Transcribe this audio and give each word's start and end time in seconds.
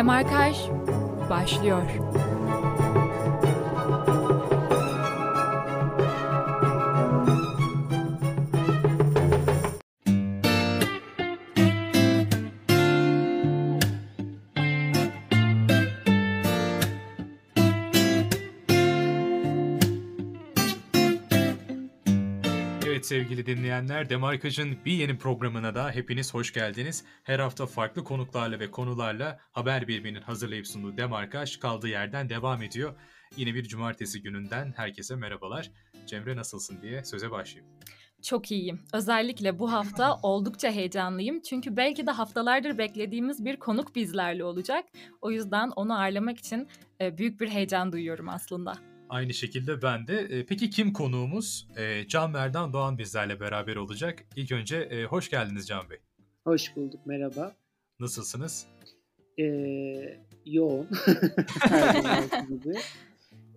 Demarkaj 0.00 0.56
başlıyor. 1.30 1.82
Sevgili 23.10 23.46
dinleyenler, 23.46 24.10
Demarkaj'ın 24.10 24.76
bir 24.84 24.92
yeni 24.92 25.18
programına 25.18 25.74
da 25.74 25.90
hepiniz 25.90 26.34
hoş 26.34 26.52
geldiniz. 26.52 27.04
Her 27.24 27.38
hafta 27.38 27.66
farklı 27.66 28.04
konuklarla 28.04 28.60
ve 28.60 28.70
konularla 28.70 29.38
haber 29.52 29.88
biriminin 29.88 30.20
hazırlayıp 30.20 30.66
sunduğu 30.66 30.96
Demarkaj 30.96 31.58
kaldığı 31.58 31.88
yerden 31.88 32.28
devam 32.28 32.62
ediyor. 32.62 32.94
Yine 33.36 33.54
bir 33.54 33.64
cumartesi 33.64 34.22
gününden 34.22 34.72
herkese 34.76 35.16
merhabalar. 35.16 35.70
Cemre 36.06 36.36
nasılsın 36.36 36.82
diye 36.82 37.04
söze 37.04 37.30
başlayayım. 37.30 37.72
Çok 38.22 38.50
iyiyim. 38.50 38.80
Özellikle 38.92 39.58
bu 39.58 39.72
hafta 39.72 40.16
oldukça 40.22 40.70
heyecanlıyım. 40.70 41.40
Çünkü 41.40 41.76
belki 41.76 42.06
de 42.06 42.10
haftalardır 42.10 42.78
beklediğimiz 42.78 43.44
bir 43.44 43.56
konuk 43.56 43.94
bizlerle 43.94 44.44
olacak. 44.44 44.84
O 45.20 45.30
yüzden 45.30 45.70
onu 45.76 45.98
ağırlamak 45.98 46.38
için 46.38 46.68
e, 47.00 47.18
büyük 47.18 47.40
bir 47.40 47.48
heyecan 47.48 47.92
duyuyorum 47.92 48.28
aslında. 48.28 48.89
Aynı 49.10 49.34
şekilde 49.34 49.82
ben 49.82 50.06
de. 50.06 50.18
E, 50.18 50.46
peki 50.46 50.70
kim 50.70 50.92
konuğumuz? 50.92 51.68
E, 51.76 52.08
Can 52.08 52.30
Merdan 52.30 52.72
Doğan 52.72 52.98
bizlerle 52.98 53.40
beraber 53.40 53.76
olacak. 53.76 54.24
İlk 54.36 54.52
önce 54.52 54.76
e, 54.76 55.04
hoş 55.04 55.30
geldiniz 55.30 55.68
Can 55.68 55.90
Bey. 55.90 55.98
Hoş 56.44 56.76
bulduk, 56.76 57.06
merhaba. 57.06 57.56
Nasılsınız? 58.00 58.66
Ee, 59.38 59.44
yoğun, 60.46 60.88
gibi. 62.48 62.74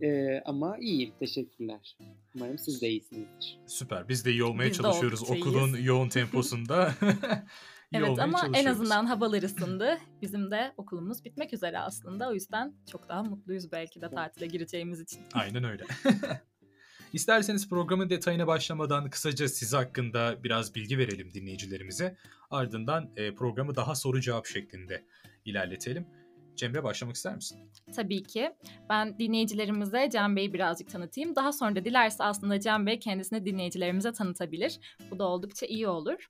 Ee, 0.01 0.41
ama 0.45 0.77
iyiyim, 0.77 1.13
teşekkürler. 1.19 1.97
Umarım 2.35 2.57
siz 2.57 2.81
de 2.81 2.89
iyisinizdir. 2.89 3.59
Süper. 3.67 4.09
Biz 4.09 4.25
de 4.25 4.31
iyi 4.31 4.43
olmaya 4.43 4.69
Biz 4.69 4.77
çalışıyoruz 4.77 5.23
okulun 5.23 5.77
yoğun 5.77 6.09
temposunda. 6.09 6.93
Evet 7.93 8.19
ama 8.19 8.49
en 8.53 8.65
azından 8.65 9.05
havalar 9.05 9.43
ısındı. 9.43 9.97
Bizim 10.21 10.51
de 10.51 10.73
okulumuz 10.77 11.25
bitmek 11.25 11.53
üzere 11.53 11.79
aslında. 11.79 12.29
O 12.29 12.33
yüzden 12.33 12.73
çok 12.91 13.09
daha 13.09 13.23
mutluyuz 13.23 13.71
belki 13.71 14.01
de 14.01 14.09
tatile 14.09 14.47
gireceğimiz 14.47 14.99
için. 14.99 15.21
Aynen 15.33 15.63
öyle. 15.63 15.83
İsterseniz 17.13 17.69
programın 17.69 18.09
detayına 18.09 18.47
başlamadan 18.47 19.09
kısaca 19.09 19.47
siz 19.47 19.73
hakkında 19.73 20.43
biraz 20.43 20.75
bilgi 20.75 20.97
verelim 20.97 21.33
dinleyicilerimize. 21.33 22.17
Ardından 22.51 23.09
e, 23.15 23.35
programı 23.35 23.75
daha 23.75 23.95
soru 23.95 24.21
cevap 24.21 24.45
şeklinde 24.45 25.05
ilerletelim. 25.45 26.07
Cemre 26.55 26.83
başlamak 26.83 27.15
ister 27.15 27.35
misin? 27.35 27.59
Tabii 27.95 28.23
ki. 28.23 28.51
Ben 28.89 29.19
dinleyicilerimize 29.19 30.09
Can 30.13 30.35
Bey'i 30.35 30.53
birazcık 30.53 30.89
tanıtayım. 30.89 31.35
Daha 31.35 31.51
sonra 31.51 31.75
da 31.75 31.85
dilerse 31.85 32.23
aslında 32.23 32.59
Can 32.59 32.85
Bey 32.85 32.99
kendisini 32.99 33.45
dinleyicilerimize 33.45 34.11
tanıtabilir. 34.11 34.79
Bu 35.11 35.19
da 35.19 35.23
oldukça 35.23 35.65
iyi 35.65 35.87
olur. 35.87 36.29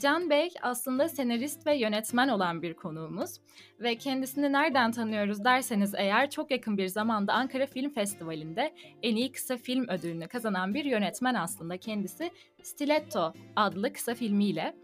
Can 0.00 0.30
Bey 0.30 0.48
aslında 0.62 1.08
senarist 1.08 1.66
ve 1.66 1.76
yönetmen 1.76 2.28
olan 2.28 2.62
bir 2.62 2.74
konuğumuz. 2.74 3.40
Ve 3.80 3.94
kendisini 3.94 4.52
nereden 4.52 4.92
tanıyoruz 4.92 5.44
derseniz 5.44 5.94
eğer 5.96 6.30
çok 6.30 6.50
yakın 6.50 6.78
bir 6.78 6.86
zamanda 6.86 7.32
Ankara 7.32 7.66
Film 7.66 7.90
Festivali'nde 7.90 8.74
en 9.02 9.16
iyi 9.16 9.32
kısa 9.32 9.56
film 9.56 9.88
ödülünü 9.88 10.28
kazanan 10.28 10.74
bir 10.74 10.84
yönetmen 10.84 11.34
aslında 11.34 11.76
kendisi. 11.76 12.30
Stiletto 12.62 13.32
adlı 13.56 13.92
kısa 13.92 14.14
filmiyle. 14.14 14.76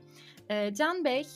Can 0.72 1.04
Bey 1.04 1.26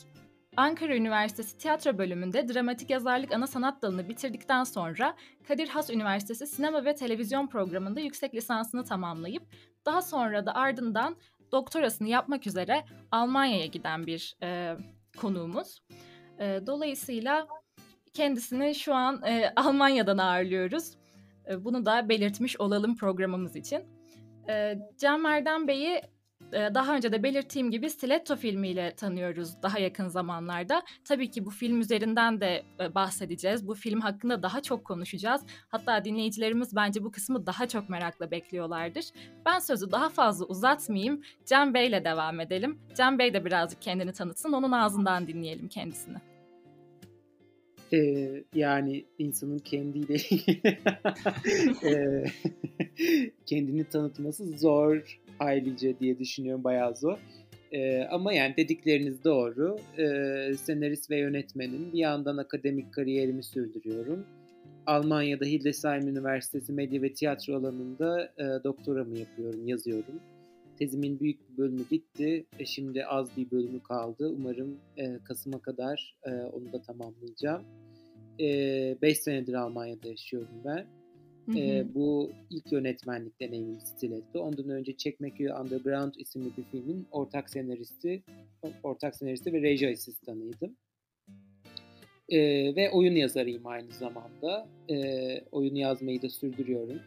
Ankara 0.57 0.95
Üniversitesi 0.95 1.57
Tiyatro 1.57 1.97
Bölümünde 1.97 2.47
dramatik 2.53 2.89
yazarlık 2.89 3.31
ana 3.31 3.47
sanat 3.47 3.81
dalını 3.81 4.09
bitirdikten 4.09 4.63
sonra 4.63 5.15
Kadir 5.47 5.67
Has 5.67 5.89
Üniversitesi 5.89 6.47
Sinema 6.47 6.85
ve 6.85 6.95
Televizyon 6.95 7.47
Programı'nda 7.47 7.99
yüksek 7.99 8.35
lisansını 8.35 8.83
tamamlayıp 8.83 9.43
daha 9.85 10.01
sonra 10.01 10.45
da 10.45 10.55
ardından 10.55 11.15
doktorasını 11.51 12.07
yapmak 12.07 12.47
üzere 12.47 12.85
Almanya'ya 13.11 13.65
giden 13.65 14.07
bir 14.07 14.35
e, 14.43 14.75
konuğumuz. 15.17 15.81
E, 16.39 16.59
dolayısıyla 16.67 17.47
kendisini 18.13 18.75
şu 18.75 18.93
an 18.93 19.23
e, 19.25 19.53
Almanya'dan 19.55 20.17
ağırlıyoruz. 20.17 20.97
E, 21.49 21.65
bunu 21.65 21.85
da 21.85 22.09
belirtmiş 22.09 22.59
olalım 22.59 22.97
programımız 22.97 23.55
için. 23.55 23.83
E, 24.49 24.79
Can 24.97 25.21
Merdan 25.21 25.67
Bey'i 25.67 26.01
daha 26.51 26.95
önce 26.95 27.11
de 27.11 27.23
belirttiğim 27.23 27.71
gibi 27.71 27.89
Stiletto 27.89 28.35
filmiyle 28.35 28.93
tanıyoruz 28.95 29.61
daha 29.63 29.79
yakın 29.79 30.07
zamanlarda. 30.07 30.83
Tabii 31.05 31.31
ki 31.31 31.45
bu 31.45 31.49
film 31.49 31.81
üzerinden 31.81 32.41
de 32.41 32.63
e, 32.79 32.95
bahsedeceğiz. 32.95 33.67
Bu 33.67 33.75
film 33.75 33.99
hakkında 33.99 34.43
daha 34.43 34.61
çok 34.61 34.85
konuşacağız. 34.85 35.41
Hatta 35.69 36.05
dinleyicilerimiz 36.05 36.75
bence 36.75 37.03
bu 37.03 37.11
kısmı 37.11 37.45
daha 37.45 37.67
çok 37.67 37.89
merakla 37.89 38.31
bekliyorlardır. 38.31 39.05
Ben 39.45 39.59
sözü 39.59 39.91
daha 39.91 40.09
fazla 40.09 40.45
uzatmayayım. 40.45 41.21
Can 41.45 41.73
Bey'le 41.73 42.05
devam 42.05 42.39
edelim. 42.39 42.79
Can 42.97 43.19
Bey 43.19 43.33
de 43.33 43.45
birazcık 43.45 43.81
kendini 43.81 44.13
tanıtsın. 44.13 44.51
Onun 44.51 44.71
ağzından 44.71 45.27
dinleyelim 45.27 45.67
kendisini. 45.67 46.17
Ee, 47.93 48.43
yani 48.55 49.05
insanın 49.19 49.59
kendiyle 49.59 50.15
ee, 51.83 52.25
kendini 53.45 53.83
tanıtması 53.83 54.57
zor 54.57 55.19
ayrıca 55.41 55.99
diye 55.99 56.19
düşünüyorum, 56.19 56.63
bayağı 56.63 56.95
zor. 56.95 57.17
Ee, 57.71 58.03
ama 58.03 58.33
yani 58.33 58.53
dedikleriniz 58.57 59.23
doğru. 59.23 59.77
Ee, 59.97 60.57
senarist 60.57 61.11
ve 61.11 61.17
yönetmenim. 61.17 61.93
Bir 61.93 61.99
yandan 61.99 62.37
akademik 62.37 62.93
kariyerimi 62.93 63.43
sürdürüyorum. 63.43 64.25
Almanya'da 64.85 65.45
Hildesheim 65.45 66.07
Üniversitesi 66.07 66.73
Medya 66.73 67.01
ve 67.01 67.13
Tiyatro 67.13 67.55
alanında 67.55 68.31
e, 68.37 68.63
doktoramı 68.63 69.17
yapıyorum, 69.17 69.67
yazıyorum. 69.67 70.19
Tezimin 70.79 71.19
büyük 71.19 71.49
bir 71.49 71.57
bölümü 71.57 71.83
bitti. 71.91 72.45
E, 72.59 72.65
şimdi 72.65 73.05
az 73.05 73.37
bir 73.37 73.51
bölümü 73.51 73.83
kaldı. 73.83 74.29
Umarım 74.37 74.77
e, 74.97 75.17
Kasım'a 75.23 75.59
kadar 75.59 76.15
e, 76.23 76.31
onu 76.31 76.73
da 76.73 76.81
tamamlayacağım. 76.81 77.63
5 78.39 79.19
senedir 79.19 79.53
Almanya'da 79.53 80.07
yaşıyorum 80.07 80.61
ben. 80.65 80.85
Hı 81.45 81.51
hı. 81.51 81.57
E, 81.57 81.85
bu 81.95 82.31
ilk 82.49 82.71
yönetmenlik 82.71 83.39
deneyimim 83.39 83.79
Stiletto. 83.79 84.39
Ondan 84.39 84.69
önce 84.69 84.97
Çekmeköy 84.97 85.47
Underground 85.47 86.13
isimli 86.17 86.57
bir 86.57 86.63
filmin 86.63 87.05
ortak 87.11 87.49
senaristi, 87.49 88.23
ortak 88.83 89.15
senaristi 89.15 89.53
ve 89.53 89.61
reji 89.61 89.89
asistanıydım. 89.89 90.75
E, 92.29 92.39
ve 92.75 92.89
oyun 92.91 93.15
yazarıyım 93.15 93.67
aynı 93.67 93.91
zamanda. 93.91 94.67
E, 94.89 94.95
oyun 95.51 95.75
yazmayı 95.75 96.21
da 96.21 96.29
sürdürüyorum. 96.29 96.99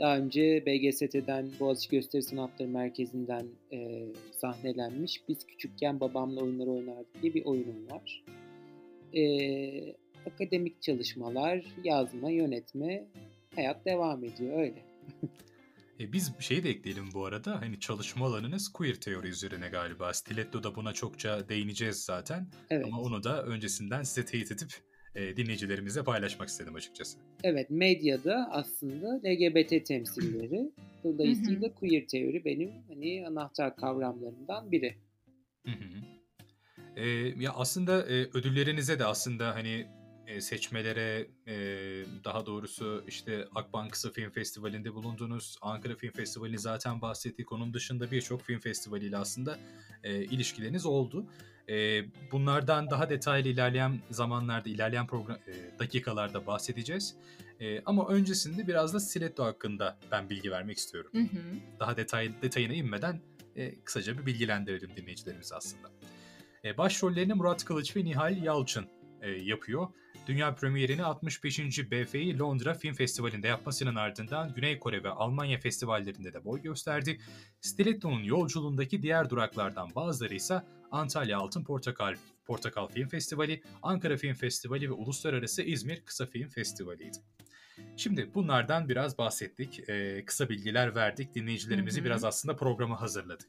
Daha 0.00 0.18
önce 0.18 0.66
BGST'den 0.66 1.50
Boğaziçi 1.60 1.90
Gösteri 1.90 2.22
Sanatları 2.22 2.68
Merkezi'nden 2.68 3.46
e, 3.72 4.04
sahnelenmiş 4.32 5.22
Biz 5.28 5.46
Küçükken 5.46 6.00
Babamla 6.00 6.42
Oyunları 6.42 6.70
Oynardık 6.70 7.22
diye 7.22 7.34
bir 7.34 7.44
oyunum 7.44 7.90
var. 7.90 8.24
E, 9.14 9.94
akademik 10.26 10.82
çalışmalar, 10.82 11.64
yazma, 11.84 12.30
yönetme, 12.30 13.04
hayat 13.58 13.84
devam 13.84 14.24
ediyor 14.24 14.58
öyle. 14.58 14.82
E, 16.00 16.12
biz 16.12 16.32
şeyi 16.38 16.64
de 16.64 16.70
ekleyelim 16.70 17.08
bu 17.14 17.26
arada. 17.26 17.60
Hani 17.60 17.80
çalışma 17.80 18.26
alanınız 18.26 18.72
queer 18.72 18.94
teori 18.94 19.28
üzerine 19.28 19.68
galiba. 19.68 20.14
Stiletto'da 20.14 20.74
buna 20.74 20.92
çokça 20.92 21.48
değineceğiz 21.48 22.04
zaten. 22.04 22.46
Evet. 22.70 22.84
Ama 22.86 23.00
onu 23.00 23.24
da 23.24 23.42
öncesinden 23.42 24.02
size 24.02 24.26
teyit 24.26 24.52
edip 24.52 24.72
e, 25.14 25.36
dinleyicilerimizle 25.36 26.04
paylaşmak 26.04 26.48
istedim 26.48 26.74
açıkçası. 26.74 27.18
Evet, 27.44 27.70
medyada 27.70 28.48
aslında 28.50 29.20
LGBT 29.28 29.86
temsilleri. 29.86 30.72
Dolayısıyla 31.04 31.74
queer 31.74 32.06
teori 32.06 32.44
benim 32.44 32.70
hani 32.88 33.26
anahtar 33.26 33.76
kavramlarımdan 33.76 34.72
biri. 34.72 34.96
Hı 35.66 35.72
hı. 35.72 35.98
E, 36.96 37.06
ya 37.42 37.52
aslında 37.54 38.02
e, 38.02 38.14
ödüllerinize 38.14 38.98
de 38.98 39.04
aslında 39.04 39.54
hani 39.54 39.86
seçmelere 40.40 41.26
e, 41.46 41.54
daha 42.24 42.46
doğrusu 42.46 43.04
işte 43.06 43.48
Akbank 43.54 43.92
Kısa 43.92 44.10
Film 44.10 44.30
Festivali'nde 44.30 44.94
bulundunuz. 44.94 45.56
Ankara 45.62 45.94
Film 45.94 46.12
Festivali 46.12 46.58
zaten 46.58 47.00
bahsettik. 47.00 47.52
Onun 47.52 47.74
dışında 47.74 48.10
birçok 48.10 48.42
film 48.42 48.60
festivaliyle 48.60 49.16
aslında 49.16 49.58
e, 50.04 50.24
ilişkileriniz 50.24 50.86
oldu. 50.86 51.26
E, 51.68 52.04
bunlardan 52.32 52.90
daha 52.90 53.10
detaylı 53.10 53.48
ilerleyen 53.48 54.00
zamanlarda, 54.10 54.68
ilerleyen 54.68 55.06
program, 55.06 55.36
e, 55.36 55.78
dakikalarda 55.78 56.46
bahsedeceğiz. 56.46 57.16
E, 57.60 57.82
ama 57.84 58.08
öncesinde 58.08 58.66
biraz 58.66 58.94
da 58.94 59.00
Stiletto 59.00 59.44
hakkında 59.44 59.98
ben 60.12 60.30
bilgi 60.30 60.50
vermek 60.50 60.78
istiyorum. 60.78 61.10
Hı 61.14 61.20
hı. 61.20 61.56
Daha 61.80 61.96
detay, 61.96 62.42
detayına 62.42 62.72
inmeden 62.72 63.20
e, 63.56 63.80
kısaca 63.80 64.18
bir 64.18 64.26
bilgilendirelim 64.26 64.96
dinleyicilerimizi 64.96 65.54
aslında. 65.54 65.90
E, 66.64 66.78
başrollerini 66.78 67.34
Murat 67.34 67.64
Kılıç 67.64 67.96
ve 67.96 68.04
Nihal 68.04 68.42
Yalçın 68.42 68.86
e, 69.22 69.30
yapıyor. 69.30 69.88
Dünya 70.26 70.54
premierini 70.54 71.04
65. 71.04 71.58
BFI 71.90 72.38
Londra 72.38 72.74
Film 72.74 72.94
Festivali'nde 72.94 73.48
yapmasının 73.48 73.94
ardından 73.94 74.54
Güney 74.54 74.78
Kore 74.78 75.04
ve 75.04 75.10
Almanya 75.10 75.58
festivallerinde 75.58 76.32
de 76.32 76.44
boy 76.44 76.62
gösterdi. 76.62 77.18
Stiletto'nun 77.60 78.22
yolculuğundaki 78.22 79.02
diğer 79.02 79.30
duraklardan 79.30 79.94
bazıları 79.94 80.34
ise 80.34 80.62
Antalya 80.90 81.38
Altın 81.38 81.64
Portakal 81.64 82.14
Portakal 82.46 82.88
Film 82.88 83.08
Festivali, 83.08 83.62
Ankara 83.82 84.16
Film 84.16 84.34
Festivali 84.34 84.88
ve 84.88 84.92
Uluslararası 84.92 85.62
İzmir 85.62 86.00
Kısa 86.00 86.26
Film 86.26 86.48
Festivali'ydi. 86.48 87.18
Şimdi 87.96 88.34
bunlardan 88.34 88.88
biraz 88.88 89.18
bahsettik, 89.18 89.88
ee, 89.88 90.24
kısa 90.26 90.48
bilgiler 90.48 90.94
verdik, 90.94 91.34
dinleyicilerimizi 91.34 91.96
hı 91.96 92.00
hı. 92.00 92.04
biraz 92.04 92.24
aslında 92.24 92.56
programı 92.56 92.94
hazırladık. 92.94 93.48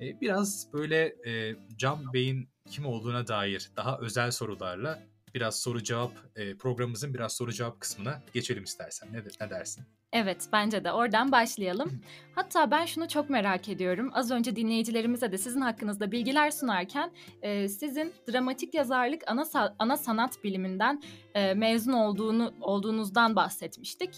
Ee, 0.00 0.20
biraz 0.20 0.72
böyle 0.72 1.16
e, 1.26 1.56
Can 1.76 2.12
Bey'in 2.12 2.48
kim 2.70 2.86
olduğuna 2.86 3.26
dair 3.26 3.70
daha 3.76 3.98
özel 3.98 4.30
sorularla 4.30 5.02
biraz 5.34 5.60
soru 5.60 5.82
cevap 5.82 6.12
e, 6.36 6.56
programımızın 6.56 7.14
biraz 7.14 7.32
soru 7.32 7.52
cevap 7.52 7.80
kısmına 7.80 8.22
geçelim 8.32 8.64
istersen. 8.64 9.08
Ne, 9.12 9.18
ne 9.40 9.50
dersin? 9.50 9.84
Evet 10.12 10.48
bence 10.52 10.84
de 10.84 10.92
oradan 10.92 11.32
başlayalım. 11.32 12.00
Hatta 12.34 12.70
ben 12.70 12.84
şunu 12.86 13.08
çok 13.08 13.30
merak 13.30 13.68
ediyorum. 13.68 14.10
Az 14.12 14.30
önce 14.30 14.56
dinleyicilerimize 14.56 15.32
de 15.32 15.38
sizin 15.38 15.60
hakkınızda 15.60 16.12
bilgiler 16.12 16.50
sunarken 16.50 17.10
e, 17.42 17.68
sizin 17.68 18.12
dramatik 18.32 18.74
yazarlık 18.74 19.22
ana 19.26 19.44
ana 19.78 19.96
sanat 19.96 20.44
biliminden 20.44 21.02
e, 21.34 21.54
mezun 21.54 21.92
olduğunu 21.92 22.54
olduğunuzdan 22.60 23.36
bahsetmiştik. 23.36 24.10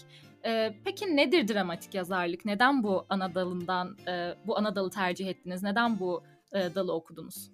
E, 0.45 0.73
peki 0.85 1.15
nedir 1.15 1.47
dramatik 1.47 1.95
yazarlık? 1.95 2.45
Neden 2.45 2.83
bu 2.83 3.05
ana 3.09 3.35
dalından 3.35 3.97
e, 4.07 4.33
bu 4.47 4.57
ana 4.57 4.75
dalı 4.75 4.89
tercih 4.89 5.27
ettiniz? 5.27 5.63
Neden 5.63 5.99
bu 5.99 6.23
e, 6.53 6.75
dalı 6.75 6.93
okudunuz? 6.93 7.51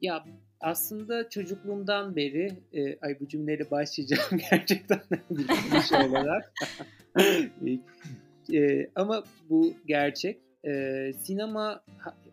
Ya 0.00 0.24
aslında 0.60 1.28
çocukluğumdan 1.28 2.16
beri 2.16 2.52
e, 2.72 2.98
ay 2.98 3.20
bu 3.20 3.28
cümleyle 3.28 3.70
başlayacağım 3.70 4.40
gerçekten 4.50 5.00
şey 5.88 6.08
olarak. 6.08 6.52
e, 8.52 8.90
ama 8.94 9.24
bu 9.50 9.74
gerçek. 9.86 10.40
E, 10.66 11.12
sinema 11.20 11.82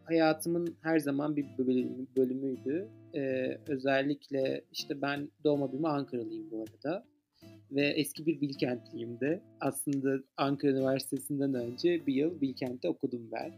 hayatımın 0.04 0.76
her 0.82 1.00
zaman 1.00 1.36
bir 1.36 1.46
bölüm, 1.58 2.08
bölümüydü. 2.18 2.88
E, 3.16 3.22
özellikle 3.68 4.62
işte 4.72 5.02
ben 5.02 5.30
doğma 5.44 5.72
büyüme 5.72 5.88
Ankaralıyım 5.88 6.52
bu 6.52 6.64
arada. 6.64 7.06
Ve 7.76 7.88
eski 7.88 8.26
bir 8.26 8.42
Bilkentliyim 8.42 9.20
de. 9.20 9.42
Aslında 9.60 10.24
Ankara 10.38 10.72
Üniversitesi'nden 10.72 11.54
önce 11.54 12.08
bir 12.08 12.14
yıl 12.14 12.42
Bilkent'te 12.42 12.90
okudum 12.90 13.32
ben. 13.32 13.54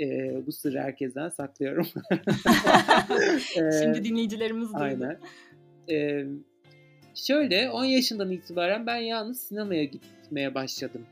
E, 0.00 0.36
bu 0.46 0.52
sırrı 0.52 0.80
herkesten 0.80 1.28
saklıyorum. 1.28 1.86
Şimdi 3.82 4.04
dinleyicilerimiz 4.04 4.68
duydu. 4.68 4.82
Aynen. 4.82 5.18
E, 5.90 6.26
şöyle 7.14 7.70
10 7.70 7.84
yaşından 7.84 8.30
itibaren 8.30 8.86
ben 8.86 8.96
yalnız 8.96 9.40
sinemaya 9.40 9.84
gitmeye 9.84 10.54
başladım. 10.54 11.06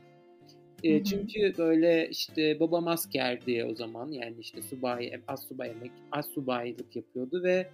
E, 0.83 1.03
çünkü 1.03 1.53
böyle 1.57 2.09
işte 2.09 2.59
babam 2.59 2.87
askerdi 2.87 3.63
o 3.63 3.75
zaman 3.75 4.11
yani 4.11 4.35
işte 4.39 4.61
subay, 4.61 5.11
az 5.27 5.43
subay 5.43 5.69
emek, 5.69 5.91
az 6.11 6.25
subaylık 6.25 6.95
yapıyordu 6.95 7.43
ve 7.43 7.67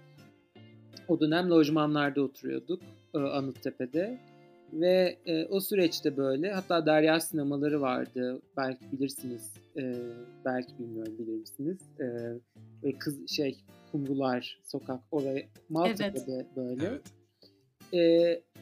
o 1.08 1.20
dönem 1.20 1.50
lojmanlarda 1.50 2.22
oturuyorduk 2.22 2.82
Anıttepe'de. 3.14 4.18
Ve 4.74 5.18
e, 5.26 5.46
o 5.46 5.60
süreçte 5.60 6.16
böyle 6.16 6.52
hatta 6.52 6.86
Derya 6.86 7.20
sinemaları 7.20 7.80
vardı. 7.80 8.42
Belki 8.56 8.92
bilirsiniz. 8.92 9.52
E, 9.76 9.94
belki 10.44 10.78
bilmiyorum 10.78 11.18
bilir 11.18 11.36
misiniz? 11.36 11.78
E, 12.00 12.04
böyle 12.82 12.98
kız 12.98 13.28
şey 13.28 13.58
kumrular 13.92 14.60
sokak 14.64 15.00
oraya 15.10 15.42
Maltepe'de 15.68 16.32
evet. 16.34 16.46
böyle. 16.56 16.86
Evet. 16.86 17.02
E, 17.94 18.54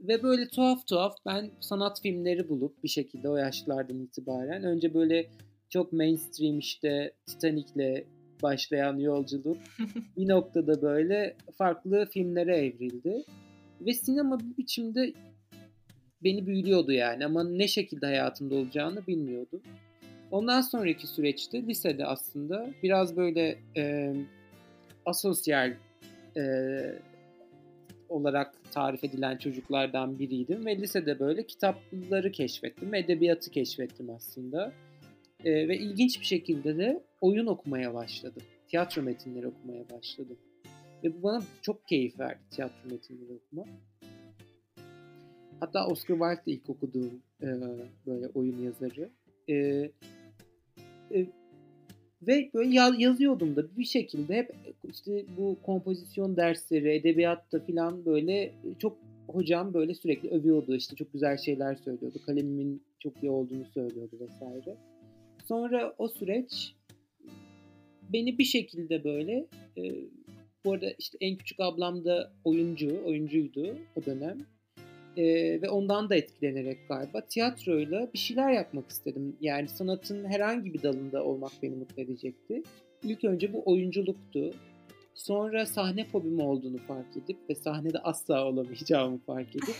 ve 0.00 0.22
böyle 0.22 0.48
tuhaf 0.48 0.86
tuhaf 0.86 1.14
ben 1.26 1.50
sanat 1.60 2.02
filmleri 2.02 2.48
bulup 2.48 2.82
bir 2.84 2.88
şekilde 2.88 3.28
o 3.28 3.36
yaşlardan 3.36 3.98
itibaren 3.98 4.64
önce 4.64 4.94
böyle 4.94 5.26
çok 5.68 5.92
mainstream 5.92 6.58
işte 6.58 7.12
Titanic'le 7.26 8.06
başlayan 8.42 8.96
yolculuk 8.96 9.56
bir 10.16 10.28
noktada 10.28 10.82
böyle 10.82 11.36
farklı 11.56 12.06
filmlere 12.06 12.56
evrildi. 12.56 13.24
Ve 13.80 13.94
sinema 13.94 14.40
bir 14.40 14.56
biçimde 14.56 15.12
beni 16.24 16.46
büyülüyordu 16.46 16.92
yani 16.92 17.24
ama 17.24 17.44
ne 17.44 17.68
şekilde 17.68 18.06
hayatımda 18.06 18.54
olacağını 18.54 19.06
bilmiyordum. 19.06 19.62
Ondan 20.30 20.60
sonraki 20.60 21.06
süreçte 21.06 21.62
lisede 21.62 22.06
aslında 22.06 22.70
biraz 22.82 23.16
böyle 23.16 23.58
e, 23.76 24.14
asosyal 25.06 25.74
e, 26.36 26.42
olarak 28.08 28.54
tarif 28.72 29.04
edilen 29.04 29.36
çocuklardan 29.36 30.18
biriydim 30.18 30.66
ve 30.66 30.78
lisede 30.78 31.18
böyle 31.18 31.46
kitapları 31.46 32.32
keşfettim, 32.32 32.94
edebiyatı 32.94 33.50
keşfettim 33.50 34.10
aslında. 34.10 34.72
E, 35.44 35.68
ve 35.68 35.78
ilginç 35.78 36.20
bir 36.20 36.26
şekilde 36.26 36.78
de 36.78 37.02
oyun 37.20 37.46
okumaya 37.46 37.94
başladım. 37.94 38.42
Tiyatro 38.68 39.02
metinleri 39.02 39.46
okumaya 39.46 39.84
başladım. 39.90 40.36
Ve 41.04 41.14
bu 41.14 41.22
bana 41.22 41.42
çok 41.62 41.88
keyif 41.88 42.18
verdi 42.18 42.40
tiyatro 42.50 42.90
metinleri 42.90 43.32
okumak. 43.32 43.68
Hatta 45.60 45.86
Oscar 45.86 46.14
Wilde 46.14 46.46
de 46.46 46.52
ilk 46.52 46.70
okuduğum 46.70 47.22
e, 47.42 47.46
böyle 48.06 48.28
oyun 48.34 48.62
yazarı. 48.62 49.10
E, 49.48 49.54
e, 51.14 51.26
ve 52.22 52.50
böyle 52.54 52.76
yazıyordum 52.98 53.56
da 53.56 53.76
bir 53.76 53.84
şekilde 53.84 54.36
hep 54.36 54.54
işte 54.92 55.24
bu 55.36 55.56
kompozisyon 55.62 56.36
dersleri, 56.36 56.94
edebiyatta 56.94 57.60
falan 57.60 58.04
böyle 58.04 58.52
çok 58.78 58.98
hocam 59.26 59.74
böyle 59.74 59.94
sürekli 59.94 60.30
övüyordu 60.30 60.76
işte 60.76 60.96
çok 60.96 61.12
güzel 61.12 61.36
şeyler 61.36 61.74
söylüyordu. 61.74 62.18
Kalemimin 62.26 62.82
çok 62.98 63.22
iyi 63.22 63.30
olduğunu 63.30 63.64
söylüyordu 63.74 64.16
vesaire. 64.20 64.76
Sonra 65.44 65.94
o 65.98 66.08
süreç 66.08 66.74
beni 68.12 68.38
bir 68.38 68.44
şekilde 68.44 69.04
böyle 69.04 69.46
e, 69.78 69.94
bu 70.64 70.72
arada 70.72 70.90
işte 70.98 71.18
en 71.20 71.36
küçük 71.36 71.60
ablam 71.60 72.04
da 72.04 72.32
oyuncu, 72.44 73.04
oyuncuydu 73.04 73.76
o 73.96 74.04
dönem. 74.06 74.38
Ee, 75.18 75.62
ve 75.62 75.68
ondan 75.68 76.10
da 76.10 76.16
etkilenerek 76.16 76.78
galiba 76.88 77.20
tiyatroyla 77.20 78.10
bir 78.14 78.18
şeyler 78.18 78.52
yapmak 78.52 78.90
istedim. 78.90 79.36
Yani 79.40 79.68
sanatın 79.68 80.24
herhangi 80.24 80.74
bir 80.74 80.82
dalında 80.82 81.24
olmak 81.24 81.52
beni 81.62 81.76
mutlu 81.76 82.02
edecekti. 82.02 82.62
İlk 83.04 83.24
önce 83.24 83.52
bu 83.52 83.62
oyunculuktu. 83.66 84.54
Sonra 85.14 85.66
sahne 85.66 86.04
fobim 86.04 86.40
olduğunu 86.40 86.78
fark 86.78 87.16
edip 87.16 87.36
ve 87.50 87.54
sahnede 87.54 87.98
asla 87.98 88.46
olamayacağımı 88.46 89.18
fark 89.18 89.48
edip 89.56 89.76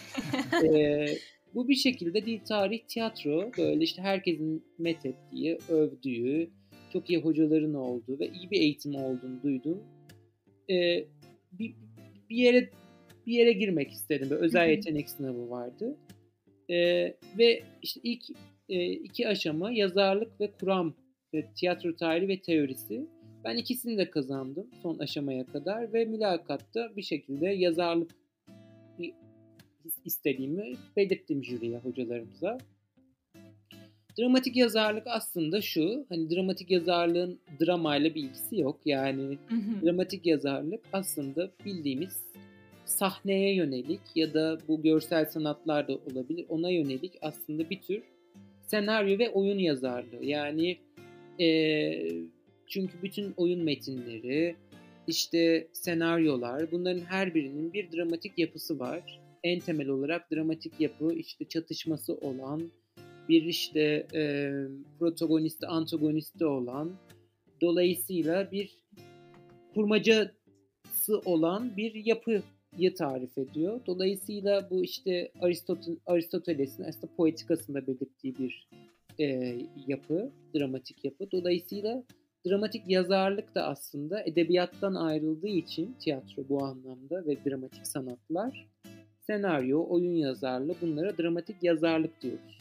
e, 0.74 1.06
bu 1.54 1.68
bir 1.68 1.74
şekilde 1.74 2.26
dil, 2.26 2.38
tarih, 2.38 2.80
tiyatro 2.88 3.50
böyle 3.58 3.84
işte 3.84 4.02
herkesin 4.02 4.64
methettiği, 4.78 5.58
övdüğü, 5.68 6.50
çok 6.92 7.10
iyi 7.10 7.20
hocaların 7.20 7.74
olduğu 7.74 8.18
ve 8.18 8.28
iyi 8.28 8.50
bir 8.50 8.60
eğitim 8.60 8.94
olduğunu 8.94 9.42
duydum. 9.42 9.82
E, 10.70 11.04
bir, 11.52 11.74
bir 12.30 12.36
yere 12.36 12.70
bir 13.28 13.32
yere 13.32 13.52
girmek 13.52 13.90
istedim. 13.90 14.30
Böyle 14.30 14.42
özel 14.42 14.70
yetenek 14.70 15.10
sınavı 15.10 15.50
vardı. 15.50 15.96
E, 16.70 16.76
ve 17.38 17.62
işte 17.82 18.00
ilk 18.02 18.22
e, 18.68 18.92
iki 18.92 19.28
aşama 19.28 19.72
yazarlık 19.72 20.40
ve 20.40 20.50
kuram, 20.50 20.94
e, 21.32 21.46
tiyatro 21.46 21.96
tarihi 21.96 22.28
ve 22.28 22.40
teorisi. 22.40 23.06
Ben 23.44 23.56
ikisini 23.56 23.98
de 23.98 24.10
kazandım 24.10 24.66
son 24.82 24.98
aşamaya 24.98 25.46
kadar 25.46 25.92
ve 25.92 26.04
mülakatta 26.04 26.96
bir 26.96 27.02
şekilde 27.02 27.48
yazarlık 27.48 28.10
istediğimi 30.04 30.72
belirttim 30.96 31.44
jüriye, 31.44 31.78
hocalarımıza. 31.78 32.58
Dramatik 34.18 34.56
yazarlık 34.56 35.06
aslında 35.06 35.60
şu, 35.60 36.06
hani 36.08 36.30
dramatik 36.30 36.70
yazarlığın 36.70 37.38
dramayla 37.60 38.14
bir 38.14 38.22
ilgisi 38.22 38.60
yok. 38.60 38.80
Yani 38.84 39.38
dramatik 39.82 40.26
yazarlık 40.26 40.80
aslında 40.92 41.50
bildiğimiz 41.64 42.27
sahneye 42.88 43.54
yönelik 43.54 44.00
ya 44.14 44.34
da 44.34 44.58
bu 44.68 44.82
görsel 44.82 45.26
sanatlar 45.26 45.88
da 45.88 45.92
olabilir 45.92 46.46
ona 46.48 46.70
yönelik 46.70 47.12
aslında 47.22 47.70
bir 47.70 47.80
tür 47.80 48.02
senaryo 48.66 49.18
ve 49.18 49.30
oyun 49.30 49.58
yazarlığı. 49.58 50.24
Yani 50.24 50.78
e, 51.40 51.48
çünkü 52.66 53.02
bütün 53.02 53.32
oyun 53.36 53.64
metinleri, 53.64 54.56
işte 55.06 55.68
senaryolar 55.72 56.72
bunların 56.72 57.00
her 57.00 57.34
birinin 57.34 57.72
bir 57.72 57.92
dramatik 57.92 58.38
yapısı 58.38 58.78
var. 58.78 59.20
En 59.44 59.60
temel 59.60 59.88
olarak 59.88 60.32
dramatik 60.32 60.80
yapı 60.80 61.12
işte 61.12 61.44
çatışması 61.44 62.14
olan, 62.14 62.62
bir 63.28 63.42
işte 63.42 64.06
e, 64.14 64.52
protagonisti, 64.98 65.66
antagonisti 65.66 66.44
olan, 66.44 66.92
dolayısıyla 67.60 68.52
bir 68.52 68.78
kurmacası 69.74 71.18
olan 71.24 71.76
bir 71.76 71.94
yapı 71.94 72.42
tarif 72.94 73.38
ediyor. 73.38 73.80
Dolayısıyla 73.86 74.70
bu 74.70 74.84
işte 74.84 75.32
Aristotel, 75.40 75.96
Aristoteles'in 76.06 76.84
aslında 76.84 77.06
poetikasında 77.16 77.86
belirttiği 77.86 78.34
bir 78.38 78.68
e, 79.20 79.56
yapı, 79.86 80.30
dramatik 80.54 81.04
yapı. 81.04 81.30
Dolayısıyla 81.30 82.04
dramatik 82.46 82.88
yazarlık 82.88 83.54
da 83.54 83.66
aslında 83.66 84.22
edebiyattan 84.22 84.94
ayrıldığı 84.94 85.48
için 85.48 85.96
tiyatro 86.00 86.48
bu 86.48 86.64
anlamda 86.64 87.26
ve 87.26 87.44
dramatik 87.44 87.86
sanatlar 87.86 88.68
senaryo, 89.20 89.86
oyun 89.88 90.14
yazarlığı 90.14 90.74
bunlara 90.80 91.18
dramatik 91.18 91.62
yazarlık 91.62 92.22
diyoruz. 92.22 92.58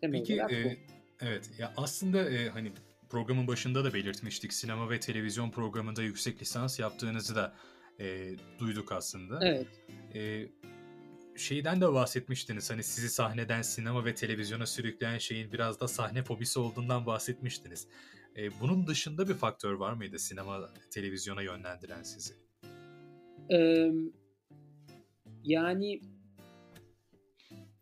Temel 0.00 0.18
Peki, 0.18 0.34
e, 0.34 0.76
evet 1.20 1.50
ya 1.58 1.72
aslında 1.76 2.30
e, 2.30 2.48
hani 2.48 2.72
programın 3.08 3.46
başında 3.46 3.84
da 3.84 3.94
belirtmiştik. 3.94 4.52
Sinema 4.52 4.90
ve 4.90 5.00
televizyon 5.00 5.50
programında 5.50 6.02
yüksek 6.02 6.42
lisans 6.42 6.78
yaptığınızı 6.78 7.36
da 7.36 7.54
e, 8.00 8.30
duyduk 8.58 8.92
aslında. 8.92 9.38
Evet. 9.42 9.66
E, 10.14 10.48
şeyden 11.36 11.80
de 11.80 11.92
bahsetmiştiniz. 11.92 12.70
Hani 12.70 12.82
sizi 12.82 13.08
sahneden 13.08 13.62
sinema 13.62 14.04
ve 14.04 14.14
televizyona 14.14 14.66
sürükleyen 14.66 15.18
şeyin 15.18 15.52
biraz 15.52 15.80
da 15.80 15.88
sahne 15.88 16.22
fobisi 16.22 16.58
olduğundan 16.58 17.06
bahsetmiştiniz. 17.06 17.88
E, 18.36 18.60
bunun 18.60 18.86
dışında 18.86 19.28
bir 19.28 19.34
faktör 19.34 19.72
var 19.72 19.92
mıydı 19.92 20.18
sinema, 20.18 20.70
televizyona 20.90 21.42
yönlendiren 21.42 22.02
sizi? 22.02 22.34
Ee, 23.52 23.90
yani 25.44 26.00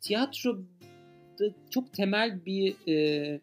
tiyatroda 0.00 0.62
çok 1.70 1.92
temel 1.92 2.44
bir 2.44 2.88
e, 2.88 3.40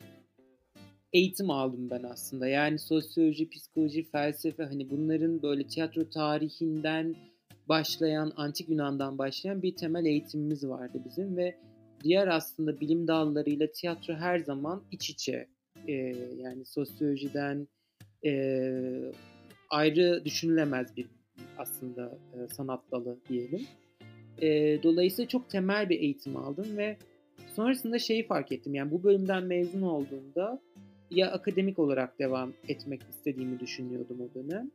eğitim 1.13 1.49
aldım 1.49 1.89
ben 1.89 2.03
aslında. 2.03 2.47
Yani 2.47 2.79
sosyoloji, 2.79 3.49
psikoloji, 3.49 4.03
felsefe 4.03 4.63
hani 4.63 4.89
bunların 4.89 5.41
böyle 5.41 5.67
tiyatro 5.67 6.09
tarihinden 6.09 7.15
başlayan, 7.69 8.31
antik 8.35 8.69
Yunan'dan 8.69 9.17
başlayan 9.17 9.61
bir 9.61 9.75
temel 9.75 10.05
eğitimimiz 10.05 10.67
vardı 10.67 11.01
bizim 11.05 11.37
ve 11.37 11.55
diğer 12.03 12.27
aslında 12.27 12.79
bilim 12.79 13.07
dallarıyla 13.07 13.71
tiyatro 13.71 14.13
her 14.13 14.39
zaman 14.39 14.83
iç 14.91 15.09
içe. 15.09 15.47
Ee, 15.87 15.93
yani 16.37 16.65
sosyolojiden 16.65 17.67
e, 18.25 18.71
ayrı 19.69 20.21
düşünülemez 20.25 20.97
bir 20.97 21.07
aslında 21.57 22.17
e, 22.33 22.47
sanat 22.47 22.91
dalı 22.91 23.19
diyelim. 23.29 23.61
E, 24.41 24.79
dolayısıyla 24.83 25.29
çok 25.29 25.49
temel 25.49 25.89
bir 25.89 25.99
eğitim 25.99 26.37
aldım 26.37 26.77
ve 26.77 26.97
sonrasında 27.55 27.99
şeyi 27.99 28.27
fark 28.27 28.51
ettim. 28.51 28.75
Yani 28.75 28.91
bu 28.91 29.03
bölümden 29.03 29.43
mezun 29.43 29.81
olduğumda 29.81 30.61
ya 31.11 31.31
akademik 31.31 31.79
olarak 31.79 32.19
devam 32.19 32.53
etmek 32.67 33.01
istediğimi 33.09 33.59
düşünüyordum 33.59 34.17
o 34.21 34.33
dönem. 34.39 34.71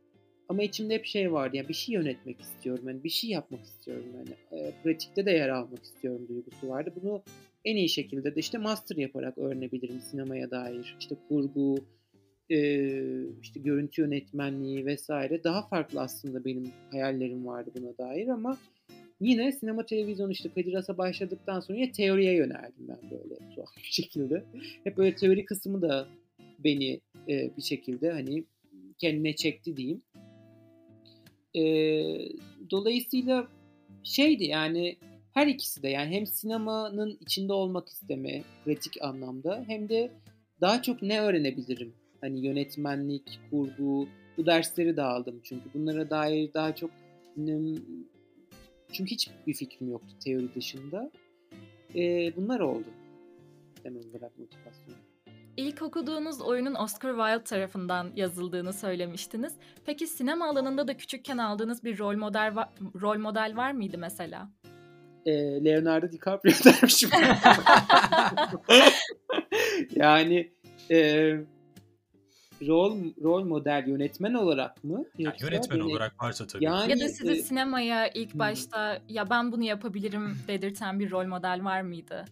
Ama 0.49 0.63
içimde 0.63 0.93
hep 0.93 1.05
şey 1.05 1.33
vardı 1.33 1.57
yani 1.57 1.69
bir 1.69 1.73
şey 1.73 1.95
yönetmek 1.95 2.41
istiyorum. 2.41 2.83
Yani 2.87 3.03
bir 3.03 3.09
şey 3.09 3.29
yapmak 3.29 3.63
istiyorum. 3.63 4.05
Yani 4.17 4.61
e, 4.61 4.71
pratikte 4.83 5.25
de 5.25 5.31
yer 5.31 5.49
almak 5.49 5.83
istiyorum 5.83 6.27
duygusu 6.29 6.69
vardı. 6.69 6.93
Bunu 7.01 7.21
en 7.65 7.75
iyi 7.75 7.89
şekilde 7.89 8.35
de 8.35 8.39
işte 8.39 8.57
master 8.57 8.95
yaparak 8.95 9.37
öğrenebilirim 9.37 9.99
sinemaya 9.99 10.51
dair. 10.51 10.95
İşte 10.99 11.15
kurgu, 11.29 11.77
e, 12.49 12.57
işte 13.41 13.59
görüntü 13.59 14.01
yönetmenliği 14.01 14.85
vesaire. 14.85 15.43
Daha 15.43 15.67
farklı 15.67 16.01
aslında 16.01 16.45
benim 16.45 16.71
hayallerim 16.91 17.45
vardı 17.45 17.71
buna 17.75 17.97
dair 17.97 18.27
ama 18.27 18.57
yine 19.21 19.51
sinema 19.51 19.85
televizyon 19.85 20.29
işte 20.29 20.49
Kadir 20.49 20.73
Has'a 20.73 20.97
başladıktan 20.97 21.59
sonra 21.59 21.77
yine 21.77 21.91
teoriye 21.91 22.33
yöneldim 22.33 22.87
ben 22.87 23.11
böyle 23.11 23.55
tuhaf 23.55 23.77
bir 23.77 23.91
şekilde. 23.91 24.43
Hep 24.83 24.97
böyle 24.97 25.15
teori 25.15 25.45
kısmı 25.45 25.81
da 25.81 26.07
beni 26.59 27.01
e, 27.29 27.57
bir 27.57 27.61
şekilde 27.61 28.11
hani 28.11 28.43
kendine 28.97 29.35
çekti 29.35 29.77
diyeyim. 29.77 30.01
E, 31.55 31.63
dolayısıyla 32.71 33.47
şeydi 34.03 34.43
yani 34.43 34.97
her 35.33 35.47
ikisi 35.47 35.83
de 35.83 35.89
yani 35.89 36.15
hem 36.15 36.25
sinemanın 36.25 37.17
içinde 37.21 37.53
olmak 37.53 37.89
isteme 37.89 38.43
pratik 38.65 39.01
anlamda 39.01 39.63
hem 39.67 39.89
de 39.89 40.11
daha 40.61 40.81
çok 40.81 41.01
ne 41.01 41.21
öğrenebilirim? 41.21 41.93
Hani 42.21 42.45
yönetmenlik, 42.45 43.39
kurgu 43.51 44.07
bu 44.37 44.45
dersleri 44.45 44.97
de 44.97 45.01
aldım 45.01 45.39
çünkü 45.43 45.65
bunlara 45.73 46.09
dair 46.09 46.53
daha 46.53 46.75
çok 46.75 46.91
çünkü 48.91 49.11
hiç 49.11 49.29
bir 49.47 49.53
fikrim 49.53 49.89
yoktu 49.89 50.15
teori 50.23 50.55
dışında. 50.55 51.11
E, 51.95 52.33
bunlar 52.35 52.59
oldu. 52.59 52.87
Temel 53.83 54.03
olarak 54.09 54.39
motivasyon. 54.39 55.04
İlk 55.57 55.81
okuduğunuz 55.81 56.41
oyunun 56.41 56.75
Oscar 56.75 57.09
Wilde 57.09 57.43
tarafından 57.43 58.11
yazıldığını 58.15 58.73
söylemiştiniz. 58.73 59.53
Peki 59.85 60.07
sinema 60.07 60.49
alanında 60.49 60.87
da 60.87 60.97
küçükken 60.97 61.37
aldığınız 61.37 61.83
bir 61.83 61.99
rol 61.99 62.15
model 62.15 62.55
var, 62.55 62.69
rol 63.01 63.17
model 63.17 63.53
var 63.55 63.71
mıydı 63.71 63.97
mesela? 63.97 64.49
Ee, 65.25 65.65
Leonardo 65.65 66.11
DiCaprio 66.11 66.51
dermişim. 66.65 67.09
yani 69.95 70.51
e, 70.91 71.29
rol 72.67 72.97
rol 73.23 73.43
model 73.43 73.83
yönetmen 73.87 74.33
olarak 74.33 74.83
mı? 74.83 75.05
Yani 75.17 75.35
yönetmen 75.41 75.79
beni... 75.79 75.91
olarak 75.91 76.23
varsa 76.23 76.47
tabii. 76.47 76.63
Yani, 76.63 76.91
ya 76.91 76.99
da 76.99 77.09
size 77.09 77.31
e... 77.31 77.35
sinemaya 77.35 78.07
ilk 78.07 78.33
başta 78.33 79.01
ya 79.09 79.29
ben 79.29 79.51
bunu 79.51 79.63
yapabilirim 79.63 80.37
dedirten 80.47 80.99
bir 80.99 81.11
rol 81.11 81.25
model 81.25 81.63
var 81.63 81.81
mıydı? 81.81 82.25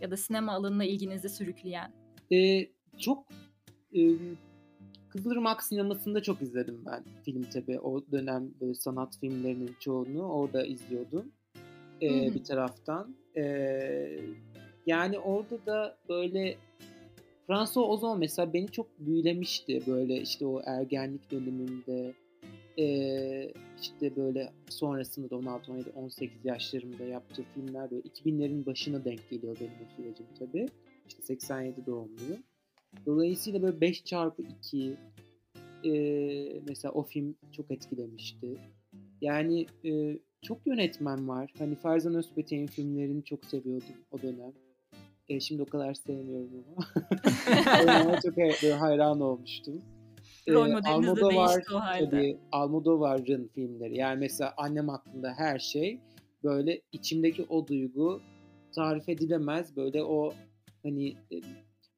Ya 0.00 0.10
da 0.10 0.16
sinema 0.16 0.52
alanına 0.52 0.84
ilginizi 0.84 1.28
sürükleyen? 1.28 2.05
E, 2.32 2.68
çok 2.98 3.26
e, 3.94 4.00
Kızılırmak 5.16 5.62
sinemasında 5.62 6.22
çok 6.22 6.42
izledim 6.42 6.82
ben 6.86 7.04
film 7.24 7.42
tabi. 7.42 7.80
O 7.80 8.04
dönem 8.12 8.50
böyle 8.60 8.74
sanat 8.74 9.18
filmlerinin 9.20 9.76
çoğunu 9.80 10.28
orada 10.32 10.66
izliyordum. 10.66 11.32
E, 12.02 12.34
bir 12.34 12.44
taraftan. 12.44 13.16
E, 13.36 13.42
yani 14.86 15.18
orada 15.18 15.66
da 15.66 15.96
böyle 16.08 16.56
François 17.46 17.88
Ozon 17.88 18.18
mesela 18.18 18.52
beni 18.52 18.68
çok 18.68 18.86
büyülemişti 18.98 19.82
böyle 19.86 20.20
işte 20.20 20.46
o 20.46 20.62
ergenlik 20.64 21.30
döneminde 21.30 22.14
ee, 22.78 23.52
işte 23.82 24.16
böyle 24.16 24.52
sonrasında 24.68 25.30
da 25.30 25.36
16, 25.36 25.72
17, 25.72 25.90
18 25.90 26.44
yaşlarımda 26.44 27.04
yaptığı 27.04 27.42
filmler 27.54 27.90
böyle 27.90 28.02
2000'lerin 28.02 28.66
başına 28.66 29.04
denk 29.04 29.30
geliyor 29.30 29.56
benim 29.60 29.72
o 29.72 29.96
sürecim 29.96 30.26
tabii. 30.38 30.66
İşte 31.08 31.22
87 31.22 31.86
doğumluyum. 31.86 32.42
Dolayısıyla 33.06 33.62
böyle 33.62 33.80
5 33.80 34.04
çarpı 34.04 34.42
2 34.42 34.96
e, 35.84 35.90
mesela 36.68 36.92
o 36.92 37.02
film 37.02 37.36
çok 37.52 37.70
etkilemişti. 37.70 38.56
Yani 39.20 39.66
e, 39.84 40.18
çok 40.42 40.66
yönetmen 40.66 41.28
var. 41.28 41.52
Hani 41.58 41.74
Ferzan 41.74 42.14
Özpetek'in 42.14 42.66
filmlerini 42.66 43.24
çok 43.24 43.44
seviyordum 43.44 43.96
o 44.10 44.22
dönem. 44.22 44.52
E, 45.28 45.40
şimdi 45.40 45.62
o 45.62 45.66
kadar 45.66 45.94
sevmiyorum 45.94 46.64
ama. 46.76 46.86
ama 48.00 48.20
çok 48.20 48.36
böyle 48.36 48.74
hayran 48.74 49.20
olmuştum. 49.20 49.82
Rol 50.48 50.68
modeliniz 50.68 51.16
de 51.16 51.20
değişti 51.20 51.74
o 51.74 51.78
halde. 51.78 52.10
Tabii, 52.10 52.36
Almodovar'ın 52.52 53.50
filmleri. 53.54 53.96
Yani 53.96 54.18
mesela 54.18 54.54
annem 54.56 54.88
hakkında 54.88 55.32
her 55.32 55.58
şey 55.58 56.00
böyle 56.44 56.80
içimdeki 56.92 57.46
o 57.48 57.68
duygu 57.68 58.20
tarif 58.74 59.08
edilemez. 59.08 59.76
Böyle 59.76 60.04
o 60.04 60.32
hani 60.86 61.08
e, 61.08 61.36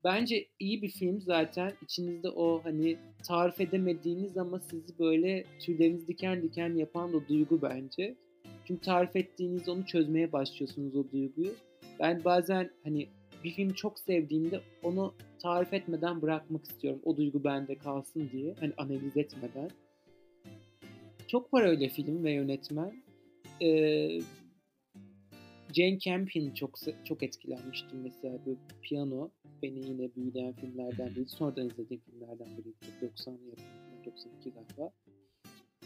bence 0.05 0.47
iyi 0.59 0.83
bir 0.83 0.89
film 0.89 1.21
zaten 1.21 1.73
içinizde 1.83 2.29
o 2.29 2.61
hani 2.65 2.97
tarif 3.27 3.61
edemediğiniz 3.61 4.37
ama 4.37 4.61
sizi 4.61 4.99
böyle 4.99 5.45
tüyleriniz 5.61 6.09
diken 6.09 6.43
diken 6.43 6.75
yapan 6.75 7.15
o 7.15 7.29
duygu 7.29 7.63
bence. 7.63 8.15
Çünkü 8.65 8.81
tarif 8.81 9.17
ettiğiniz 9.17 9.69
onu 9.69 9.87
çözmeye 9.87 10.33
başlıyorsunuz 10.33 10.97
o 10.97 11.11
duyguyu. 11.13 11.55
Ben 12.01 12.25
bazen 12.25 12.71
hani 12.85 13.09
bir 13.45 13.51
filmi 13.51 13.75
çok 13.75 13.99
sevdiğimde 13.99 14.61
onu 14.83 15.15
tarif 15.43 15.73
etmeden 15.73 16.23
bırakmak 16.23 16.65
istiyorum. 16.65 17.01
O 17.05 17.17
duygu 17.17 17.45
bende 17.45 17.75
kalsın 17.79 18.31
diye. 18.33 18.55
Hani 18.61 18.73
analiz 18.79 19.17
etmeden. 19.17 19.71
Çok 21.29 21.55
var 21.55 21.63
öyle 21.63 21.89
film 21.89 22.25
ve 22.25 22.33
yönetmen. 22.33 22.93
Ee, 23.63 24.21
Jane 25.79 25.99
Campion 25.99 26.55
çok 26.55 26.79
çok 27.05 27.23
etkilenmiştim 27.23 28.03
mesela 28.03 28.39
bu 28.47 28.59
piyano 28.83 29.31
beni 29.63 29.87
yine 29.87 30.15
büyüleyen 30.17 30.53
filmlerden 30.53 31.15
biri. 31.15 31.29
Sonradan 31.29 31.67
izlediğim 31.67 32.03
filmlerden 32.03 32.59
biri. 32.59 32.75
90 33.03 33.33
yapımı, 33.33 34.05
92 34.05 34.53
galiba. 34.53 34.93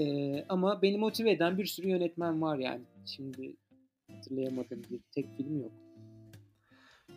Ee, 0.01 0.45
ama 0.49 0.83
beni 0.83 0.99
motive 0.99 1.31
eden 1.31 1.59
bir 1.59 1.67
sürü 1.67 1.89
yönetmen 1.89 2.43
var 2.43 2.59
yani. 2.59 2.83
Şimdi 3.07 3.57
hatırlayamadığım 4.11 4.83
bir 4.91 5.01
tek 5.15 5.37
film 5.37 5.61
yok. 5.61 5.73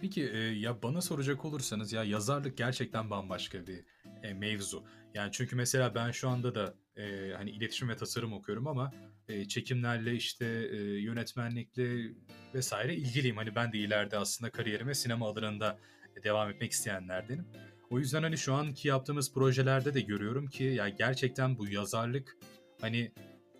Peki 0.01 0.29
e, 0.29 0.37
ya 0.37 0.83
bana 0.83 1.01
soracak 1.01 1.45
olursanız 1.45 1.93
ya 1.93 2.03
yazarlık 2.03 2.57
gerçekten 2.57 3.09
bambaşka 3.09 3.67
bir 3.67 3.85
e, 4.23 4.33
mevzu. 4.33 4.83
Yani 5.13 5.29
çünkü 5.31 5.55
mesela 5.55 5.95
ben 5.95 6.11
şu 6.11 6.29
anda 6.29 6.55
da 6.55 6.75
e, 6.97 7.33
hani 7.33 7.49
iletişim 7.49 7.89
ve 7.89 7.95
tasarım 7.95 8.33
okuyorum 8.33 8.67
ama 8.67 8.91
e, 9.29 9.47
çekimlerle 9.47 10.15
işte 10.15 10.45
e, 10.45 10.77
yönetmenlikle 11.01 12.13
vesaire 12.53 12.95
ilgiliyim. 12.95 13.37
Hani 13.37 13.55
ben 13.55 13.73
de 13.73 13.77
ileride 13.77 14.17
aslında 14.17 14.51
kariyerime 14.51 14.95
sinema 14.95 15.27
alanında 15.29 15.79
devam 16.23 16.49
etmek 16.49 16.71
isteyenlerdenim. 16.71 17.45
O 17.89 17.99
yüzden 17.99 18.23
hani 18.23 18.37
şu 18.37 18.53
anki 18.53 18.87
yaptığımız 18.87 19.33
projelerde 19.33 19.93
de 19.93 20.01
görüyorum 20.01 20.47
ki 20.47 20.63
ya 20.63 20.89
gerçekten 20.89 21.57
bu 21.57 21.67
yazarlık 21.67 22.37
hani 22.81 23.11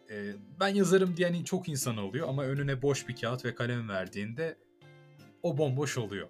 e, 0.10 0.34
ben 0.60 0.68
yazarım 0.68 1.18
diyen 1.18 1.44
çok 1.44 1.70
insan 1.70 1.98
oluyor 1.98 2.30
ama 2.30 2.44
önüne 2.44 2.82
boş 2.82 3.08
bir 3.08 3.16
kağıt 3.16 3.46
ve 3.46 3.56
kalem 3.56 3.90
verdiğinde 3.90 4.58
o 5.44 5.58
bomboş 5.58 5.98
oluyor. 5.98 6.30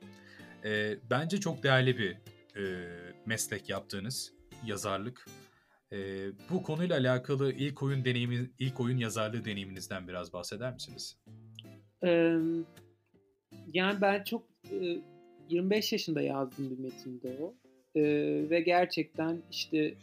E, 0.65 0.97
bence 1.09 1.39
çok 1.39 1.63
değerli 1.63 1.97
bir 1.97 2.17
e, 2.61 2.87
meslek 3.25 3.69
yaptığınız 3.69 4.33
yazarlık. 4.65 5.25
E, 5.93 6.27
bu 6.49 6.63
konuyla 6.63 6.97
alakalı 6.97 7.53
ilk 7.53 7.83
oyun 7.83 8.05
deneyimi, 8.05 8.51
ilk 8.59 8.79
oyun 8.79 8.97
yazarlığı 8.97 9.45
deneyiminizden 9.45 10.07
biraz 10.07 10.33
bahseder 10.33 10.73
misiniz? 10.73 11.17
Yani 13.73 14.01
ben 14.01 14.23
çok 14.23 14.43
e, 14.71 14.97
25 15.49 15.91
yaşında 15.91 16.21
yazdım 16.21 16.69
bir 16.69 16.79
metinde 16.79 17.37
o. 17.41 17.55
e, 17.95 18.03
ve 18.49 18.61
gerçekten 18.61 19.41
işte 19.51 19.93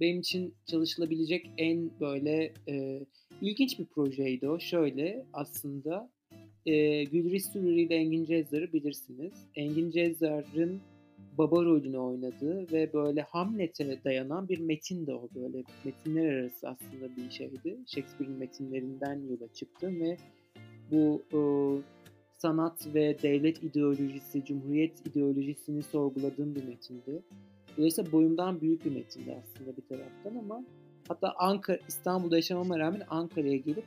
benim 0.00 0.20
için 0.20 0.54
çalışılabilecek 0.66 1.50
en 1.58 1.90
böyle 2.00 2.52
e, 2.68 3.00
ilginç 3.40 3.78
bir 3.78 3.86
projeydi 3.86 4.48
o. 4.48 4.60
Şöyle 4.60 5.24
aslında 5.32 6.10
e, 6.66 7.04
Gülriz 7.04 7.44
Süruri 7.52 7.82
ile 7.82 7.94
Engin 7.94 8.24
Cezzar'ı 8.24 8.72
bilirsiniz. 8.72 9.32
Engin 9.54 9.90
Cezzar'ın 9.90 10.80
baba 11.38 11.64
rolünü 11.64 11.98
oynadığı 11.98 12.72
ve 12.72 12.92
böyle 12.92 13.22
Hamlet'e 13.22 14.04
dayanan 14.04 14.48
bir 14.48 14.58
metin 14.58 15.06
de 15.06 15.14
o 15.14 15.28
böyle 15.34 15.64
metinler 15.84 16.32
arası 16.32 16.68
aslında 16.68 17.16
bir 17.16 17.30
şeydi. 17.30 17.78
Shakespeare'in 17.86 18.38
metinlerinden 18.38 19.20
yola 19.30 19.52
çıktım 19.52 20.00
ve 20.00 20.16
bu 20.90 21.22
e, 21.32 21.40
sanat 22.38 22.94
ve 22.94 23.22
devlet 23.22 23.62
ideolojisi, 23.62 24.44
cumhuriyet 24.44 25.06
ideolojisini 25.06 25.82
sorguladığım 25.82 26.54
bir 26.54 26.64
metindi. 26.64 27.22
Dolayısıyla 27.76 28.12
boyumdan 28.12 28.60
büyük 28.60 28.84
bir 28.84 28.92
metindi 28.92 29.42
aslında 29.42 29.76
bir 29.76 29.82
taraftan 29.82 30.34
ama 30.38 30.64
hatta 31.08 31.34
Ankara, 31.36 31.78
İstanbul'da 31.88 32.36
yaşamama 32.36 32.78
rağmen 32.78 33.02
Ankara'ya 33.08 33.56
gelip 33.56 33.84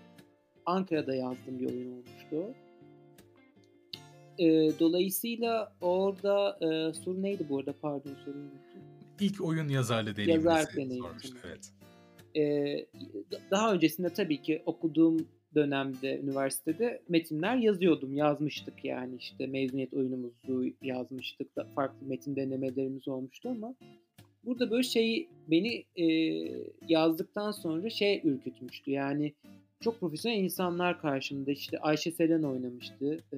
Ankara'da 0.65 1.15
yazdığım 1.15 1.59
bir 1.59 1.69
oyun 1.69 1.91
olmuştu. 1.91 2.53
E, 4.39 4.45
dolayısıyla 4.79 5.73
orada 5.81 6.57
e, 6.61 6.93
soru 6.93 7.21
neydi 7.21 7.45
bu 7.49 7.57
arada 7.59 7.73
pardon 7.81 8.15
soruyu 8.25 8.43
unuttum. 8.43 8.81
İlk 9.19 9.41
oyun 9.41 9.69
yazarlı 9.69 10.15
deneyiminizi 10.15 10.47
Yazar 10.47 10.75
deneyim. 10.75 11.03
sormuştu. 11.03 11.37
Evet. 11.47 11.71
E, 12.35 12.85
daha 13.51 13.73
öncesinde 13.73 14.09
tabii 14.09 14.41
ki 14.41 14.61
okuduğum 14.65 15.27
dönemde 15.55 16.19
üniversitede 16.19 17.01
metinler 17.09 17.55
yazıyordum. 17.55 18.15
Yazmıştık 18.15 18.85
yani 18.85 19.15
işte 19.19 19.47
mezuniyet 19.47 19.93
oyunumuzu 19.93 20.65
yazmıştık. 20.81 21.55
Da 21.55 21.67
farklı 21.75 22.07
metin 22.07 22.35
denemelerimiz 22.35 23.07
olmuştu 23.07 23.49
ama 23.49 23.75
burada 24.45 24.71
böyle 24.71 24.83
şey 24.83 25.29
beni 25.47 25.85
e, 25.95 26.05
yazdıktan 26.87 27.51
sonra 27.51 27.89
şey 27.89 28.21
ürkütmüştü. 28.23 28.91
Yani 28.91 29.33
çok 29.79 29.99
profesyonel 29.99 30.37
insanlar 30.37 31.01
karşımda. 31.01 31.51
işte 31.51 31.79
Ayşe 31.79 32.11
Selen 32.11 32.43
oynamıştı. 32.43 33.23
E, 33.33 33.37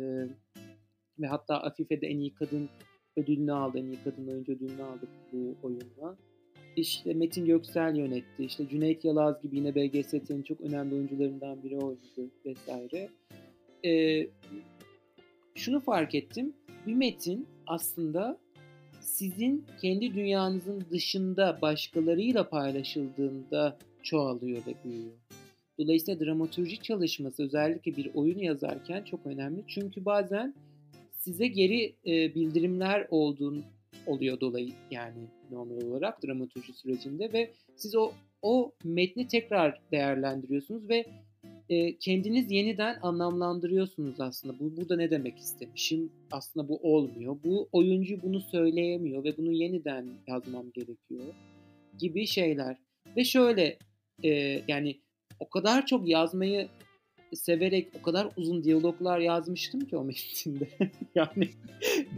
ve 1.20 1.28
hatta 1.28 1.58
Afife'de 1.58 2.08
en 2.08 2.20
iyi 2.20 2.34
kadın 2.34 2.70
ödülünü 3.18 3.52
aldı. 3.52 3.80
En 3.80 3.86
iyi 3.86 3.98
kadın 4.04 4.28
oyuncu 4.28 4.52
ödülünü 4.52 4.84
aldı 4.84 5.08
bu 5.34 5.56
oyunla. 5.64 6.18
İşte 6.76 7.14
Metin 7.14 7.46
Göksel 7.46 7.96
yönetti. 7.96 8.44
İşte 8.44 8.70
Cüneyt 8.70 9.06
Yalaz 9.06 9.42
gibi 9.42 9.56
yine 9.56 9.76
BGST'nin 9.76 10.44
çok 10.44 10.62
önemli 10.62 10.96
oyuncularından 10.96 11.64
biri 11.64 11.78
oynadı 11.78 12.32
vesaire. 12.46 13.10
Ee, 13.86 14.28
şunu 15.56 15.80
fark 15.80 16.16
ettim. 16.16 16.54
Bir 16.88 16.94
metin 16.94 17.48
aslında 17.68 18.38
sizin 19.02 19.66
kendi 19.82 20.14
dünyanızın 20.14 20.84
dışında 20.92 21.60
başkalarıyla 21.62 22.50
paylaşıldığında 22.50 23.78
çoğalıyor 24.04 24.58
ve 24.68 24.74
büyüyor. 24.84 25.14
Dolayısıyla 25.80 26.26
dramaturji 26.26 26.82
çalışması 26.82 27.44
özellikle 27.44 27.96
bir 27.96 28.12
oyun 28.14 28.40
yazarken 28.40 29.04
çok 29.04 29.26
önemli. 29.26 29.64
Çünkü 29.68 30.06
bazen 30.06 30.54
size 31.30 31.48
geri 31.48 31.96
e, 32.06 32.36
bildirimler 32.36 33.08
olduğun 33.10 33.64
oluyor 34.06 34.40
dolayı 34.40 34.70
yani 34.92 35.28
normal 35.52 35.82
olarak 35.82 36.24
dramaturji 36.24 36.74
sürecinde 36.74 37.34
ve 37.34 37.52
siz 37.76 37.96
o 37.96 38.12
o 38.42 38.72
metni 38.84 39.28
tekrar 39.28 39.82
değerlendiriyorsunuz 39.92 40.90
ve 40.90 41.06
e, 41.70 41.98
kendiniz 41.98 42.52
yeniden 42.52 43.00
anlamlandırıyorsunuz 43.02 44.20
aslında. 44.20 44.60
Bu 44.60 44.78
burada 44.78 44.96
ne 44.96 45.12
demek 45.12 45.38
istemişim? 45.38 46.12
Aslında 46.32 46.68
bu 46.68 46.78
olmuyor. 46.78 47.38
Bu 47.44 47.70
oyuncu 47.72 48.22
bunu 48.22 48.40
söyleyemiyor 48.40 49.24
ve 49.24 49.38
bunu 49.38 49.52
yeniden 49.52 50.08
yazmam 50.28 50.72
gerekiyor 50.72 51.26
gibi 52.00 52.28
şeyler. 52.28 52.78
Ve 53.18 53.24
şöyle 53.24 53.78
e, 54.24 54.62
yani 54.68 55.00
o 55.40 55.50
kadar 55.50 55.86
çok 55.86 56.08
yazmayı 56.08 56.68
severek 57.36 57.88
o 58.00 58.02
kadar 58.02 58.28
uzun 58.38 58.64
diyaloglar 58.64 59.20
yazmıştım 59.20 59.80
ki 59.82 59.98
o 59.98 60.04
metinde. 60.04 60.68
yani 61.16 61.50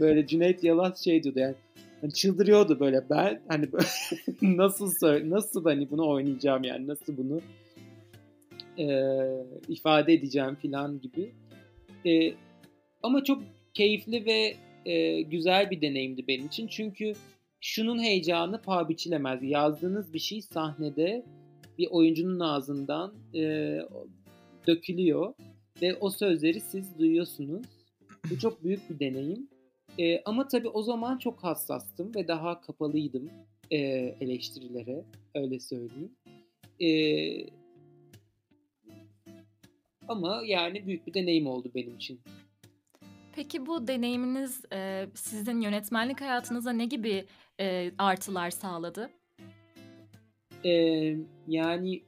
böyle 0.00 0.26
Cüneyt 0.26 0.64
Yalaz 0.64 1.04
şey 1.04 1.22
diyordu 1.22 1.38
yani 1.38 1.54
hani 2.00 2.12
çıldırıyordu 2.12 2.80
böyle 2.80 3.04
ben 3.10 3.40
hani 3.48 3.72
böyle 3.72 3.86
nasıl 4.56 4.92
nasıl 5.30 5.64
hani 5.64 5.90
bunu 5.90 6.08
oynayacağım 6.08 6.64
yani 6.64 6.86
nasıl 6.86 7.16
bunu 7.16 7.40
e, 8.78 8.86
ifade 9.68 10.12
edeceğim 10.12 10.56
falan 10.62 11.00
gibi. 11.00 11.32
E, 12.06 12.34
ama 13.02 13.24
çok 13.24 13.42
keyifli 13.74 14.26
ve 14.26 14.54
e, 14.90 15.22
güzel 15.22 15.70
bir 15.70 15.80
deneyimdi 15.80 16.26
benim 16.28 16.46
için. 16.46 16.66
Çünkü 16.66 17.12
şunun 17.60 18.02
heyecanı 18.02 18.62
paha 18.62 18.88
biçilemez. 18.88 19.42
Yazdığınız 19.42 20.14
bir 20.14 20.18
şey 20.18 20.42
sahnede 20.42 21.24
bir 21.78 21.88
oyuncunun 21.90 22.40
ağzından 22.40 23.12
e, 23.34 23.78
dökülüyor 24.66 25.34
ve 25.82 25.94
o 25.94 26.10
sözleri 26.10 26.60
siz 26.60 26.98
duyuyorsunuz. 26.98 27.66
Bu 28.30 28.38
çok 28.38 28.64
büyük 28.64 28.90
bir 28.90 28.98
deneyim. 28.98 29.48
E, 29.98 30.22
ama 30.24 30.48
tabii 30.48 30.68
o 30.68 30.82
zaman 30.82 31.18
çok 31.18 31.44
hassastım 31.44 32.14
ve 32.14 32.28
daha 32.28 32.60
kapalıydım 32.60 33.30
e, 33.70 33.78
eleştirilere, 34.20 35.04
öyle 35.34 35.60
söyleyeyim. 35.60 36.12
E, 36.80 36.90
ama 40.08 40.42
yani 40.46 40.86
büyük 40.86 41.06
bir 41.06 41.14
deneyim 41.14 41.46
oldu 41.46 41.70
benim 41.74 41.96
için. 41.96 42.20
Peki 43.34 43.66
bu 43.66 43.86
deneyiminiz 43.86 44.64
e, 44.72 45.06
sizin 45.14 45.60
yönetmenlik 45.60 46.20
hayatınıza 46.20 46.72
ne 46.72 46.84
gibi 46.84 47.24
e, 47.60 47.92
artılar 47.98 48.50
sağladı? 48.50 49.10
E, 50.64 50.70
yani 51.48 52.02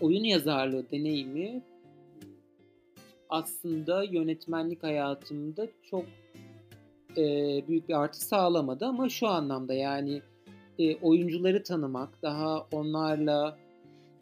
oyun 0.00 0.24
yazarlığı 0.24 0.90
deneyimi 0.90 1.62
aslında 3.28 4.04
yönetmenlik 4.04 4.82
hayatımda 4.82 5.68
çok 5.90 6.04
e, 7.16 7.24
büyük 7.68 7.88
bir 7.88 7.94
artı 7.94 8.20
sağlamadı 8.20 8.86
ama 8.86 9.08
şu 9.08 9.28
anlamda 9.28 9.74
yani 9.74 10.22
e, 10.78 10.96
oyuncuları 10.96 11.62
tanımak, 11.62 12.22
daha 12.22 12.66
onlarla 12.72 13.58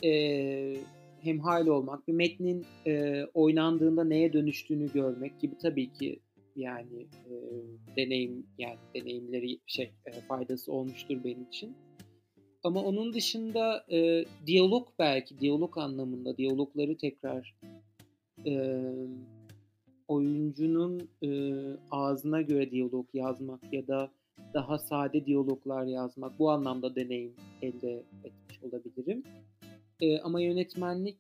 e, 0.05 0.77
hemhal 1.21 1.67
olmak, 1.67 2.09
bir 2.09 2.13
metnin 2.13 2.67
e, 2.87 3.25
oynandığında 3.35 4.05
neye 4.05 4.33
dönüştüğünü 4.33 4.93
görmek 4.93 5.41
gibi 5.41 5.59
tabii 5.59 5.93
ki 5.93 6.21
yani 6.57 7.07
e, 7.31 7.35
deneyim 7.97 8.47
yani 8.59 8.79
deneyimleri 8.95 9.59
şey 9.67 9.93
e, 10.07 10.13
faydası 10.13 10.73
olmuştur 10.73 11.25
benim 11.25 11.43
için. 11.43 11.77
Ama 12.65 12.85
onun 12.85 13.13
dışında 13.13 13.85
e, 13.91 14.25
diyalog 14.47 14.89
belki, 14.99 15.41
diyalog 15.41 15.79
anlamında 15.79 16.37
diyalogları 16.37 16.97
tekrar 16.97 17.55
e, 18.47 18.83
oyuncunun 20.09 21.09
e, 21.25 21.29
ağzına 21.91 22.43
göre 22.43 22.71
diyalog 22.71 23.07
yazmak 23.15 23.73
ya 23.73 23.87
da 23.87 24.11
daha 24.55 24.79
sade 24.79 25.27
diyaloglar 25.27 25.85
yazmak 25.85 26.39
bu 26.39 26.51
anlamda 26.51 26.95
deneyim 26.95 27.35
elde 27.63 28.03
etmiş 28.25 28.63
olabilirim. 28.63 29.23
E, 30.01 30.21
ama 30.21 30.41
yönetmenlik 30.41 31.19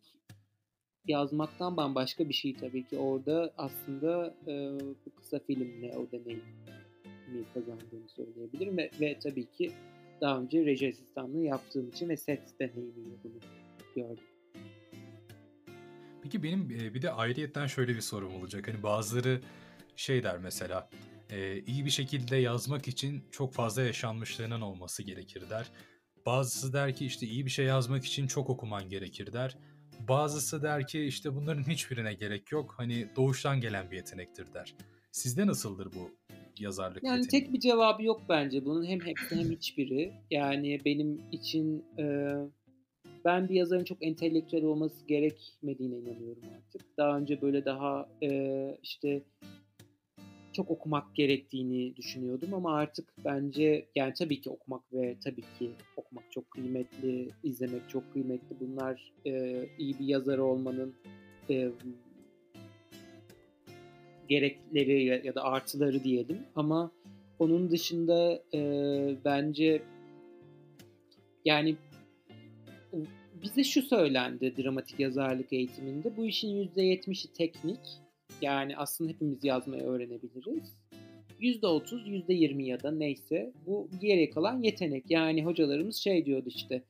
yazmaktan 1.07 1.77
bambaşka 1.77 2.29
bir 2.29 2.35
şey 2.35 2.57
tabii 2.57 2.87
ki. 2.87 2.98
Orada 2.98 3.53
aslında 3.57 4.35
e, 4.46 4.72
bu 5.07 5.11
kısa 5.14 5.38
filmle 5.38 5.96
o 5.96 6.12
deneyimi 6.12 6.42
kazandığını 7.55 8.09
söyleyebilirim 8.09 8.77
ve, 8.77 8.90
ve 9.01 9.18
tabii 9.18 9.46
ki 9.46 9.70
daha 10.20 10.40
önce 10.40 10.66
reji 10.66 10.88
asistanlığı 10.88 11.44
yaptığım 11.44 11.88
için 11.88 12.09
ve 12.09 12.16
set 12.16 12.61
deneyimiyle 12.61 13.16
bunu 13.24 13.40
gördüm. 13.96 14.24
Peki 16.22 16.42
benim 16.42 16.68
bir 16.68 17.02
de 17.02 17.11
ayrıyetten 17.11 17.66
şöyle 17.66 17.94
bir 17.94 18.00
sorum 18.00 18.35
olacak. 18.35 18.68
Hani 18.68 18.83
bazıları 18.83 19.40
şey 19.96 20.22
der 20.22 20.38
mesela 20.38 20.90
e, 21.31 21.61
iyi 21.61 21.85
bir 21.85 21.90
şekilde 21.90 22.37
yazmak 22.37 22.88
için 22.88 23.24
çok 23.31 23.54
fazla 23.54 23.83
yaşanmışlığının 23.83 24.61
olması 24.61 25.02
gerekir 25.02 25.50
der. 25.50 25.70
Bazısı 26.26 26.72
der 26.72 26.94
ki 26.94 27.07
işte 27.07 27.26
iyi 27.26 27.46
bir 27.46 27.50
şey 27.50 27.66
yazmak 27.66 28.04
için 28.04 28.26
çok 28.26 28.50
okuman 28.50 28.88
gerekir 28.88 29.33
der. 29.33 29.59
Bazısı 30.09 30.62
der 30.62 30.87
ki 30.87 31.04
işte 31.04 31.35
bunların 31.35 31.62
hiçbirine 31.62 32.14
gerek 32.14 32.52
yok. 32.52 32.74
Hani 32.76 33.09
doğuştan 33.16 33.61
gelen 33.61 33.90
bir 33.90 33.96
yetenektir 33.96 34.54
der. 34.54 34.74
Sizde 35.12 35.46
nasıldır 35.46 35.92
bu 35.92 36.11
yazarlık 36.60 37.04
Yani 37.04 37.20
yeteneği? 37.20 37.44
tek 37.44 37.52
bir 37.52 37.60
cevabı 37.60 38.02
yok 38.02 38.22
bence 38.28 38.64
bunun. 38.64 38.84
Hem 38.84 39.00
hepsi 39.00 39.36
hem 39.36 39.50
hiçbiri. 39.50 40.12
Yani 40.30 40.80
benim 40.84 41.20
için 41.32 41.84
e, 41.98 42.34
ben 43.24 43.48
bir 43.48 43.54
yazarın 43.54 43.84
çok 43.84 44.06
entelektüel 44.06 44.64
olması 44.64 45.06
gerekmediğine 45.06 45.96
inanıyorum 45.96 46.42
artık. 46.56 46.96
Daha 46.96 47.18
önce 47.18 47.42
böyle 47.42 47.64
daha 47.64 48.08
e, 48.22 48.78
işte 48.82 49.22
çok 50.52 50.70
okumak 50.70 51.14
gerektiğini 51.14 51.96
düşünüyordum 51.96 52.54
ama 52.54 52.74
artık 52.74 53.14
bence 53.24 53.86
yani 53.96 54.14
tabii 54.14 54.40
ki 54.40 54.50
okumak 54.50 54.92
ve 54.92 55.16
tabii 55.24 55.44
ki 55.58 55.70
okumak 55.96 56.32
çok 56.32 56.50
kıymetli, 56.50 57.28
izlemek 57.42 57.88
çok 57.88 58.12
kıymetli. 58.12 58.56
Bunlar 58.60 59.12
e, 59.26 59.64
iyi 59.78 59.98
bir 59.98 60.06
yazar 60.06 60.38
olmanın 60.38 60.94
e, 61.50 61.70
gerekleri 64.28 65.26
ya, 65.26 65.34
da 65.34 65.42
artıları 65.42 66.04
diyelim 66.04 66.38
ama 66.56 66.90
onun 67.38 67.70
dışında 67.70 68.42
e, 68.54 68.60
bence 69.24 69.82
yani 71.44 71.76
bize 73.42 73.64
şu 73.64 73.82
söylendi 73.82 74.54
dramatik 74.56 75.00
yazarlık 75.00 75.52
eğitiminde. 75.52 76.16
Bu 76.16 76.26
işin 76.26 76.68
%70'i 76.76 77.32
teknik. 77.32 77.80
Yani 78.42 78.76
aslında 78.76 79.10
hepimiz 79.10 79.44
yazmayı 79.44 79.82
öğrenebiliriz. 79.82 80.74
%30, 81.40 82.24
%20 82.28 82.62
ya 82.62 82.82
da 82.82 82.90
neyse 82.90 83.52
bu 83.66 83.88
geriye 84.00 84.30
kalan 84.30 84.62
yetenek. 84.62 85.04
Yani 85.08 85.44
hocalarımız 85.44 85.96
şey 85.96 86.24
diyordu 86.26 86.48
işte 86.48 86.82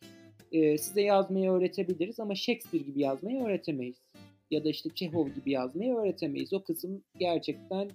e, 0.52 0.78
size 0.78 1.02
yazmayı 1.02 1.50
öğretebiliriz 1.50 2.20
ama 2.20 2.34
Shakespeare 2.34 2.84
gibi 2.84 3.00
yazmayı 3.00 3.44
öğretemeyiz. 3.44 3.96
Ya 4.50 4.64
da 4.64 4.68
işte 4.68 4.90
Chekhov 4.94 5.28
gibi 5.28 5.50
yazmayı 5.50 5.94
öğretemeyiz. 5.94 6.52
O 6.52 6.62
kısım 6.62 7.02
gerçekten 7.18 7.90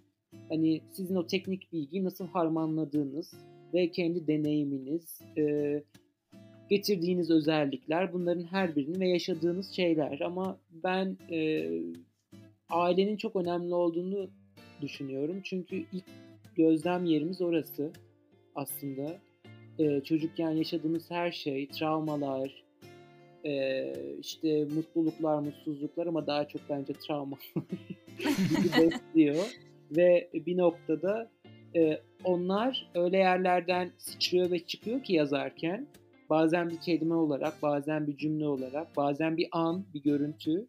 hani 0.49 0.81
sizin 0.91 1.15
o 1.15 1.27
teknik 1.27 1.71
bilgiyi 1.73 2.03
nasıl 2.03 2.27
harmanladığınız 2.27 3.33
ve 3.73 3.91
kendi 3.91 4.27
deneyiminiz, 4.27 5.21
e, 5.37 5.83
getirdiğiniz 6.69 7.31
özellikler 7.31 8.13
bunların 8.13 8.43
her 8.43 8.75
birini 8.75 8.99
ve 8.99 9.09
yaşadığınız 9.09 9.71
şeyler. 9.71 10.19
Ama 10.19 10.57
ben 10.83 11.17
e, 11.31 11.69
ailenin 12.69 13.17
çok 13.17 13.35
önemli 13.35 13.73
olduğunu 13.73 14.29
düşünüyorum. 14.81 15.41
Çünkü 15.43 15.75
ilk 15.75 16.05
gözlem 16.55 17.05
yerimiz 17.05 17.41
orası 17.41 17.91
aslında. 18.55 19.17
E, 19.79 20.01
çocukken 20.01 20.51
yaşadığımız 20.51 21.11
her 21.11 21.31
şey, 21.31 21.67
travmalar, 21.67 22.62
e, 23.45 23.93
işte 24.19 24.65
mutluluklar, 24.65 25.39
mutsuzluklar 25.39 26.07
ama 26.07 26.27
daha 26.27 26.47
çok 26.47 26.61
bence 26.69 26.93
travma 26.93 27.37
besliyor. 28.77 29.45
Ve 29.91 30.29
bir 30.33 30.57
noktada 30.57 31.31
e, 31.75 31.99
onlar 32.23 32.91
öyle 32.95 33.17
yerlerden 33.17 33.91
sıçrıyor 33.97 34.51
ve 34.51 34.59
çıkıyor 34.59 35.03
ki 35.03 35.13
yazarken 35.13 35.87
bazen 36.29 36.69
bir 36.69 36.77
kelime 36.77 37.15
olarak, 37.15 37.61
bazen 37.61 38.07
bir 38.07 38.17
cümle 38.17 38.47
olarak, 38.47 38.97
bazen 38.97 39.37
bir 39.37 39.47
an, 39.51 39.85
bir 39.93 40.03
görüntü. 40.03 40.67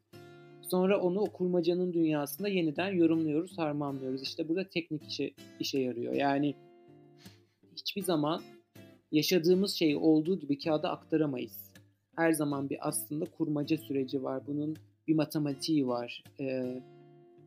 Sonra 0.62 1.00
onu 1.00 1.20
o 1.20 1.24
kurmacanın 1.24 1.92
dünyasında 1.92 2.48
yeniden 2.48 2.92
yorumluyoruz, 2.92 3.58
harmanlıyoruz. 3.58 4.22
İşte 4.22 4.48
burada 4.48 4.68
teknik 4.68 5.02
işe, 5.08 5.30
işe 5.60 5.78
yarıyor. 5.78 6.12
Yani 6.12 6.54
hiçbir 7.76 8.02
zaman 8.02 8.42
yaşadığımız 9.12 9.72
şeyi 9.72 9.96
olduğu 9.96 10.38
gibi 10.38 10.58
kağıda 10.58 10.90
aktaramayız. 10.90 11.63
Her 12.16 12.33
zaman 12.33 12.70
bir 12.70 12.88
aslında 12.88 13.24
kurmaca 13.24 13.79
süreci 13.79 14.22
var. 14.22 14.42
Bunun 14.46 14.77
bir 15.09 15.14
matematiği 15.14 15.87
var. 15.87 16.24
Ee, 16.40 16.83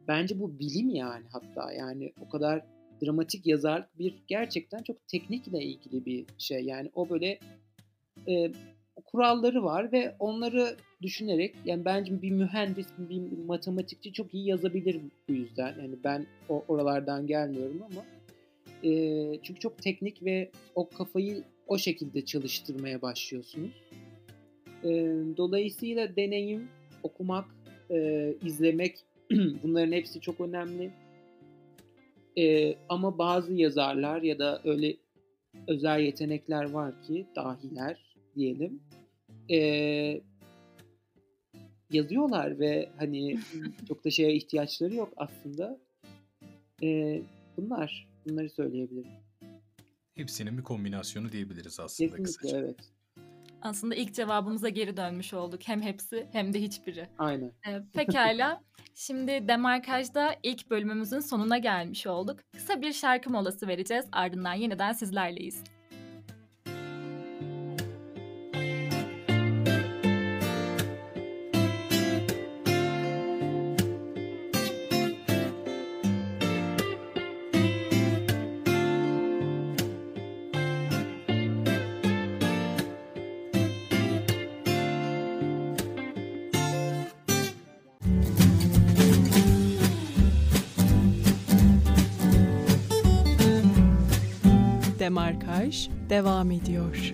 bence 0.08 0.40
bu 0.40 0.60
bilim 0.60 0.90
yani 0.90 1.26
hatta. 1.32 1.74
Yani 1.74 2.14
o 2.22 2.30
kadar 2.30 2.66
dramatik 3.04 3.48
yazarlık 3.48 4.00
bir 4.00 4.16
gerçekten 4.28 4.84
çok 4.84 5.08
teknikle 5.08 5.64
ilgili 5.64 6.06
bir 6.06 6.26
şey. 6.38 6.62
Yani 6.62 6.92
o 6.96 7.10
böyle 7.10 7.40
e, 8.28 8.52
kuralları 9.06 9.64
var 9.64 9.92
ve 9.92 10.16
onları 10.20 10.76
düşünerek 11.02 11.56
yani 11.66 11.86
bence 11.86 12.22
bir 12.22 12.32
mühendis, 12.32 12.88
bir 12.98 13.38
matematikçi 13.46 14.14
çok 14.14 14.34
iyi 14.34 14.48
yazabilir 14.48 15.02
bu 15.30 15.34
yüzden. 15.34 15.76
Yani 15.82 15.96
ben 16.04 16.26
o 16.50 16.64
oralardan 16.68 17.28
gelmiyorum 17.28 17.82
ama 17.92 18.06
e, 18.84 18.92
çünkü 19.44 19.60
çok 19.60 19.82
teknik 19.82 20.24
ve 20.24 20.52
o 20.76 20.90
kafayı 20.90 21.44
o 21.68 21.78
şekilde 21.78 22.26
çalıştırmaya 22.26 23.02
başlıyorsunuz. 23.02 23.72
E, 24.88 24.92
dolayısıyla 25.38 26.16
deneyim, 26.16 26.68
okumak, 27.04 27.46
e, 27.92 28.34
izlemek 28.46 28.98
bunların 29.64 29.92
hepsi 29.92 30.22
çok 30.22 30.42
önemli. 30.42 30.92
E, 32.38 32.76
ama 32.90 33.18
bazı 33.18 33.54
yazarlar 33.54 34.22
ya 34.22 34.40
da 34.40 34.62
öyle 34.64 34.98
özel 35.68 36.00
yetenekler 36.00 36.70
var 36.70 37.04
ki 37.04 37.26
dahiler 37.36 38.16
diyelim 38.36 38.82
e, 39.52 40.22
yazıyorlar 41.92 42.60
ve 42.60 42.90
hani 42.98 43.40
çok 43.88 44.06
da 44.06 44.12
şeye 44.12 44.34
ihtiyaçları 44.34 44.96
yok 44.96 45.14
aslında. 45.16 45.80
E, 46.84 47.22
bunlar, 47.58 48.08
bunları 48.26 48.50
söyleyebilirim. 48.50 49.12
Hepsinin 50.16 50.58
bir 50.58 50.64
kombinasyonu 50.64 51.32
diyebiliriz 51.32 51.80
aslında 51.80 52.10
Kesinlikle 52.10 52.24
kısaca. 52.24 52.58
evet. 52.58 52.97
Aslında 53.68 53.96
ilk 53.96 54.14
cevabımıza 54.14 54.70
geri 54.70 54.98
dönmüş 54.98 55.34
olduk. 55.34 55.62
Hem 55.66 55.82
hepsi 55.82 56.28
hem 56.32 56.54
de 56.54 56.62
hiçbiri. 56.62 57.08
Aynen. 57.18 57.52
Ee, 57.68 57.82
pekala. 57.94 58.62
Şimdi 58.96 59.48
Demarkaj'da 59.48 60.36
ilk 60.44 60.70
bölümümüzün 60.70 61.20
sonuna 61.20 61.58
gelmiş 61.58 62.08
olduk. 62.08 62.40
Kısa 62.54 62.82
bir 62.82 62.94
şarkı 62.94 63.30
molası 63.30 63.68
vereceğiz. 63.68 64.06
Ardından 64.12 64.54
yeniden 64.54 64.94
sizlerleyiz. 64.94 65.64
'Demarkaj' 95.08 95.90
devam 96.10 96.52
ediyor. 96.52 97.14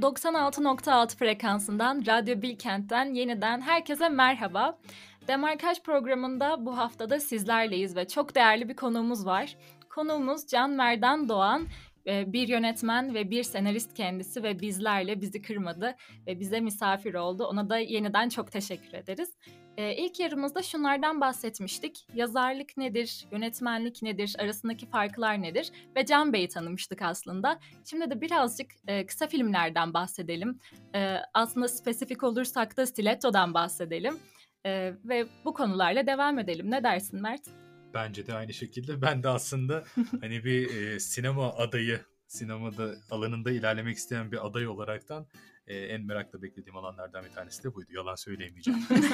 ...96.6 0.00 1.16
frekansından 1.16 2.02
Radyo 2.06 2.42
Bilkent'ten 2.42 3.14
yeniden 3.14 3.60
herkese 3.60 4.08
merhaba. 4.08 4.78
Demarkaj 5.28 5.82
programında 5.82 6.66
bu 6.66 6.78
haftada 6.78 7.20
sizlerleyiz 7.20 7.96
ve 7.96 8.08
çok 8.08 8.34
değerli 8.34 8.68
bir 8.68 8.76
konuğumuz 8.76 9.26
var. 9.26 9.56
Konuğumuz 9.90 10.46
Can 10.46 10.70
Merdan 10.70 11.28
Doğan, 11.28 11.66
e, 12.06 12.32
bir 12.32 12.48
yönetmen 12.48 13.14
ve 13.14 13.30
bir 13.30 13.42
senarist 13.42 13.94
kendisi 13.94 14.42
ve 14.42 14.60
bizlerle 14.60 15.20
bizi 15.20 15.42
kırmadı 15.42 15.96
ve 16.26 16.40
bize 16.40 16.60
misafir 16.60 17.14
oldu. 17.14 17.44
Ona 17.44 17.70
da 17.70 17.78
yeniden 17.78 18.28
çok 18.28 18.52
teşekkür 18.52 18.94
ederiz. 18.94 19.30
Ee, 19.76 19.96
ilk 19.96 20.20
yarımızda 20.20 20.62
şunlardan 20.62 21.20
bahsetmiştik. 21.20 22.06
Yazarlık 22.14 22.76
nedir, 22.76 23.26
yönetmenlik 23.32 24.02
nedir, 24.02 24.36
arasındaki 24.38 24.86
farklar 24.86 25.42
nedir 25.42 25.72
ve 25.96 26.06
Can 26.06 26.32
Bey'i 26.32 26.48
tanımıştık 26.48 27.02
aslında. 27.02 27.58
Şimdi 27.84 28.10
de 28.10 28.20
birazcık 28.20 28.70
e, 28.86 29.06
kısa 29.06 29.26
filmlerden 29.26 29.94
bahsedelim. 29.94 30.60
E, 30.94 31.16
aslında 31.34 31.68
spesifik 31.68 32.22
olursak 32.22 32.76
da 32.76 32.86
Stiletto'dan 32.86 33.54
bahsedelim. 33.54 34.18
E, 34.66 34.94
ve 35.04 35.26
bu 35.44 35.54
konularla 35.54 36.06
devam 36.06 36.38
edelim. 36.38 36.70
Ne 36.70 36.82
dersin 36.82 37.22
Mert? 37.22 37.42
Bence 37.94 38.26
de 38.26 38.34
aynı 38.34 38.54
şekilde. 38.54 39.02
Ben 39.02 39.22
de 39.22 39.28
aslında 39.28 39.84
hani 40.20 40.44
bir 40.44 40.76
e, 40.76 41.00
sinema 41.00 41.52
adayı, 41.52 42.00
sinemada 42.26 42.94
alanında 43.10 43.50
ilerlemek 43.50 43.96
isteyen 43.96 44.32
bir 44.32 44.46
aday 44.46 44.68
olaraktan 44.68 45.26
e, 45.66 45.76
en 45.76 46.06
merakla 46.06 46.42
beklediğim 46.42 46.76
alanlardan 46.76 47.24
bir 47.24 47.30
tanesi 47.30 47.64
de 47.64 47.74
buydu. 47.74 47.92
Yalan 47.92 48.14
söyleyemeyeceğim. 48.14 48.80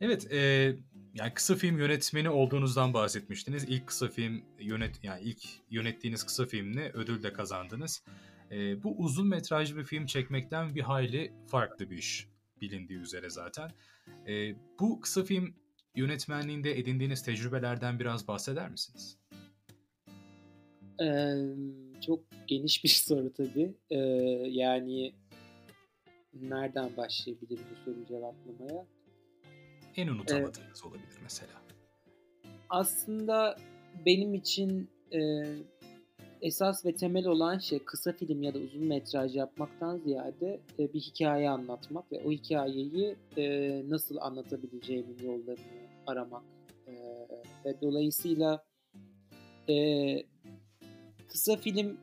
evet, 0.00 0.32
e, 0.32 0.38
yani 1.14 1.34
kısa 1.34 1.54
film 1.54 1.78
yönetmeni 1.78 2.30
olduğunuzdan 2.30 2.94
bahsetmiştiniz. 2.94 3.64
İlk 3.64 3.86
kısa 3.86 4.08
film 4.08 4.44
yönet 4.58 5.04
yani 5.04 5.22
ilk 5.22 5.42
yönettiğiniz 5.70 6.24
kısa 6.24 6.46
filmle 6.46 6.90
ödül 6.94 7.22
de 7.22 7.32
kazandınız. 7.32 8.02
E, 8.50 8.82
bu 8.82 8.96
uzun 8.98 9.28
metrajlı 9.28 9.76
bir 9.76 9.84
film 9.84 10.06
çekmekten 10.06 10.74
bir 10.74 10.80
hayli 10.80 11.32
farklı 11.46 11.90
bir 11.90 11.98
iş 11.98 12.29
bilindiği 12.60 12.98
üzere 12.98 13.30
zaten. 13.30 13.70
E, 14.26 14.54
bu 14.80 15.00
kısa 15.00 15.24
film 15.24 15.54
yönetmenliğinde 15.94 16.78
edindiğiniz 16.78 17.22
tecrübelerden 17.22 18.00
biraz 18.00 18.28
bahseder 18.28 18.70
misiniz? 18.70 19.18
Ee, 21.02 21.34
çok 22.00 22.20
geniş 22.46 22.84
bir 22.84 22.88
soru 23.06 23.32
tabii. 23.32 23.74
Ee, 23.90 23.96
yani 24.48 25.12
nereden 26.34 26.96
başlayabilirim 26.96 27.64
bu 27.70 27.84
soruyu 27.84 28.06
cevaplamaya? 28.06 28.86
En 29.96 30.08
unutamadığınız 30.08 30.82
ee, 30.84 30.88
olabilir 30.88 31.18
mesela. 31.22 31.62
Aslında 32.68 33.56
benim 34.06 34.34
için 34.34 34.90
e, 35.12 35.18
esas 36.42 36.86
ve 36.86 36.92
temel 36.94 37.26
olan 37.26 37.58
şey 37.58 37.78
kısa 37.78 38.12
film 38.12 38.42
ya 38.42 38.54
da 38.54 38.58
uzun 38.58 38.84
metraj 38.84 39.36
yapmaktan 39.36 39.98
ziyade 39.98 40.60
e, 40.78 40.92
bir 40.92 41.00
hikaye 41.00 41.50
anlatmak 41.50 42.12
ve 42.12 42.22
o 42.26 42.30
hikayeyi 42.30 43.16
e, 43.36 43.82
nasıl 43.88 44.16
anlatabileceğimin 44.16 45.18
yollarını 45.24 45.88
aramak 46.06 46.42
e, 46.86 46.92
ve 47.64 47.80
dolayısıyla 47.80 48.64
e, 49.68 49.76
kısa 51.28 51.56
film 51.56 51.96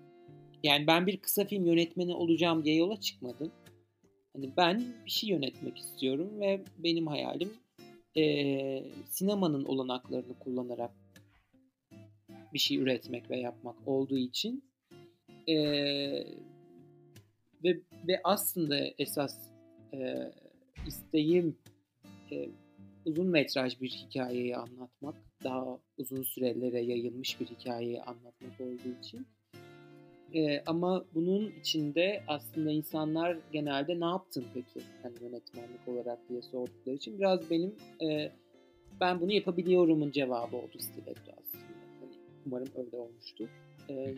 yani 0.64 0.88
ben 0.88 1.08
bir 1.08 1.18
kısa 1.18 1.46
film 1.46 1.66
yönetmeni 1.66 2.14
olacağım 2.14 2.66
diye 2.66 2.76
yola 2.76 3.00
çıkmadım. 3.00 3.52
Hani 4.36 4.50
ben 4.58 4.84
bir 5.06 5.12
şey 5.12 5.30
yönetmek 5.30 5.78
istiyorum 5.78 6.30
ve 6.40 6.62
benim 6.78 7.08
hayalim 7.08 7.52
e, 8.18 8.84
sinemanın 9.10 9.66
olanaklarını 9.66 10.40
kullanarak 10.40 10.92
bir 12.54 12.60
şey 12.60 12.78
üretmek 12.78 13.30
ve 13.30 13.38
yapmak 13.38 13.88
olduğu 13.88 14.18
için 14.18 14.64
e, 15.48 15.56
ve 17.64 17.80
ve 18.08 18.22
aslında 18.24 18.78
esas 18.98 19.38
e, 19.94 20.32
isteğim 20.88 21.58
e, 22.32 22.50
uzun 23.06 23.28
metraj 23.28 23.82
bir 23.82 23.90
hikayeyi 23.90 24.58
anlatmak, 24.58 25.16
daha 25.44 25.80
uzun 25.98 26.24
sürelere 26.24 26.82
yayılmış 26.82 27.40
bir 27.40 27.46
hikayeyi 27.46 28.02
anlatmak 28.02 28.62
olduğu 28.62 29.00
için. 29.02 29.28
E, 30.34 30.64
ama 30.66 31.06
bunun 31.14 31.54
içinde 31.60 32.24
aslında 32.28 32.72
insanlar 32.72 33.38
genelde 33.52 34.00
ne 34.00 34.06
yaptın 34.06 34.46
peki 34.54 34.80
yani 35.04 35.16
yönetmenlik 35.22 35.88
olarak 35.88 36.30
diye 36.30 36.42
sordukları 36.42 36.96
için 36.96 37.20
biraz 37.20 37.52
benim 37.52 37.76
e, 38.02 38.32
ben 39.00 39.22
bunu 39.22 39.32
yapabiliyorumun 39.32 40.12
cevabı 40.12 40.58
oldu 40.58 40.80
Stiletto 40.80 41.32
aslında. 41.32 41.67
Umarım 42.48 42.68
öyle 42.78 42.98
olmuştur. 42.98 43.50
E, 43.90 44.16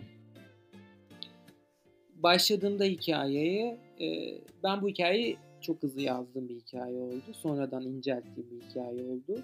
başladığımda 2.16 2.84
hikayeye 2.84 3.78
e, 4.02 4.38
ben 4.64 4.82
bu 4.82 4.90
hikayeyi 4.90 5.38
çok 5.62 5.84
hızlı 5.84 6.02
yazdığım 6.02 6.50
bir 6.50 6.56
hikaye 6.56 7.00
oldu. 7.00 7.34
Sonradan 7.34 7.84
incelttiğim 7.84 8.52
bir 8.52 8.62
hikaye 8.62 9.04
oldu. 9.04 9.44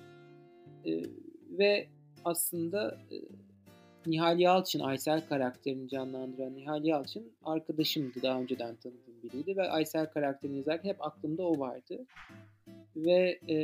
E, 0.86 1.04
ve 1.50 1.88
aslında 2.26 2.98
e, 3.12 3.16
Nihal 4.06 4.40
Yalçın, 4.40 4.80
Aysel 4.80 5.28
karakterini 5.28 5.90
canlandıran 5.90 6.56
Nihal 6.56 6.86
Yalçın 6.86 7.32
arkadaşımdı. 7.44 8.22
Daha 8.24 8.40
önceden 8.40 8.76
tanıdığım 8.76 9.24
biriydi 9.24 9.58
ve 9.58 9.70
Aysel 9.70 10.06
karakterini 10.06 10.58
yazarken 10.58 10.90
hep 10.90 11.06
aklımda 11.06 11.44
o 11.44 11.60
vardı. 11.60 12.06
Ve 12.96 13.40
e, 13.50 13.58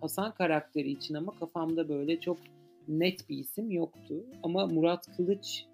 Hasan 0.00 0.34
karakteri 0.34 0.90
için 0.90 1.14
ama 1.14 1.38
kafamda 1.38 1.88
böyle 1.88 2.20
çok 2.20 2.38
net 2.88 3.28
bir 3.28 3.38
isim 3.38 3.70
yoktu. 3.70 4.24
Ama 4.42 4.66
Murat 4.66 5.16
Kılıç, 5.16 5.64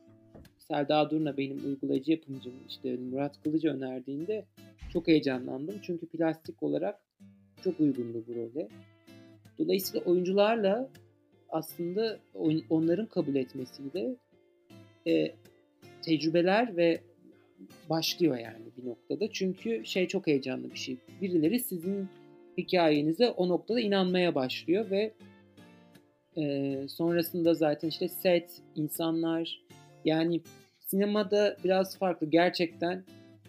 Selda 0.59 1.11
Durna 1.11 1.37
benim 1.37 1.64
uygulayıcı 1.66 2.11
yapımcım 2.11 2.53
işte 2.69 2.97
Murat 2.97 3.42
Kılıç 3.42 3.64
önerdiğinde 3.64 4.45
çok 4.92 5.09
heyecanlandım. 5.09 5.79
Çünkü 5.83 6.07
plastik 6.07 6.62
olarak 6.62 7.01
çok 7.64 7.81
uygundu 7.81 8.25
bu 8.29 8.35
role. 8.35 8.69
Dolayısıyla 9.59 10.05
oyuncularla 10.07 10.88
aslında 11.49 12.19
onların 12.71 13.07
kabul 13.07 13.35
etmesiyle 13.35 14.16
e, 15.07 15.35
tecrübeler 16.03 16.77
ve 16.77 17.01
başlıyor 17.90 18.37
yani 18.38 18.64
bir 18.79 18.88
noktada. 18.88 19.33
Çünkü 19.33 19.83
şey 19.85 20.09
çok 20.09 20.27
heyecanlı 20.27 20.71
bir 20.71 20.79
şey. 20.79 20.97
Birileri 21.23 21.61
sizin 21.61 22.09
hikayenize 22.59 23.31
o 23.31 23.49
noktada 23.49 23.81
inanmaya 23.81 24.35
başlıyor 24.35 24.90
ve 24.90 25.12
e, 26.38 26.77
sonrasında 26.88 27.55
zaten 27.55 27.88
işte 27.88 28.09
set, 28.09 28.62
insanlar 28.77 29.62
yani 30.05 30.40
sinemada 30.81 31.57
biraz 31.64 31.99
farklı. 31.99 32.31
Gerçekten 32.31 33.05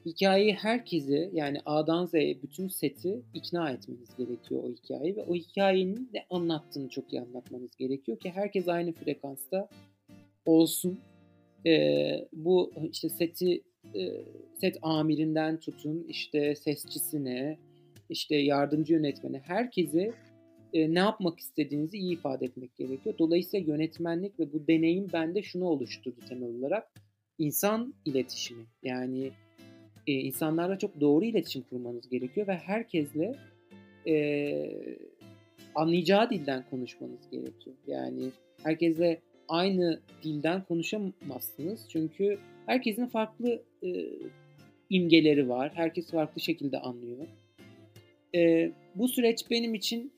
hikayeyi 0.05 0.53
herkesi 0.53 1.29
yani 1.33 1.57
A'dan 1.65 2.05
Z'ye 2.05 2.41
bütün 2.41 2.67
seti 2.67 3.21
ikna 3.33 3.69
etmeniz 3.69 4.15
gerekiyor 4.17 4.63
o 4.63 4.69
hikayeyi 4.69 5.15
ve 5.15 5.23
o 5.23 5.35
hikayenin 5.35 6.09
ne 6.13 6.25
anlattığını 6.29 6.89
çok 6.89 7.13
iyi 7.13 7.21
anlatmanız 7.21 7.75
gerekiyor 7.75 8.19
ki 8.19 8.31
herkes 8.31 8.67
aynı 8.67 8.93
frekansta 8.93 9.69
olsun. 10.45 10.99
Ee, 11.65 12.27
bu 12.33 12.71
işte 12.91 13.09
seti 13.09 13.63
set 14.61 14.77
amirinden 14.81 15.59
tutun 15.59 16.05
işte 16.09 16.55
sesçisine 16.55 17.57
işte 18.09 18.35
yardımcı 18.35 18.93
yönetmene 18.93 19.39
herkese 19.39 20.13
e, 20.73 20.93
ne 20.93 20.99
yapmak 20.99 21.39
istediğinizi 21.39 21.97
iyi 21.97 22.13
ifade 22.13 22.45
etmek 22.45 22.75
gerekiyor. 22.75 23.15
Dolayısıyla 23.19 23.73
yönetmenlik 23.73 24.39
ve 24.39 24.53
bu 24.53 24.67
deneyim 24.67 25.07
bende 25.13 25.43
şunu 25.43 25.65
oluşturdu 25.65 26.19
temel 26.29 26.49
olarak. 26.59 26.87
insan 27.37 27.93
iletişimi. 28.05 28.65
Yani 28.83 29.31
e, 30.07 30.13
insanlarla 30.13 30.77
çok 30.77 31.01
doğru 31.01 31.25
iletişim 31.25 31.61
kurmanız 31.61 32.09
gerekiyor 32.09 32.47
ve 32.47 32.55
herkesle 32.55 33.35
e, 34.07 34.15
anlayacağı 35.75 36.29
dilden 36.29 36.63
konuşmanız 36.69 37.29
gerekiyor. 37.31 37.75
Yani 37.87 38.31
herkesle 38.63 39.21
aynı 39.49 39.99
dilden 40.23 40.63
konuşamazsınız 40.63 41.85
çünkü 41.89 42.37
herkesin 42.65 43.05
farklı 43.05 43.61
e, 43.83 44.05
imgeleri 44.89 45.49
var. 45.49 45.71
Herkes 45.75 46.11
farklı 46.11 46.41
şekilde 46.41 46.79
anlıyor. 46.79 47.27
E, 48.35 48.71
bu 48.95 49.07
süreç 49.07 49.49
benim 49.49 49.73
için 49.75 50.11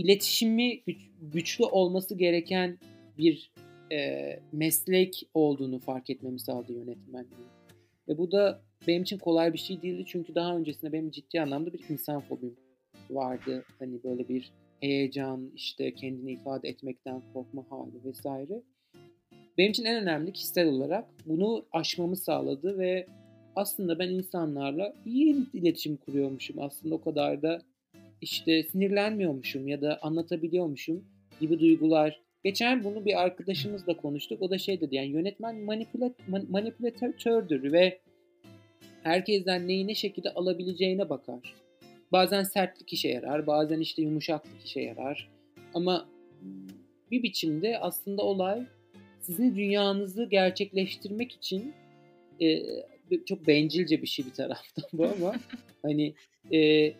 iletişimi 0.00 0.80
güç, 0.86 0.98
güçlü 1.22 1.64
olması 1.64 2.14
gereken 2.14 2.78
bir 3.18 3.52
e, 3.92 4.40
meslek 4.52 5.28
olduğunu 5.34 5.78
fark 5.78 6.10
etmemi 6.10 6.40
sağladı 6.40 6.72
yönetmenliği. 6.72 7.48
Ve 8.08 8.18
bu 8.18 8.32
da 8.32 8.62
benim 8.86 9.02
için 9.02 9.18
kolay 9.18 9.52
bir 9.52 9.58
şey 9.58 9.82
değildi 9.82 10.04
çünkü 10.06 10.34
daha 10.34 10.56
öncesinde 10.56 10.92
benim 10.92 11.10
ciddi 11.10 11.40
anlamda 11.40 11.72
bir 11.72 11.80
insan 11.88 12.20
fobim 12.20 12.56
vardı. 13.10 13.64
Hani 13.78 14.02
böyle 14.04 14.28
bir 14.28 14.52
heyecan, 14.80 15.50
işte 15.54 15.94
kendini 15.94 16.32
ifade 16.32 16.68
etmekten 16.68 17.22
korkma 17.32 17.64
hali 17.70 18.04
vesaire. 18.04 18.62
Benim 19.58 19.70
için 19.70 19.84
en 19.84 20.02
önemli 20.02 20.32
kişisel 20.32 20.68
olarak 20.68 21.04
bunu 21.26 21.64
aşmamı 21.72 22.16
sağladı 22.16 22.78
ve 22.78 23.06
aslında 23.56 23.98
ben 23.98 24.08
insanlarla 24.08 24.94
iyi 25.06 25.36
iletişim 25.54 25.96
kuruyormuşum. 25.96 26.58
Aslında 26.58 26.94
o 26.94 27.00
kadar 27.00 27.42
da 27.42 27.62
işte 28.20 28.62
sinirlenmiyormuşum 28.62 29.68
ya 29.68 29.80
da 29.80 29.98
anlatabiliyormuşum 30.02 31.04
gibi 31.40 31.60
duygular. 31.60 32.20
Geçen 32.44 32.84
bunu 32.84 33.04
bir 33.04 33.22
arkadaşımızla 33.22 33.96
konuştuk. 33.96 34.42
O 34.42 34.50
da 34.50 34.58
şey 34.58 34.80
dedi 34.80 34.94
yani 34.94 35.08
yönetmen 35.08 35.56
manipulat, 35.56 36.12
manipülatördür 36.48 37.72
ve 37.72 37.98
herkesten 39.02 39.68
neyi 39.68 39.86
ne 39.86 39.94
şekilde 39.94 40.30
alabileceğine 40.30 41.08
bakar. 41.08 41.54
Bazen 42.12 42.42
sertlik 42.42 42.92
işe 42.92 43.08
yarar, 43.08 43.46
bazen 43.46 43.80
işte 43.80 44.02
yumuşaklık 44.02 44.64
işe 44.64 44.80
yarar. 44.80 45.30
Ama 45.74 46.08
bir 47.10 47.22
biçimde 47.22 47.78
aslında 47.78 48.22
olay 48.22 48.66
sizin 49.20 49.56
dünyanızı 49.56 50.24
gerçekleştirmek 50.24 51.32
için 51.32 51.74
e, 52.40 52.62
çok 53.26 53.46
bencilce 53.46 54.02
bir 54.02 54.06
şey 54.06 54.26
bir 54.26 54.30
taraftan 54.30 54.84
bu 54.92 55.04
ama 55.04 55.34
hani 55.82 56.14
e, 56.52 56.92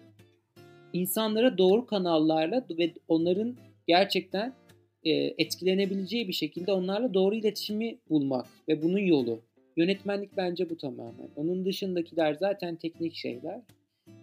insanlara 0.92 1.59
doğru 1.59 1.87
kanallarla 1.87 2.64
ve 2.79 2.92
onların 3.09 3.57
gerçekten 3.87 4.55
e, 5.05 5.11
etkilenebileceği 5.12 6.29
bir 6.29 6.33
şekilde 6.33 6.72
onlarla 6.72 7.14
doğru 7.14 7.35
iletişimi 7.35 7.98
bulmak 8.11 8.46
ve 8.68 8.83
bunun 8.83 8.98
yolu. 8.98 9.40
Yönetmenlik 9.76 10.37
bence 10.37 10.70
bu 10.70 10.76
tamamen. 10.76 11.29
Onun 11.37 11.64
dışındakiler 11.64 12.35
zaten 12.35 12.76
teknik 12.76 13.14
şeyler. 13.14 13.61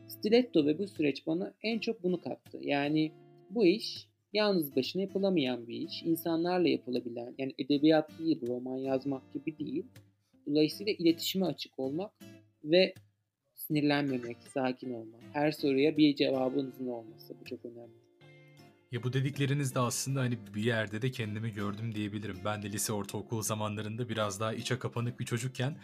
Stiletto 0.08 0.66
ve 0.66 0.80
bu 0.80 0.88
süreç 0.88 1.28
bana 1.28 1.54
en 1.64 1.80
çok 1.80 2.04
bunu 2.04 2.22
kattı. 2.22 2.58
Yani 2.62 3.12
bu 3.50 3.66
iş 3.66 4.08
yalnız 4.34 4.76
başına 4.76 5.02
yapılamayan 5.02 5.68
bir 5.68 5.82
iş. 5.82 6.04
İnsanlarla 6.04 6.68
yapılabilen, 6.68 7.36
yani 7.38 7.54
edebiyat 7.60 8.20
değil, 8.20 8.48
roman 8.48 8.78
yazmak 8.78 9.34
gibi 9.34 9.58
değil. 9.58 9.86
Dolayısıyla 10.48 10.94
iletişime 10.94 11.46
açık 11.46 11.80
olmak 11.80 12.12
ve 12.64 12.94
sinirlenmemek, 13.68 14.38
sakin 14.54 14.94
olmak. 14.94 15.22
Her 15.34 15.52
soruya 15.52 15.98
bir 15.98 16.16
cevabınızın 16.16 16.88
olması 16.88 17.34
bu 17.42 17.46
çok 17.46 17.66
önemli. 17.66 18.08
Ya 18.92 19.04
bu 19.04 19.14
dedikleriniz 19.14 19.76
de 19.76 19.80
aslında 19.80 20.20
hani 20.20 20.38
bir 20.56 20.64
yerde 20.64 21.02
de 21.02 21.12
kendimi 21.12 21.54
gördüm 21.54 21.96
diyebilirim. 21.96 22.38
Ben 22.46 22.64
de 22.64 22.72
lise 22.72 22.94
ortaokul 22.94 23.42
zamanlarında 23.42 24.10
biraz 24.10 24.40
daha 24.40 24.54
içe 24.54 24.80
kapanık 24.80 25.20
bir 25.20 25.26
çocukken 25.26 25.78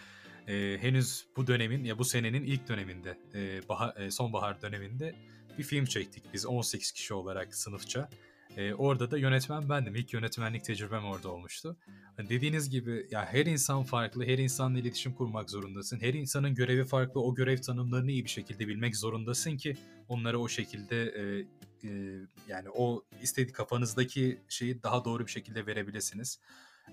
e, 0.47 0.77
henüz 0.81 1.25
bu 1.37 1.47
dönemin 1.47 1.83
ya 1.83 1.97
bu 1.97 2.05
senenin 2.05 2.43
ilk 2.43 2.67
döneminde 2.67 3.17
e, 3.33 3.69
bahar, 3.69 3.97
e, 3.97 4.11
sonbahar 4.11 4.61
döneminde 4.61 5.15
bir 5.57 5.63
film 5.63 5.85
çektik 5.85 6.23
biz 6.33 6.45
18 6.45 6.91
kişi 6.91 7.13
olarak 7.13 7.55
sınıfça. 7.55 8.09
E, 8.57 8.73
orada 8.73 9.11
da 9.11 9.17
yönetmen 9.17 9.69
bendim. 9.69 9.95
İlk 9.95 10.13
yönetmenlik 10.13 10.63
tecrübem 10.63 11.05
orada 11.05 11.29
olmuştu. 11.29 11.77
Hani 12.17 12.29
dediğiniz 12.29 12.69
gibi 12.69 13.07
ya 13.11 13.25
her 13.25 13.45
insan 13.45 13.83
farklı, 13.83 14.25
her 14.25 14.37
insanla 14.37 14.79
iletişim 14.79 15.13
kurmak 15.13 15.49
zorundasın. 15.49 15.99
Her 15.99 16.13
insanın 16.13 16.55
görevi 16.55 16.85
farklı, 16.85 17.21
o 17.21 17.35
görev 17.35 17.57
tanımlarını 17.57 18.11
iyi 18.11 18.23
bir 18.23 18.29
şekilde 18.29 18.67
bilmek 18.67 18.95
zorundasın 18.97 19.57
ki 19.57 19.77
onlara 20.07 20.37
o 20.37 20.47
şekilde 20.47 21.03
e, 21.03 21.45
e, 21.87 22.19
yani 22.47 22.69
o 22.69 23.03
istediği 23.21 23.53
kafanızdaki 23.53 24.41
şeyi 24.49 24.83
daha 24.83 25.05
doğru 25.05 25.25
bir 25.25 25.31
şekilde 25.31 25.65
verebilirsiniz. 25.65 26.39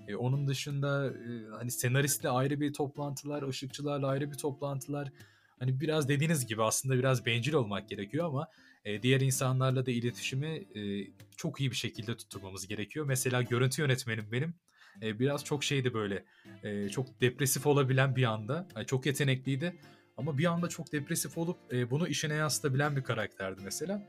E, 0.07 0.15
onun 0.15 0.47
dışında 0.47 1.07
e, 1.07 1.47
hani 1.57 1.71
senaristle 1.71 2.29
ayrı 2.29 2.59
bir 2.59 2.73
toplantılar, 2.73 3.47
ışıkçılarla 3.47 4.07
ayrı 4.07 4.31
bir 4.31 4.37
toplantılar. 4.37 5.11
Hani 5.59 5.81
biraz 5.81 6.07
dediğiniz 6.07 6.45
gibi 6.45 6.63
aslında 6.63 6.97
biraz 6.97 7.25
bencil 7.25 7.53
olmak 7.53 7.89
gerekiyor 7.89 8.25
ama 8.25 8.47
e, 8.85 9.03
diğer 9.03 9.21
insanlarla 9.21 9.85
da 9.85 9.91
iletişimi 9.91 10.67
e, 10.75 11.07
çok 11.37 11.59
iyi 11.59 11.71
bir 11.71 11.75
şekilde 11.75 12.17
tutturmamız 12.17 12.67
gerekiyor. 12.67 13.05
Mesela 13.05 13.41
görüntü 13.41 13.81
yönetmenim 13.81 14.31
benim 14.31 14.53
e, 15.01 15.19
biraz 15.19 15.45
çok 15.45 15.63
şeydi 15.63 15.93
böyle 15.93 16.25
e, 16.63 16.89
çok 16.89 17.21
depresif 17.21 17.67
olabilen 17.67 18.15
bir 18.15 18.23
anda. 18.23 18.67
Yani 18.75 18.85
çok 18.85 19.05
yetenekliydi 19.05 19.75
ama 20.17 20.37
bir 20.37 20.45
anda 20.45 20.69
çok 20.69 20.91
depresif 20.91 21.37
olup 21.37 21.57
e, 21.73 21.91
bunu 21.91 22.07
işine 22.07 22.33
yansıtabilen 22.33 22.95
bir 22.95 23.03
karakterdi 23.03 23.61
mesela. 23.63 24.07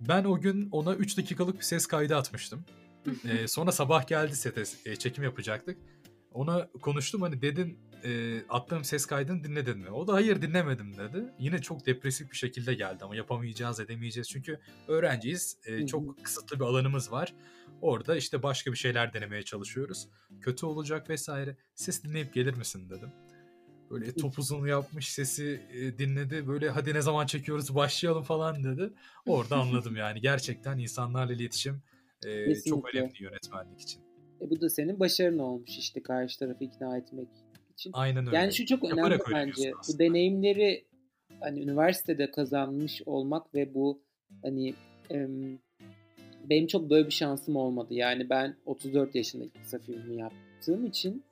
Ben 0.00 0.24
o 0.24 0.40
gün 0.40 0.68
ona 0.70 0.94
3 0.94 1.18
dakikalık 1.18 1.56
bir 1.56 1.64
ses 1.64 1.86
kaydı 1.86 2.16
atmıştım. 2.16 2.64
e, 3.28 3.48
sonra 3.48 3.72
sabah 3.72 4.06
geldi 4.06 4.36
sete 4.36 4.62
e, 4.86 4.96
çekim 4.96 5.24
yapacaktık. 5.24 5.78
Ona 6.36 6.68
konuştum 6.82 7.22
hani 7.22 7.42
dedin 7.42 7.78
e, 8.04 8.40
attığım 8.48 8.84
ses 8.84 9.06
kaydını 9.06 9.44
dinledin 9.44 9.78
mi? 9.78 9.90
O 9.90 10.06
da 10.06 10.12
hayır 10.12 10.42
dinlemedim 10.42 10.96
dedi. 10.98 11.24
Yine 11.38 11.62
çok 11.62 11.86
depresif 11.86 12.30
bir 12.30 12.36
şekilde 12.36 12.74
geldi 12.74 13.04
ama 13.04 13.16
yapamayacağız 13.16 13.80
edemeyeceğiz. 13.80 14.28
Çünkü 14.28 14.60
öğrenciyiz. 14.88 15.58
E, 15.66 15.86
çok 15.86 16.24
kısıtlı 16.24 16.60
bir 16.60 16.64
alanımız 16.64 17.12
var. 17.12 17.34
Orada 17.80 18.16
işte 18.16 18.42
başka 18.42 18.72
bir 18.72 18.76
şeyler 18.76 19.12
denemeye 19.12 19.42
çalışıyoruz. 19.42 20.08
Kötü 20.40 20.66
olacak 20.66 21.10
vesaire. 21.10 21.56
Ses 21.74 22.04
dinleyip 22.04 22.34
gelir 22.34 22.54
misin 22.54 22.90
dedim. 22.90 23.10
Böyle 23.90 24.14
topuzunu 24.14 24.68
yapmış 24.68 25.12
sesi 25.12 25.62
e, 25.72 25.98
dinledi. 25.98 26.48
Böyle 26.48 26.70
hadi 26.70 26.94
ne 26.94 27.02
zaman 27.02 27.26
çekiyoruz 27.26 27.74
başlayalım 27.74 28.22
falan 28.22 28.64
dedi. 28.64 28.92
Orada 29.26 29.56
anladım 29.56 29.96
yani. 29.96 30.20
Gerçekten 30.30 30.78
insanlarla 30.78 31.32
iletişim 31.32 31.82
e, 32.26 32.54
çok 32.54 32.94
önemli 32.94 33.22
yönetmenlik 33.22 33.80
için. 33.80 34.05
E 34.40 34.50
bu 34.50 34.60
da 34.60 34.70
senin 34.70 35.00
başarın 35.00 35.38
olmuş 35.38 35.78
işte 35.78 36.02
karşı 36.02 36.38
tarafı 36.38 36.64
ikna 36.64 36.96
etmek 36.96 37.28
için. 37.72 37.90
Aynen 37.94 38.26
öyle. 38.26 38.36
Yani 38.36 38.52
şu 38.52 38.66
çok 38.66 38.84
önemli 38.84 39.00
Yaparak 39.00 39.26
bence. 39.32 39.72
Bu 39.88 39.98
deneyimleri 39.98 40.84
hani 41.40 41.60
üniversitede 41.60 42.30
kazanmış 42.30 43.02
olmak 43.06 43.54
ve 43.54 43.74
bu 43.74 44.02
hani 44.42 44.74
em, 45.10 45.58
benim 46.50 46.66
çok 46.66 46.90
böyle 46.90 47.06
bir 47.06 47.12
şansım 47.12 47.56
olmadı. 47.56 47.94
Yani 47.94 48.30
ben 48.30 48.56
34 48.66 49.14
yaşında 49.14 49.44
kısa 49.62 49.78
filmi 49.78 50.16
yaptığım 50.16 50.86
için 50.86 51.24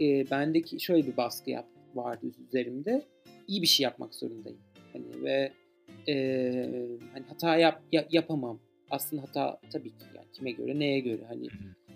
e, 0.00 0.30
bendeki 0.30 0.80
şöyle 0.80 1.06
bir 1.06 1.16
baskı 1.16 1.50
yap, 1.50 1.66
vardı 1.94 2.26
üzerimde. 2.48 3.02
İyi 3.48 3.62
bir 3.62 3.66
şey 3.66 3.84
yapmak 3.84 4.14
zorundayım. 4.14 4.58
Hani 4.92 5.24
ve 5.24 5.52
e, 6.08 6.14
hani 7.12 7.24
hata 7.28 7.56
yap, 7.56 7.82
ya, 7.92 8.06
yapamam. 8.10 8.60
Aslında 8.90 9.22
hata 9.22 9.60
tabii 9.72 9.90
ki 9.90 10.04
yani 10.14 10.26
kime 10.32 10.50
göre 10.50 10.78
neye 10.78 11.00
göre 11.00 11.22
hani 11.28 11.48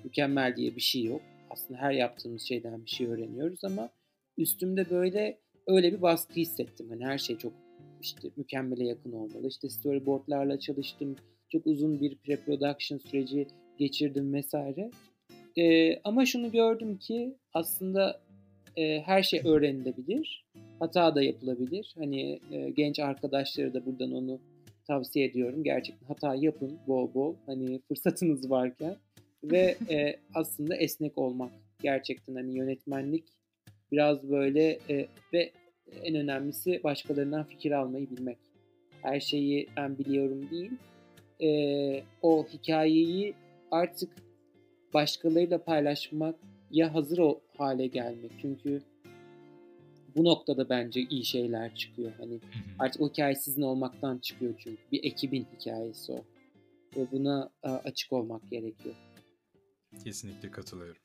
mükemmel 0.08 0.56
diye 0.56 0.76
bir 0.76 0.80
şey 0.80 1.04
yok. 1.04 1.20
Aslında 1.50 1.80
her 1.80 1.92
yaptığımız 1.92 2.42
şeyden 2.42 2.84
bir 2.84 2.90
şey 2.90 3.06
öğreniyoruz 3.06 3.64
ama 3.64 3.90
üstümde 4.38 4.90
böyle 4.90 5.38
öyle 5.66 5.92
bir 5.92 6.02
baskı 6.02 6.34
hissettim. 6.34 6.86
Hani 6.88 7.06
her 7.06 7.18
şey 7.18 7.38
çok 7.38 7.52
işte 8.02 8.28
mükemmele 8.36 8.86
yakın 8.86 9.12
olmalı. 9.12 9.48
İşte 9.48 9.68
storyboardlarla 9.68 10.60
çalıştım 10.60 11.16
çok 11.48 11.66
uzun 11.66 12.00
bir 12.00 12.16
pre-production 12.16 13.08
süreci 13.08 13.46
geçirdim 13.78 14.34
vesaire. 14.34 14.90
E, 15.58 15.96
ama 16.04 16.26
şunu 16.26 16.52
gördüm 16.52 16.98
ki 16.98 17.34
aslında 17.54 18.20
e, 18.76 19.00
her 19.00 19.22
şey 19.22 19.40
öğrenilebilir. 19.44 20.44
Hata 20.78 21.14
da 21.14 21.22
yapılabilir. 21.22 21.94
Hani 21.98 22.40
e, 22.52 22.70
genç 22.70 22.98
arkadaşları 22.98 23.74
da 23.74 23.86
buradan 23.86 24.12
onu 24.12 24.40
tavsiye 24.86 25.26
ediyorum. 25.26 25.64
Gerçekten 25.64 26.06
hata 26.06 26.34
yapın 26.34 26.78
bol 26.86 27.14
bol. 27.14 27.34
Hani 27.46 27.80
fırsatınız 27.88 28.50
varken. 28.50 28.96
Ve 29.44 29.77
e, 29.90 30.16
aslında 30.35 30.77
esnek 30.77 31.18
olmak. 31.18 31.53
Gerçekten 31.83 32.35
hani 32.35 32.57
yönetmenlik 32.57 33.24
biraz 33.92 34.31
böyle 34.31 34.79
e, 34.90 35.09
ve 35.33 35.53
en 36.03 36.14
önemlisi 36.14 36.81
başkalarından 36.85 37.44
fikir 37.44 37.72
almayı 37.72 38.11
bilmek. 38.11 38.38
Her 39.03 39.20
şeyi 39.20 39.68
ben 39.77 39.98
biliyorum 39.98 40.51
değil 40.51 40.72
e, 41.40 42.03
o 42.22 42.46
hikayeyi 42.46 43.35
artık 43.70 44.11
başkalarıyla 44.94 45.64
paylaşmak 45.64 46.35
ya 46.70 46.94
hazır 46.94 47.18
o 47.18 47.40
hale 47.57 47.87
gelmek. 47.87 48.31
Çünkü 48.42 48.83
bu 50.16 50.24
noktada 50.24 50.68
bence 50.68 51.01
iyi 51.01 51.24
şeyler 51.24 51.74
çıkıyor. 51.74 52.12
Hani 52.18 52.40
artık 52.79 53.03
o 53.03 53.09
hikaye 53.09 53.35
sizin 53.35 53.62
olmaktan 53.62 54.18
çıkıyor 54.18 54.55
çünkü. 54.59 54.83
Bir 54.92 55.05
ekibin 55.05 55.46
hikayesi 55.59 56.12
o. 56.12 56.24
Ve 56.96 57.07
buna 57.12 57.51
açık 57.62 58.12
olmak 58.12 58.51
gerekiyor. 58.51 58.94
Kesinlikle 60.05 60.51
katılıyorum. 60.51 61.03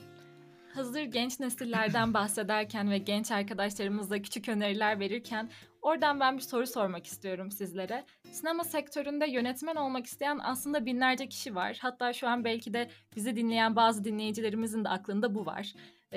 Hazır 0.74 1.02
genç 1.02 1.40
nesillerden 1.40 2.14
bahsederken 2.14 2.92
ve 2.92 2.98
genç 2.98 3.32
arkadaşlarımızla 3.32 4.22
küçük 4.22 4.50
öneriler 4.50 5.00
verirken 5.00 5.50
oradan 5.82 6.20
ben 6.20 6.38
bir 6.38 6.42
soru 6.42 6.68
sormak 6.68 7.08
istiyorum 7.08 7.52
sizlere. 7.52 8.06
Sinema 8.32 8.64
sektöründe 8.64 9.32
yönetmen 9.32 9.76
olmak 9.76 10.06
isteyen 10.06 10.40
aslında 10.44 10.86
binlerce 10.86 11.30
kişi 11.30 11.56
var. 11.56 11.78
Hatta 11.82 12.14
şu 12.14 12.28
an 12.28 12.44
belki 12.44 12.74
de 12.74 12.90
bizi 13.16 13.36
dinleyen 13.36 13.76
bazı 13.76 14.04
dinleyicilerimizin 14.04 14.84
de 14.84 14.90
aklında 14.90 15.36
bu 15.36 15.46
var. 15.46 15.74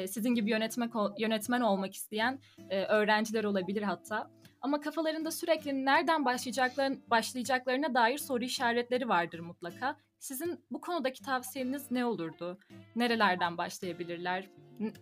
Sizin 0.06 0.34
gibi 0.34 0.50
yönetmek 0.50 0.90
yönetmen 1.18 1.60
olmak 1.60 1.94
isteyen 1.94 2.40
öğrenciler 2.70 3.44
olabilir 3.44 3.82
hatta. 3.82 4.30
Ama 4.60 4.80
kafalarında 4.80 5.30
sürekli 5.30 5.84
nereden 5.84 6.24
başlayacaklarına, 6.24 6.96
başlayacaklarına 7.10 7.94
dair 7.94 8.18
soru 8.18 8.44
işaretleri 8.44 9.08
vardır 9.08 9.38
mutlaka. 9.38 9.96
Sizin 10.26 10.58
bu 10.70 10.80
konudaki 10.80 11.22
tavsiyeniz 11.22 11.90
ne 11.90 12.04
olurdu? 12.04 12.58
Nerelerden 12.96 13.58
başlayabilirler? 13.58 14.48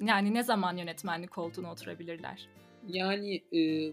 Yani 0.01 0.35
ne 0.35 0.43
zaman 0.43 0.77
yönetmenlik 0.77 1.31
koltuğuna 1.31 1.73
oturabilirler? 1.73 2.49
Yani 2.89 3.43
e, 3.53 3.93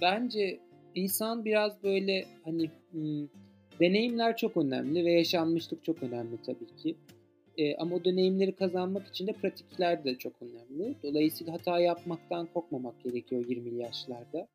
bence 0.00 0.60
insan 0.94 1.44
biraz 1.44 1.82
böyle 1.82 2.26
hani 2.44 2.70
hmm, 2.90 3.28
deneyimler 3.80 4.36
çok 4.36 4.56
önemli 4.56 5.04
ve 5.04 5.12
yaşanmışlık 5.12 5.84
çok 5.84 6.02
önemli 6.02 6.42
tabii 6.46 6.76
ki. 6.76 6.96
E, 7.58 7.76
ama 7.76 7.96
o 7.96 8.04
deneyimleri 8.04 8.52
kazanmak 8.52 9.08
için 9.08 9.26
de 9.26 9.32
pratikler 9.32 10.04
de 10.04 10.14
çok 10.18 10.32
önemli. 10.42 10.94
Dolayısıyla 11.02 11.52
hata 11.52 11.80
yapmaktan 11.80 12.48
korkmamak 12.54 13.04
gerekiyor 13.04 13.44
20'li 13.44 13.76
yaşlarda. 13.76 14.48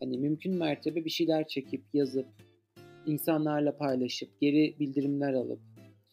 Hani 0.00 0.18
mümkün 0.18 0.54
mertebe 0.54 1.04
bir 1.04 1.10
şeyler 1.10 1.48
çekip, 1.48 1.82
yazıp, 1.94 2.26
insanlarla 3.10 3.76
paylaşıp, 3.76 4.40
geri 4.40 4.74
bildirimler 4.80 5.32
alıp, 5.32 5.60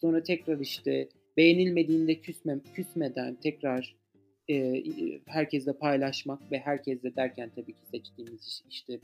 sonra 0.00 0.22
tekrar 0.22 0.58
işte 0.58 1.08
beğenilmediğinde 1.36 2.20
küsme, 2.20 2.58
küsmeden 2.74 3.34
tekrar 3.34 3.96
e, 4.50 4.84
herkesle 5.26 5.72
paylaşmak 5.72 6.52
ve 6.52 6.58
herkesle 6.58 7.16
derken 7.16 7.50
tabii 7.54 7.72
ki 7.72 7.86
seçtiğimiz 7.90 8.62
işte 8.70 9.00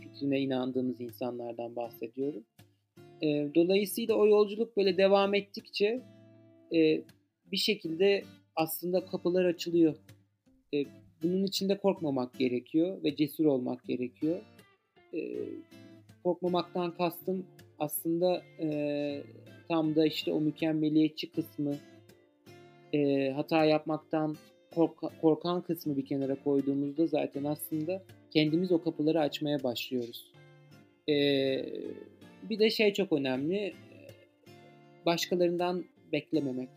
fikrine 0.00 0.40
inandığımız 0.40 1.00
insanlardan 1.00 1.76
bahsediyorum. 1.76 2.44
E, 3.22 3.48
dolayısıyla 3.54 4.14
o 4.14 4.26
yolculuk 4.26 4.76
böyle 4.76 4.96
devam 4.96 5.34
ettikçe 5.34 6.02
e, 6.74 7.02
bir 7.52 7.56
şekilde 7.56 8.24
aslında 8.56 9.06
kapılar 9.06 9.44
açılıyor. 9.44 9.94
E, 10.74 10.84
bunun 11.22 11.44
için 11.44 11.68
de 11.68 11.78
korkmamak 11.78 12.38
gerekiyor 12.38 13.04
ve 13.04 13.16
cesur 13.16 13.44
olmak 13.44 13.84
gerekiyor. 13.84 14.40
E, 15.14 15.18
korkmamaktan 16.24 16.94
kastım 16.94 17.46
aslında 17.78 18.42
e, 18.60 19.22
tam 19.68 19.94
da 19.94 20.06
işte 20.06 20.32
o 20.32 20.40
mükemmeliyetçi 20.40 21.30
kısmı 21.32 21.74
e, 22.92 23.30
hata 23.30 23.64
yapmaktan 23.64 24.36
kork- 24.74 25.20
korkan 25.20 25.62
kısmı 25.62 25.96
bir 25.96 26.06
kenara 26.06 26.34
koyduğumuzda 26.44 27.06
zaten 27.06 27.44
aslında 27.44 28.02
kendimiz 28.30 28.72
o 28.72 28.82
kapıları 28.82 29.20
açmaya 29.20 29.62
başlıyoruz. 29.62 30.32
E, 31.08 31.14
bir 32.42 32.58
de 32.58 32.70
şey 32.70 32.92
çok 32.92 33.12
önemli 33.12 33.74
başkalarından 35.06 35.84
beklememek. 36.12 36.68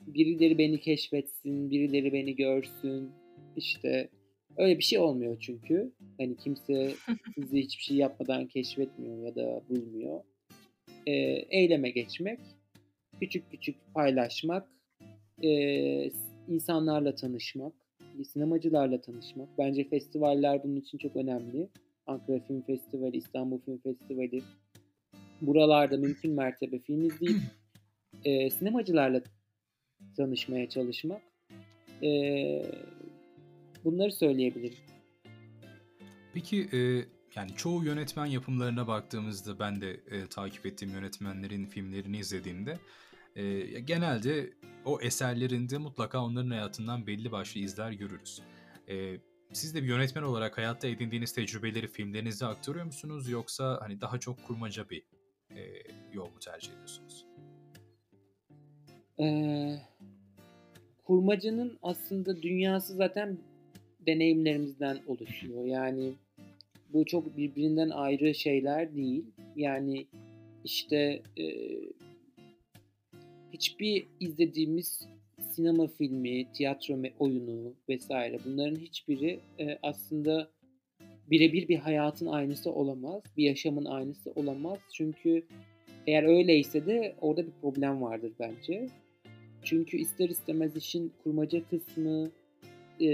Birileri 0.00 0.58
beni 0.58 0.80
keşfetsin, 0.80 1.70
birileri 1.70 2.12
beni 2.12 2.36
görsün. 2.36 3.10
İşte 3.56 4.08
öyle 4.56 4.78
bir 4.78 4.84
şey 4.84 4.98
olmuyor 4.98 5.36
çünkü. 5.40 5.92
Hani 6.18 6.36
kimse 6.36 6.94
sizi 7.34 7.58
hiçbir 7.58 7.82
şey 7.82 7.96
yapmadan 7.96 8.46
keşfetmiyor 8.46 9.18
ya 9.18 9.34
da 9.34 9.62
bulmuyor. 9.68 10.20
E, 11.06 11.12
eyleme 11.50 11.90
geçmek, 11.90 12.40
küçük 13.20 13.50
küçük 13.50 13.76
paylaşmak, 13.94 14.68
e, 15.42 15.50
insanlarla 16.48 17.14
tanışmak, 17.14 17.72
sinemacılarla 18.32 19.00
tanışmak. 19.00 19.48
Bence 19.58 19.84
festivaller 19.84 20.64
bunun 20.64 20.76
için 20.76 20.98
çok 20.98 21.16
önemli. 21.16 21.68
Ankara 22.06 22.40
Film 22.40 22.62
Festivali, 22.62 23.16
İstanbul 23.16 23.60
Film 23.60 23.78
Festivali. 23.78 24.42
Buralarda 25.40 25.96
mümkün 25.96 26.32
mertebe 26.32 26.78
film 26.78 27.04
izleyip 27.04 27.42
e, 28.24 28.50
sinemacılarla 28.50 29.22
tanışmaya 30.16 30.68
çalışmak. 30.68 31.22
E, 32.02 32.10
bunları 33.84 34.12
söyleyebilirim. 34.12 34.78
Peki 36.36 36.68
e, 36.72 36.78
yani 37.36 37.50
çoğu 37.56 37.84
yönetmen 37.84 38.26
yapımlarına 38.26 38.86
baktığımızda 38.86 39.58
ben 39.58 39.80
de 39.80 39.90
e, 39.90 40.26
takip 40.26 40.66
ettiğim 40.66 40.92
yönetmenlerin 40.92 41.66
filmlerini 41.66 42.18
izlediğimde 42.18 42.78
e, 43.36 43.60
genelde 43.80 44.50
o 44.84 45.00
eserlerinde 45.00 45.78
mutlaka 45.78 46.24
onların 46.24 46.50
hayatından 46.50 47.06
belli 47.06 47.32
başlı 47.32 47.60
izler 47.60 47.90
görürüz. 47.92 48.42
E, 48.88 49.16
siz 49.52 49.74
de 49.74 49.82
bir 49.82 49.88
yönetmen 49.88 50.22
olarak 50.22 50.58
hayatta 50.58 50.88
edindiğiniz 50.88 51.32
tecrübeleri 51.32 51.88
filmlerinize 51.88 52.46
aktarıyor 52.46 52.84
musunuz 52.84 53.28
yoksa 53.28 53.78
hani 53.82 54.00
daha 54.00 54.18
çok 54.18 54.46
kurmaca 54.46 54.90
bir 54.90 55.02
e, 55.50 55.60
yol 56.12 56.26
mu 56.26 56.38
tercih 56.38 56.72
ediyorsunuz? 56.72 57.26
Ee, 59.20 59.78
kurmacanın 61.04 61.78
aslında 61.82 62.42
dünyası 62.42 62.94
zaten 62.94 63.38
deneyimlerimizden 64.06 64.98
oluşuyor. 65.06 65.64
Yani 65.64 66.14
bu 66.92 67.04
çok 67.04 67.36
birbirinden 67.36 67.90
ayrı 67.90 68.34
şeyler 68.34 68.96
değil. 68.96 69.24
Yani 69.56 70.06
işte 70.64 71.22
e, 71.38 71.44
hiçbir 73.52 74.06
izlediğimiz 74.20 75.08
sinema 75.50 75.86
filmi, 75.86 76.52
tiyatro 76.52 77.02
oyunu 77.18 77.74
vesaire 77.88 78.38
bunların 78.44 78.76
hiçbiri 78.76 79.40
e, 79.58 79.78
aslında 79.82 80.48
birebir 81.30 81.68
bir 81.68 81.76
hayatın 81.76 82.26
aynısı 82.26 82.70
olamaz. 82.70 83.22
Bir 83.36 83.44
yaşamın 83.44 83.84
aynısı 83.84 84.32
olamaz. 84.36 84.78
Çünkü 84.92 85.42
eğer 86.06 86.22
öyleyse 86.22 86.86
de 86.86 87.14
orada 87.20 87.46
bir 87.46 87.52
problem 87.62 88.02
vardır 88.02 88.32
bence. 88.40 88.88
Çünkü 89.62 89.96
ister 89.96 90.28
istemez 90.28 90.76
işin 90.76 91.12
kurmaca 91.22 91.68
kısmı 91.68 92.30
e, 93.00 93.08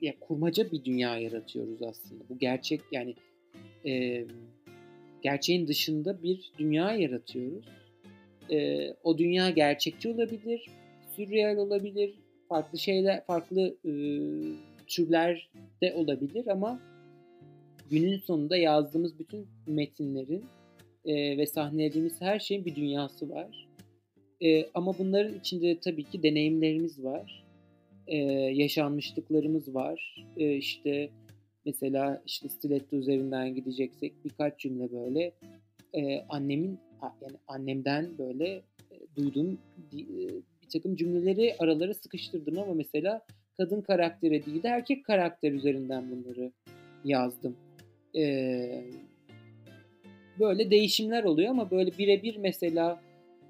ya 0.00 0.14
kurmaca 0.20 0.72
bir 0.72 0.84
dünya 0.84 1.18
yaratıyoruz 1.18 1.82
aslında. 1.82 2.24
Bu 2.28 2.38
gerçek 2.38 2.80
yani 2.92 3.14
e, 3.86 4.24
gerçeğin 5.22 5.68
dışında 5.68 6.22
bir 6.22 6.52
dünya 6.58 6.92
yaratıyoruz. 6.92 7.64
E, 8.50 8.88
o 9.04 9.18
dünya 9.18 9.50
gerçekçi 9.50 10.08
olabilir, 10.08 10.66
sürreal 11.16 11.56
olabilir, 11.56 12.14
farklı 12.48 12.78
şeyler, 12.78 13.24
farklı 13.24 13.76
e, 13.84 13.92
türler 14.86 15.50
de 15.82 15.94
olabilir 15.94 16.46
ama 16.46 16.80
günün 17.90 18.18
sonunda 18.18 18.56
yazdığımız 18.56 19.18
bütün 19.18 19.46
metinlerin 19.66 20.44
e, 21.04 21.38
ve 21.38 21.46
sahnelediğimiz 21.46 22.20
her 22.20 22.38
şeyin 22.38 22.64
bir 22.64 22.74
dünyası 22.74 23.30
var. 23.30 23.68
E, 24.42 24.66
ama 24.74 24.98
bunların 24.98 25.38
içinde 25.38 25.80
tabii 25.80 26.04
ki 26.04 26.22
deneyimlerimiz 26.22 27.04
var. 27.04 27.44
E, 28.10 28.16
yaşanmışlıklarımız 28.54 29.74
var. 29.74 30.26
E, 30.36 30.56
işte 30.56 31.10
mesela 31.64 32.22
işte 32.26 32.48
stiletto 32.48 32.96
üzerinden 32.96 33.54
gideceksek 33.54 34.24
birkaç 34.24 34.58
cümle 34.58 34.92
böyle 34.92 35.32
e, 35.94 36.20
annemin 36.28 36.78
yani 37.02 37.36
annemden 37.48 38.18
böyle 38.18 38.48
e, 38.90 39.16
duyduğum 39.16 39.58
e, 39.92 39.98
bir 40.62 40.68
takım 40.72 40.96
cümleleri 40.96 41.56
aralara 41.58 41.94
sıkıştırdım 41.94 42.58
ama 42.58 42.74
mesela 42.74 43.22
kadın 43.56 43.80
karaktere 43.80 44.46
değil 44.46 44.62
de 44.62 44.68
erkek 44.68 45.04
karakter 45.04 45.52
üzerinden 45.52 46.10
bunları 46.10 46.52
yazdım. 47.04 47.56
E, 48.16 48.84
böyle 50.38 50.70
değişimler 50.70 51.24
oluyor 51.24 51.50
ama 51.50 51.70
böyle 51.70 51.98
birebir 51.98 52.36
mesela 52.36 53.00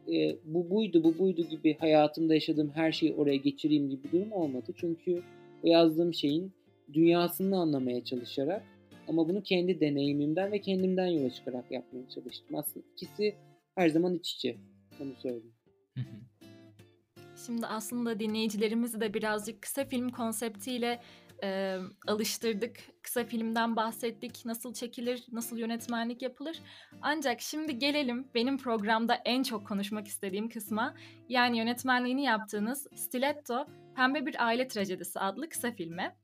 e, 0.09 0.36
bu 0.44 0.70
buydu 0.70 1.05
bu 1.05 1.18
buydu 1.18 1.42
gibi 1.42 1.76
hayatımda 1.78 2.34
yaşadığım 2.34 2.70
her 2.74 2.92
şeyi 2.92 3.14
oraya 3.14 3.36
geçireyim 3.36 3.90
gibi 3.90 4.05
bir 4.05 4.12
durum 4.12 4.32
olmadı. 4.32 4.72
Çünkü 4.76 5.22
o 5.62 5.68
yazdığım 5.68 6.14
şeyin 6.14 6.53
dünyasını 6.92 7.59
anlamaya 7.59 8.05
çalışarak 8.05 8.62
ama 9.09 9.28
bunu 9.28 9.42
kendi 9.42 9.80
deneyimimden 9.80 10.53
ve 10.53 10.61
kendimden 10.61 11.07
yola 11.07 11.30
çıkarak 11.30 11.70
yapmaya 11.70 12.09
çalıştım. 12.09 12.57
Aslında 12.57 12.86
ikisi 12.92 13.34
her 13.74 13.88
zaman 13.88 14.14
iç 14.14 14.32
içe. 14.32 14.57
Onu 15.01 15.14
söyleyeyim. 15.22 15.55
Şimdi 17.46 17.66
aslında 17.66 18.20
dinleyicilerimizi 18.20 19.01
de 19.01 19.14
birazcık 19.14 19.62
kısa 19.62 19.84
film 19.84 20.09
konseptiyle 20.09 21.01
e, 21.45 21.78
alıştırdık. 22.07 22.76
Kısa 23.03 23.24
filmden 23.24 23.76
bahsettik. 23.76 24.43
Nasıl 24.45 24.74
çekilir, 24.74 25.24
nasıl 25.32 25.59
yönetmenlik 25.59 26.22
yapılır. 26.22 26.59
Ancak 27.03 27.41
şimdi 27.41 27.78
gelelim 27.78 28.28
benim 28.34 28.59
programda 28.59 29.14
en 29.14 29.43
çok 29.43 29.68
konuşmak 29.68 30.09
istediğim 30.09 30.49
kısma. 30.49 30.95
Yani 31.28 31.59
yönetmenliğini 31.59 32.22
yaptığınız 32.24 32.86
Stiletto, 32.95 33.66
Pembe 33.97 34.26
Bir 34.26 34.47
Aile 34.47 34.68
Trajedisi 34.68 35.20
adlı 35.20 35.49
kısa 35.49 35.72
filme. 35.72 36.16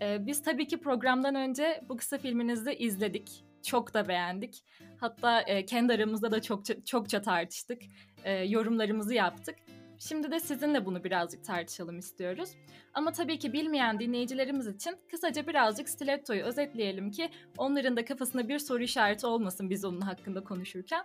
E, 0.00 0.26
biz 0.26 0.42
tabii 0.42 0.66
ki 0.66 0.80
programdan 0.80 1.34
önce 1.34 1.80
bu 1.88 1.96
kısa 1.96 2.18
filminizi 2.18 2.72
izledik. 2.72 3.44
Çok 3.62 3.94
da 3.94 4.08
beğendik. 4.08 4.64
Hatta 5.00 5.40
e, 5.40 5.66
kendi 5.66 5.92
aramızda 5.92 6.30
da 6.30 6.42
çokça, 6.42 6.84
çokça 6.84 7.22
tartıştık. 7.22 7.82
E, 8.24 8.32
yorumlarımızı 8.32 9.14
yaptık. 9.14 9.56
Şimdi 9.98 10.30
de 10.30 10.40
sizinle 10.40 10.86
bunu 10.86 11.04
birazcık 11.04 11.44
tartışalım 11.44 11.98
istiyoruz. 11.98 12.50
Ama 12.94 13.12
tabii 13.12 13.38
ki 13.38 13.52
bilmeyen 13.52 13.98
dinleyicilerimiz 14.00 14.66
için 14.66 14.96
kısaca 15.10 15.46
birazcık 15.46 15.88
Stiletto'yu 15.88 16.42
özetleyelim 16.42 17.10
ki 17.10 17.30
onların 17.58 17.96
da 17.96 18.04
kafasında 18.04 18.48
bir 18.48 18.58
soru 18.58 18.82
işareti 18.82 19.26
olmasın 19.26 19.70
biz 19.70 19.84
onun 19.84 20.00
hakkında 20.00 20.44
konuşurken. 20.44 21.04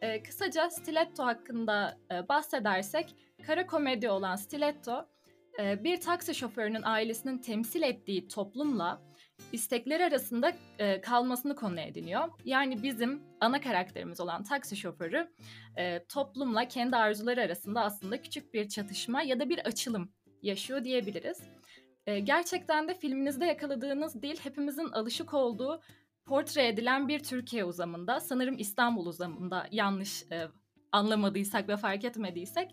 Ee, 0.00 0.22
kısaca 0.22 0.70
Stiletto 0.70 1.24
hakkında 1.24 1.98
e, 2.10 2.28
bahsedersek, 2.28 3.14
kara 3.46 3.66
komedi 3.66 4.10
olan 4.10 4.36
Stiletto, 4.36 5.06
e, 5.60 5.84
bir 5.84 6.00
taksi 6.00 6.34
şoförünün 6.34 6.82
ailesinin 6.82 7.38
temsil 7.38 7.82
ettiği 7.82 8.28
toplumla 8.28 9.02
istekleri 9.52 10.04
arasında 10.04 10.52
e, 10.78 11.00
kalmasını 11.00 11.56
konu 11.56 11.80
ediniyor. 11.80 12.28
Yani 12.44 12.82
bizim 12.82 13.22
ana 13.40 13.60
karakterimiz 13.60 14.20
olan 14.20 14.44
taksi 14.44 14.76
şoförü 14.76 15.30
e, 15.76 16.04
toplumla 16.04 16.68
kendi 16.68 16.96
arzuları 16.96 17.40
arasında 17.40 17.80
aslında 17.80 18.22
küçük 18.22 18.54
bir 18.54 18.68
çatışma 18.68 19.22
ya 19.22 19.40
da 19.40 19.48
bir 19.48 19.58
açılım 19.58 20.12
yaşıyor 20.42 20.84
diyebiliriz. 20.84 21.40
E, 22.06 22.20
gerçekten 22.20 22.88
de 22.88 22.94
filminizde 22.94 23.46
yakaladığınız 23.46 24.22
dil 24.22 24.36
hepimizin 24.36 24.88
alışık 24.88 25.34
olduğu 25.34 25.80
portre 26.26 26.68
edilen 26.68 27.08
bir 27.08 27.22
Türkiye 27.22 27.64
uzamında, 27.64 28.20
sanırım 28.20 28.58
İstanbul 28.58 29.06
uzamında 29.06 29.66
yanlış 29.70 30.22
e, 30.32 30.48
anlamadıysak 30.92 31.68
ve 31.68 31.76
fark 31.76 32.04
etmediysek, 32.04 32.70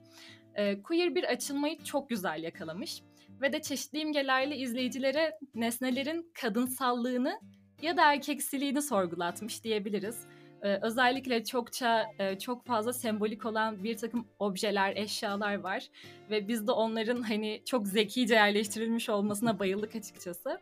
e, 0.56 0.82
queer 0.82 1.16
bir 1.16 1.24
açılmayı 1.24 1.84
çok 1.84 2.10
güzel 2.10 2.44
yakalamış 2.44 3.02
ve 3.42 3.54
de 3.54 3.62
çeşitli 3.62 4.00
imgelerle 4.00 4.58
izleyicilere 4.58 5.32
nesnelerin 5.56 6.32
kadınsallığını 6.34 7.40
ya 7.82 7.98
da 7.98 8.14
erkeksiliğini 8.14 8.82
sorgulatmış 8.82 9.64
diyebiliriz. 9.64 10.28
Ee, 10.62 10.80
özellikle 10.82 11.44
çokça 11.44 12.06
e, 12.20 12.40
çok 12.40 12.66
fazla 12.66 12.94
sembolik 12.94 13.46
olan 13.46 13.84
bir 13.84 13.98
takım 13.98 14.28
objeler, 14.40 14.96
eşyalar 14.96 15.56
var 15.56 15.88
ve 16.30 16.48
biz 16.48 16.68
de 16.68 16.72
onların 16.72 17.22
hani 17.22 17.62
çok 17.66 17.88
zekice 17.88 18.34
yerleştirilmiş 18.34 19.10
olmasına 19.10 19.60
bayıldık 19.60 19.96
açıkçası. 19.96 20.60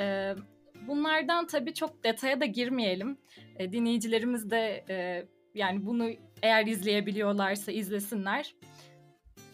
Ee, 0.00 0.34
bunlardan 0.86 1.46
tabii 1.46 1.74
çok 1.74 2.04
detaya 2.04 2.40
da 2.40 2.44
girmeyelim. 2.44 3.18
E, 3.58 3.72
dinleyicilerimiz 3.72 4.50
de 4.50 4.84
e, 4.88 5.26
yani 5.54 5.86
bunu 5.86 6.10
eğer 6.42 6.66
izleyebiliyorlarsa 6.66 7.72
izlesinler. 7.72 8.54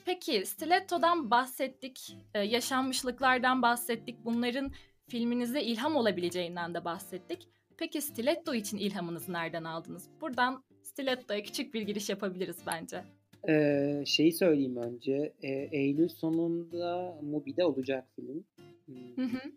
Peki 0.05 0.47
Stiletto'dan 0.47 1.31
bahsettik, 1.31 2.17
e, 2.35 2.41
yaşanmışlıklardan 2.41 3.63
bahsettik, 3.63 4.25
bunların 4.25 4.73
filminize 5.09 5.63
ilham 5.63 5.97
olabileceğinden 5.97 6.75
de 6.75 6.85
bahsettik. 6.85 7.49
Peki 7.77 8.01
Stiletto 8.01 8.55
için 8.55 8.79
ilhamınızı 8.79 9.33
nereden 9.33 9.65
aldınız? 9.65 10.09
Buradan 10.21 10.65
Stiletto'ya 10.83 11.43
küçük 11.43 11.75
bir 11.75 11.83
giriş 11.83 12.11
yapabiliriz 12.11 12.57
bence. 12.67 13.05
Ee, 13.49 14.03
şeyi 14.07 14.33
söyleyeyim 14.33 14.77
önce. 14.77 15.33
Ee, 15.43 15.69
Eylül 15.73 16.09
sonunda 16.09 17.19
Mubi'de 17.23 17.65
olacak 17.65 18.05
film. 18.17 18.45
Hmm. 18.87 19.17
Hı 19.17 19.37
hı. 19.37 19.53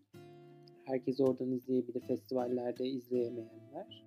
Herkes 0.85 1.19
oradan 1.19 1.51
izleyebilir. 1.51 2.01
Festivallerde 2.07 2.87
izleyemeyenler. 2.87 4.06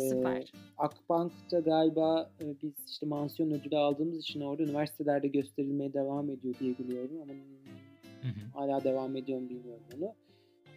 Süper. 0.00 0.52
Akbank'ta 0.78 1.60
galiba 1.60 2.30
e, 2.40 2.44
biz 2.62 2.72
işte 2.88 3.06
mansiyon 3.06 3.50
ödülü 3.50 3.76
aldığımız 3.76 4.18
için 4.18 4.40
orada 4.40 4.62
üniversitelerde 4.62 5.28
gösterilmeye 5.28 5.92
devam 5.92 6.30
ediyor 6.30 6.54
diye 6.60 6.78
biliyorum 6.78 7.16
ama 7.22 7.32
hı 8.22 8.28
hı. 8.28 8.58
hala 8.58 8.84
devam 8.84 9.16
ediyor 9.16 9.40
mu 9.40 9.48
bilmiyorum 9.48 9.84
onu. 9.98 10.12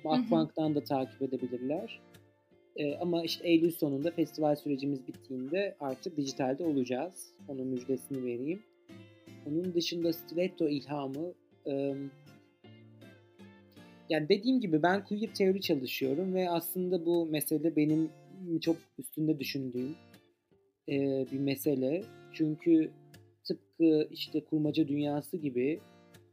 Akbank'tan 0.06 0.76
da 0.76 0.84
takip 0.84 1.22
edebilirler. 1.22 2.02
Ee, 2.76 2.96
ama 2.96 3.24
işte 3.24 3.48
Eylül 3.48 3.72
sonunda 3.72 4.12
festival 4.12 4.56
sürecimiz 4.56 5.08
bittiğinde 5.08 5.76
artık 5.80 6.18
dijitalde 6.18 6.64
olacağız. 6.64 7.34
Onun 7.48 7.68
müjdesini 7.68 8.24
vereyim. 8.26 8.64
Onun 9.48 9.74
dışında 9.74 10.14
Stiletto 10.14 10.68
ilhamı 10.68 11.34
e, 11.68 11.96
yani 14.10 14.30
dediğim 14.30 14.62
gibi 14.62 14.84
ben 14.84 15.06
queer 15.06 15.34
teori 15.34 15.62
çalışıyorum 15.62 16.34
ve 16.34 16.50
aslında 16.50 17.06
bu 17.06 17.26
mesele 17.26 17.76
benim 17.76 18.10
çok 18.62 18.78
üstünde 18.98 19.40
düşündüğüm 19.40 19.96
e, 20.90 21.26
bir 21.32 21.40
mesele. 21.40 22.04
Çünkü 22.34 22.92
tıpkı 23.44 24.08
işte 24.12 24.44
kurmaca 24.44 24.88
dünyası 24.88 25.38
gibi 25.38 25.80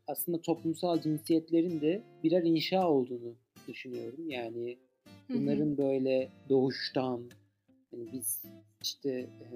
aslında 0.07 0.43
toplumsal 0.43 1.01
cinsiyetlerin 1.01 1.81
de 1.81 2.03
birer 2.23 2.43
inşa 2.43 2.89
olduğunu 2.89 3.35
düşünüyorum. 3.69 4.31
Yani 4.31 4.79
bunların 5.29 5.67
hı 5.67 5.73
hı. 5.73 5.79
böyle 5.79 6.29
doğuştan 6.49 7.31
yani 7.93 8.13
biz 8.13 8.43
işte 8.83 9.11
e, 9.11 9.47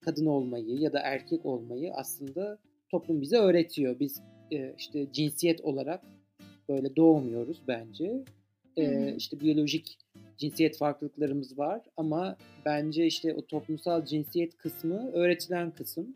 kadın 0.00 0.26
olmayı 0.26 0.78
ya 0.78 0.92
da 0.92 1.00
erkek 1.00 1.46
olmayı 1.46 1.92
aslında 1.94 2.58
toplum 2.88 3.20
bize 3.20 3.36
öğretiyor. 3.36 4.00
Biz 4.00 4.22
e, 4.50 4.74
işte 4.78 5.06
cinsiyet 5.12 5.60
olarak 5.60 6.04
böyle 6.68 6.96
doğmuyoruz 6.96 7.62
bence. 7.68 8.24
E, 8.76 9.14
işte 9.16 9.40
biyolojik 9.40 9.98
cinsiyet 10.38 10.78
farklılıklarımız 10.78 11.58
var 11.58 11.82
ama 11.96 12.36
bence 12.64 13.06
işte 13.06 13.34
o 13.34 13.46
toplumsal 13.46 14.04
cinsiyet 14.04 14.58
kısmı 14.58 15.12
öğretilen 15.12 15.70
kısım 15.70 16.14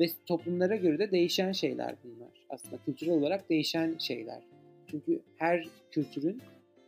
ve 0.00 0.06
toplumlara 0.26 0.76
göre 0.76 0.98
de 0.98 1.10
değişen 1.10 1.52
şeyler 1.52 1.94
bunlar. 2.04 2.46
Aslında 2.50 2.76
kültürel 2.84 3.14
olarak 3.14 3.50
değişen 3.50 3.98
şeyler. 3.98 4.42
Çünkü 4.86 5.20
her 5.36 5.68
kültürün 5.90 6.40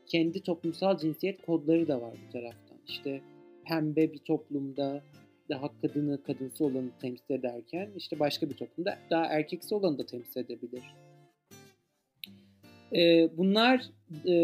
kendi 0.07 0.43
toplumsal 0.43 0.99
cinsiyet 0.99 1.43
kodları 1.43 1.89
da 1.89 2.01
var 2.01 2.15
bu 2.27 2.33
taraftan. 2.33 2.79
İşte 2.89 3.21
pembe 3.65 4.13
bir 4.13 4.19
toplumda 4.19 5.03
daha 5.49 5.81
kadını 5.81 6.23
kadınsı 6.23 6.65
olanı 6.65 6.91
temsil 7.01 7.35
ederken 7.35 7.91
işte 7.97 8.19
başka 8.19 8.51
bir 8.51 8.55
toplumda 8.55 8.99
daha 9.11 9.27
erkeksi 9.27 9.75
olanı 9.75 9.99
da 9.99 10.07
temsil 10.07 10.41
edebilir. 10.41 10.83
Ee, 12.93 13.37
bunlar 13.37 13.85
e, 14.27 14.35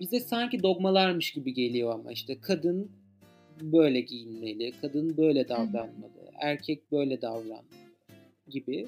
bize 0.00 0.20
sanki 0.20 0.62
dogmalarmış 0.62 1.32
gibi 1.32 1.54
geliyor 1.54 1.94
ama 1.94 2.12
işte 2.12 2.40
kadın 2.40 2.90
böyle 3.62 4.00
giyinmeli, 4.00 4.72
kadın 4.80 5.16
böyle 5.16 5.48
davranmalı, 5.48 6.30
erkek 6.40 6.92
böyle 6.92 7.22
davranmalı 7.22 7.64
gibi. 8.48 8.86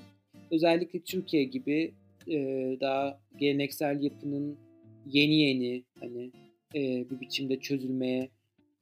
Özellikle 0.50 1.00
Türkiye 1.00 1.44
gibi 1.44 1.94
e, 2.28 2.36
daha 2.80 3.20
geleneksel 3.36 4.02
yapının 4.02 4.56
yeni 5.06 5.34
yeni 5.34 5.84
hani 6.00 6.30
e, 6.74 7.10
bir 7.10 7.20
biçimde 7.20 7.60
çözülmeye 7.60 8.28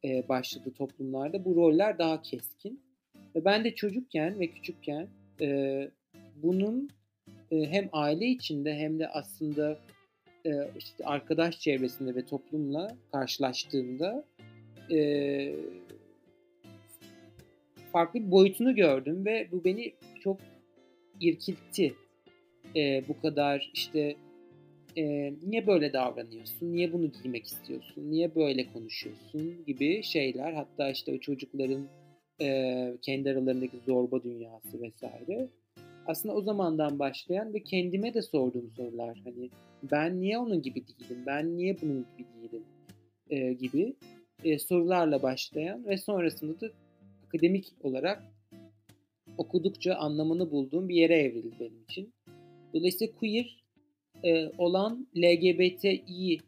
e, 0.05 0.28
başladığı 0.28 0.72
toplumlarda 0.72 1.45
bu 1.45 1.57
roller 1.57 1.99
daha 1.99 2.22
keskin. 2.22 2.81
Ve 3.35 3.45
ben 3.45 3.64
de 3.64 3.74
çocukken 3.74 4.41
ve 4.41 4.47
küçükken 4.47 5.09
e, 5.41 5.91
bunun 6.43 6.91
e, 7.51 7.66
hem 7.66 7.89
aile 7.93 8.26
içinde 8.26 8.74
hem 8.74 8.99
de 8.99 9.09
aslında 9.09 9.78
e, 10.47 10.51
işte 10.78 11.05
arkadaş 11.05 11.61
çevresinde 11.61 12.14
ve 12.14 12.24
toplumla 12.24 12.97
karşılaştığımda 13.12 14.24
e, 14.91 15.53
farklı 17.93 18.20
bir 18.20 18.30
boyutunu 18.30 18.74
gördüm 18.74 19.24
ve 19.24 19.49
bu 19.53 19.64
beni 19.64 19.93
çok 20.20 20.36
irkiltti. 21.20 21.95
E, 22.76 23.05
bu 23.09 23.20
kadar 23.20 23.70
işte 23.74 24.16
e, 24.97 25.32
niye 25.47 25.66
böyle 25.66 25.93
davranıyorsun, 25.93 26.72
niye 26.72 26.93
bunu 26.93 27.12
giymek 27.22 27.47
istiyorsun, 27.47 28.11
niye 28.11 28.34
böyle 28.34 28.72
konuşuyorsun 28.72 29.64
gibi 29.66 30.03
şeyler. 30.03 30.53
Hatta 30.53 30.91
işte 30.91 31.12
o 31.12 31.18
çocukların 31.18 31.88
e, 32.41 32.93
kendi 33.03 33.30
aralarındaki 33.30 33.76
zorba 33.86 34.22
dünyası 34.22 34.82
vesaire. 34.82 35.49
Aslında 36.07 36.35
o 36.35 36.43
zamandan 36.43 36.99
başlayan 36.99 37.55
ve 37.55 37.63
kendime 37.63 38.15
de 38.15 38.23
sorduğum 38.23 38.71
sorular. 38.77 39.21
Hani 39.25 39.51
ben 39.91 40.21
niye 40.21 40.39
onun 40.39 40.63
gibi 40.63 40.83
değilim, 40.87 41.23
ben 41.27 41.57
niye 41.57 41.77
bunun 41.83 42.07
gibi 42.19 42.29
değilim 42.43 42.65
e, 43.31 43.53
gibi 43.53 43.97
e, 44.45 44.59
sorularla 44.59 45.23
başlayan 45.23 45.87
ve 45.87 45.99
sonrasında 45.99 46.61
da 46.61 46.71
akademik 47.27 47.73
olarak 47.83 48.23
okudukça 49.39 49.95
anlamını 49.95 50.51
bulduğum 50.51 50.89
bir 50.89 50.95
yere 50.95 51.15
evrildi 51.15 51.55
benim 51.61 51.83
için. 51.83 52.15
Dolayısıyla 52.75 53.15
queer 53.15 53.65
e, 54.25 54.49
olan 54.59 55.07
LGBTİ 55.17 56.39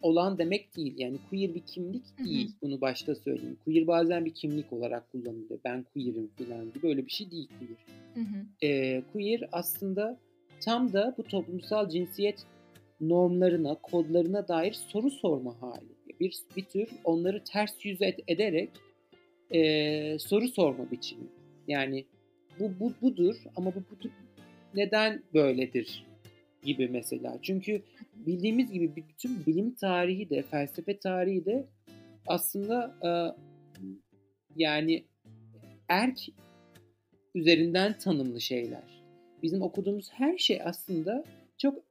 olan 0.00 0.38
demek 0.38 0.76
değil. 0.76 0.94
Yani 0.96 1.18
queer 1.30 1.54
bir 1.54 1.60
kimlik 1.60 2.18
değil. 2.24 2.48
Hı 2.48 2.52
hı. 2.52 2.56
Bunu 2.62 2.80
başta 2.80 3.14
söyleyeyim. 3.14 3.58
Queer 3.64 3.86
bazen 3.86 4.24
bir 4.24 4.34
kimlik 4.34 4.72
olarak 4.72 5.12
kullanılıyor. 5.12 5.60
Ben 5.64 5.82
queer'im 5.94 6.30
falan 6.38 6.72
gibi. 6.72 6.86
Öyle 6.86 7.06
bir 7.06 7.10
şey 7.10 7.30
değil 7.30 7.48
queer. 7.58 7.76
Hı 8.14 8.20
hı. 8.30 8.66
E, 8.66 9.02
queer 9.12 9.48
aslında 9.52 10.18
tam 10.60 10.92
da 10.92 11.14
bu 11.18 11.22
toplumsal 11.22 11.88
cinsiyet 11.88 12.46
normlarına, 13.00 13.74
kodlarına 13.74 14.48
dair 14.48 14.72
soru 14.72 15.10
sorma 15.10 15.62
hali. 15.62 15.96
Bir, 16.20 16.38
bir 16.56 16.64
tür 16.64 16.88
onları 17.04 17.44
ters 17.44 17.84
yüz 17.84 18.00
ed- 18.00 18.24
ederek 18.28 18.70
e, 19.50 20.18
soru 20.18 20.48
sorma 20.48 20.90
biçimi. 20.90 21.26
Yani 21.68 22.04
bu, 22.60 22.70
bu 22.80 22.92
budur 23.02 23.36
ama 23.56 23.74
bu 23.74 23.82
budur, 23.90 24.10
neden 24.74 25.22
böyledir 25.34 26.04
gibi 26.66 26.88
mesela. 26.88 27.38
Çünkü 27.42 27.82
bildiğimiz 28.14 28.72
gibi 28.72 28.96
bütün 28.96 29.46
bilim 29.46 29.74
tarihi 29.74 30.30
de, 30.30 30.42
felsefe 30.42 30.98
tarihi 30.98 31.44
de 31.44 31.66
aslında 32.26 32.94
e, 33.04 33.10
yani 34.56 35.04
erk 35.88 36.18
üzerinden 37.34 37.98
tanımlı 37.98 38.40
şeyler. 38.40 39.02
Bizim 39.42 39.62
okuduğumuz 39.62 40.10
her 40.12 40.38
şey 40.38 40.60
aslında 40.64 41.24
çok 41.58 41.84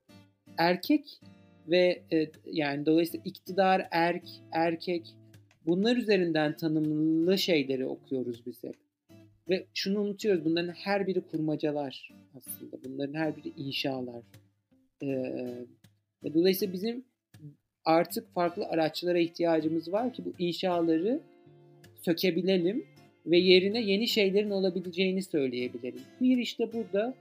erkek 0.57 1.19
ve 1.67 2.01
e, 2.13 2.28
yani 2.45 2.86
dolayısıyla 2.86 3.23
iktidar 3.26 3.88
erk, 3.91 4.28
erkek 4.51 5.15
bunlar 5.65 5.97
üzerinden 5.97 6.57
tanımlı 6.57 7.38
şeyleri 7.38 7.86
okuyoruz 7.86 8.45
biz 8.45 8.63
hep. 8.63 8.76
Ve 9.49 9.65
şunu 9.73 10.01
unutuyoruz 10.01 10.45
bunların 10.45 10.71
her 10.71 11.07
biri 11.07 11.21
kurmacalar 11.21 12.11
aslında. 12.38 12.84
Bunların 12.84 13.13
her 13.13 13.38
biri 13.38 13.51
inşalar. 13.57 14.23
Ee, 15.06 16.34
dolayısıyla 16.34 16.74
bizim 16.74 17.06
artık 17.86 18.34
farklı 18.34 18.66
araçlara 18.66 19.20
ihtiyacımız 19.20 19.91
var 19.91 20.14
ki 20.14 20.26
bu 20.26 20.34
inşaları 20.39 21.20
sökebilelim 22.01 22.86
ve 23.26 23.38
yerine 23.38 23.82
yeni 23.82 24.08
şeylerin 24.08 24.49
olabileceğini 24.49 25.24
söyleyebilelim. 25.24 26.01
Bir 26.22 26.38
işte 26.38 26.74
burada 26.74 27.14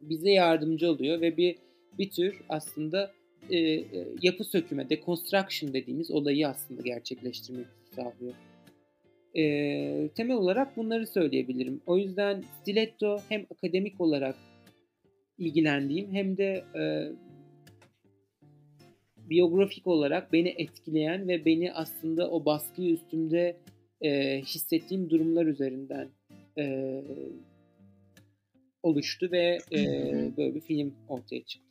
bize 0.00 0.30
yardımcı 0.30 0.90
oluyor 0.90 1.20
ve 1.20 1.36
bir 1.36 1.56
bir 1.98 2.10
tür 2.10 2.40
aslında 2.48 3.12
e, 3.50 3.58
e, 3.58 3.84
yapı 4.22 4.44
söküme, 4.44 4.90
deconstruction 4.90 5.72
dediğimiz 5.72 6.10
olayı 6.10 6.48
aslında 6.48 6.82
gerçekleştirmek 6.82 7.66
sağlıyor. 7.94 8.34
E, 9.36 10.08
temel 10.08 10.36
olarak 10.36 10.76
bunları 10.76 11.06
söyleyebilirim. 11.06 11.80
O 11.86 11.98
yüzden 11.98 12.44
stiletto 12.62 13.20
hem 13.28 13.46
akademik 13.50 14.00
olarak 14.00 14.36
ilgilendiğim 15.38 16.12
hem 16.12 16.36
de 16.36 16.64
e, 16.74 17.12
biyografik 19.30 19.86
olarak 19.86 20.32
beni 20.32 20.48
etkileyen 20.48 21.28
ve 21.28 21.44
beni 21.44 21.72
aslında 21.72 22.30
o 22.30 22.44
baskıyı 22.44 22.94
üstümde 22.94 23.56
e, 24.00 24.40
hissettiğim 24.40 25.10
durumlar 25.10 25.46
üzerinden 25.46 26.08
e, 26.58 27.04
oluştu 28.82 29.28
ve 29.32 29.58
e, 29.72 29.80
böyle 30.36 30.54
bir 30.54 30.60
film 30.60 30.94
ortaya 31.08 31.44
çıktı. 31.44 31.68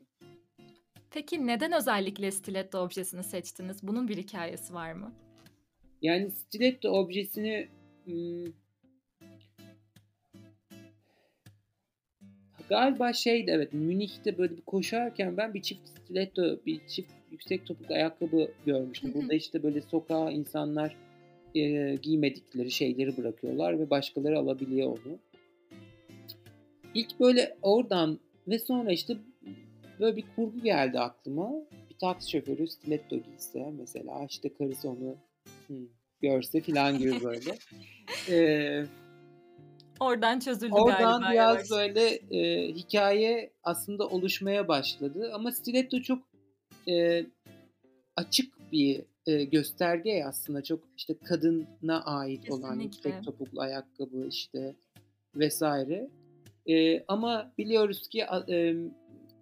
Peki 1.11 1.47
neden 1.47 1.71
özellikle 1.71 2.31
stiletto 2.31 2.79
objesini 2.79 3.23
seçtiniz? 3.23 3.83
Bunun 3.83 4.07
bir 4.07 4.17
hikayesi 4.17 4.73
var 4.73 4.93
mı? 4.93 5.13
Yani 6.01 6.31
stiletto 6.31 6.89
objesini 6.89 7.67
galiba 12.69 13.13
şeydi 13.13 13.51
evet 13.51 13.73
Münih'te 13.73 14.37
böyle 14.37 14.57
bir 14.57 14.61
koşarken 14.61 15.37
ben 15.37 15.53
bir 15.53 15.61
çift 15.61 15.81
stiletto, 15.87 16.59
bir 16.65 16.79
çift 16.87 17.11
yüksek 17.31 17.65
topuklu 17.65 17.95
ayakkabı 17.95 18.51
görmüştüm. 18.65 19.13
Burada 19.13 19.33
işte 19.33 19.63
böyle 19.63 19.81
sokağa 19.81 20.31
insanlar 20.31 20.95
e, 21.55 21.95
giymedikleri 22.01 22.71
şeyleri 22.71 23.17
bırakıyorlar 23.17 23.79
ve 23.79 23.89
başkaları 23.89 24.39
alabiliyor 24.39 24.87
onu. 24.87 25.19
İlk 26.93 27.19
böyle 27.19 27.57
oradan 27.61 28.19
ve 28.47 28.59
sonra 28.59 28.91
işte 28.91 29.17
böyle 29.99 30.15
bir 30.15 30.23
kurgu 30.35 30.63
geldi 30.63 30.99
aklıma. 30.99 31.51
Bir 31.89 31.97
taksi 31.97 32.31
şoförü 32.31 32.67
stiletto 32.67 33.15
giyse 33.15 33.71
mesela 33.79 34.25
işte 34.29 34.53
karısı 34.53 34.89
onu 34.89 35.15
hmm, 35.67 35.87
görse 36.21 36.61
filan 36.61 36.97
gibi 36.97 37.23
böyle. 37.23 37.57
ee, 38.29 38.85
Oradan 39.99 40.39
çözüldü 40.39 40.73
oradan 40.73 40.91
galiba. 40.91 41.15
Oradan 41.17 41.31
biraz 41.31 41.55
yavaş. 41.55 41.71
böyle 41.71 42.09
e, 42.09 42.71
hikaye 42.73 43.51
aslında 43.63 44.07
oluşmaya 44.07 44.67
başladı. 44.67 45.31
Ama 45.33 45.51
stiletto 45.51 46.01
çok 46.01 46.23
e, 46.87 47.25
açık 48.15 48.71
bir 48.71 49.03
e, 49.25 49.43
gösterge 49.43 50.23
aslında. 50.25 50.63
Çok 50.63 50.79
işte 50.97 51.17
kadına 51.17 52.03
ait 52.03 52.41
Kesinlikle. 52.41 52.67
olan 52.67 52.79
yüksek 52.79 53.23
topuklu 53.23 53.61
ayakkabı 53.61 54.27
işte 54.27 54.75
vesaire. 55.35 56.09
E, 56.65 57.03
ama 57.07 57.51
biliyoruz 57.57 58.07
ki 58.07 58.25
e, 58.49 58.75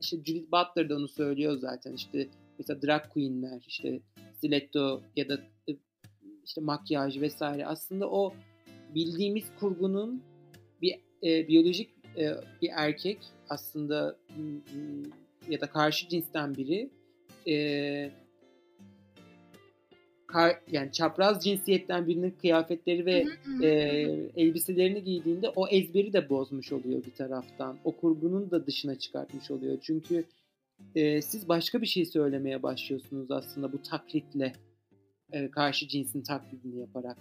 işte 0.01 0.17
Judith 0.17 0.51
Butler 0.51 0.89
da 0.89 0.95
onu 0.95 1.07
söylüyor 1.07 1.57
zaten. 1.57 1.93
İşte 1.93 2.27
mesela 2.59 2.81
drag 2.81 3.09
queenler 3.09 3.63
işte 3.67 3.99
stiletto 4.37 5.01
ya 5.15 5.29
da 5.29 5.33
e, 5.69 5.71
işte 6.45 6.61
makyaj 6.61 7.21
vesaire 7.21 7.65
aslında 7.65 8.09
o 8.09 8.33
bildiğimiz 8.95 9.45
kurgunun 9.59 10.23
e, 11.23 11.47
biyolojik 11.47 11.89
e, 12.17 12.31
bir 12.61 12.69
erkek 12.75 13.17
aslında 13.49 14.15
ya 15.49 15.61
da 15.61 15.67
karşı 15.67 16.09
cinsten 16.09 16.55
biri 16.55 16.89
e, 17.47 18.11
kar, 20.27 20.59
yani 20.71 20.91
çapraz 20.91 21.43
cinsiyetten 21.43 22.07
birinin 22.07 22.31
kıyafetleri 22.31 23.05
ve 23.05 23.25
e, 23.63 23.69
elbiselerini 24.35 25.03
giydiğinde 25.03 25.49
o 25.49 25.67
ezberi 25.67 26.13
de 26.13 26.29
bozmuş 26.29 26.71
oluyor 26.71 27.03
bir 27.05 27.11
taraftan. 27.11 27.77
O 27.83 27.91
kurgunun 27.91 28.51
da 28.51 28.67
dışına 28.67 28.95
çıkartmış 28.99 29.51
oluyor. 29.51 29.77
Çünkü 29.81 30.25
e, 30.95 31.21
siz 31.21 31.49
başka 31.49 31.81
bir 31.81 31.87
şey 31.87 32.05
söylemeye 32.05 32.63
başlıyorsunuz 32.63 33.31
aslında 33.31 33.73
bu 33.73 33.81
taklitle. 33.81 34.53
E, 35.31 35.51
karşı 35.51 35.87
cinsin 35.87 36.21
taklidini 36.21 36.79
yaparak. 36.79 37.17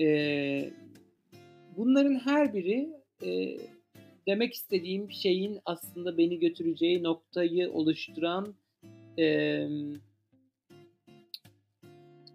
E, 0.00 0.70
bunların 1.76 2.14
her 2.14 2.54
biri 2.54 2.88
e, 3.22 3.58
demek 4.26 4.54
istediğim 4.54 5.10
şeyin 5.10 5.58
aslında 5.64 6.18
beni 6.18 6.38
götüreceği 6.38 7.02
noktayı 7.02 7.72
oluşturan 7.72 8.54
e, 9.18 9.68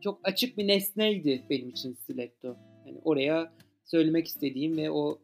çok 0.02 0.20
açık 0.24 0.58
bir 0.58 0.68
nesneydi 0.68 1.42
benim 1.50 1.70
için 1.70 1.94
stiletto. 1.94 2.56
Yani 2.86 2.98
oraya 3.04 3.54
söylemek 3.86 4.28
istediğim 4.28 4.78
ve 4.78 4.92
o 4.92 5.20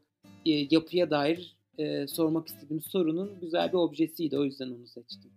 e, 0.46 0.68
yapıya 0.72 1.10
dair 1.10 1.58
e, 1.78 2.08
sormak 2.08 2.48
istediğim 2.48 2.82
sorunun 2.82 3.40
güzel 3.42 3.70
bir 3.70 3.78
objesiydi. 3.78 4.38
O 4.38 4.44
yüzden 4.44 4.68
onu 4.68 4.88
seçtim. 4.88 5.32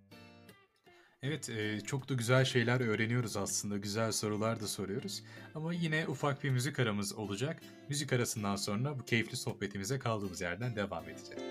Evet, 1.22 1.50
e, 1.50 1.80
çok 1.80 2.08
da 2.08 2.14
güzel 2.14 2.44
şeyler 2.44 2.80
öğreniyoruz 2.80 3.36
aslında. 3.36 3.76
Güzel 3.76 4.12
sorular 4.12 4.60
da 4.60 4.68
soruyoruz. 4.68 5.22
Ama 5.54 5.72
yine 5.72 6.06
ufak 6.08 6.44
bir 6.44 6.50
müzik 6.50 6.80
aramız 6.80 7.12
olacak. 7.14 7.62
Müzik 7.88 8.12
arasından 8.12 8.56
sonra 8.56 8.98
bu 8.98 9.04
keyifli 9.04 9.36
sohbetimize 9.36 9.98
kaldığımız 9.98 10.40
yerden 10.40 10.76
devam 10.76 11.04
edeceğiz. 11.08 11.42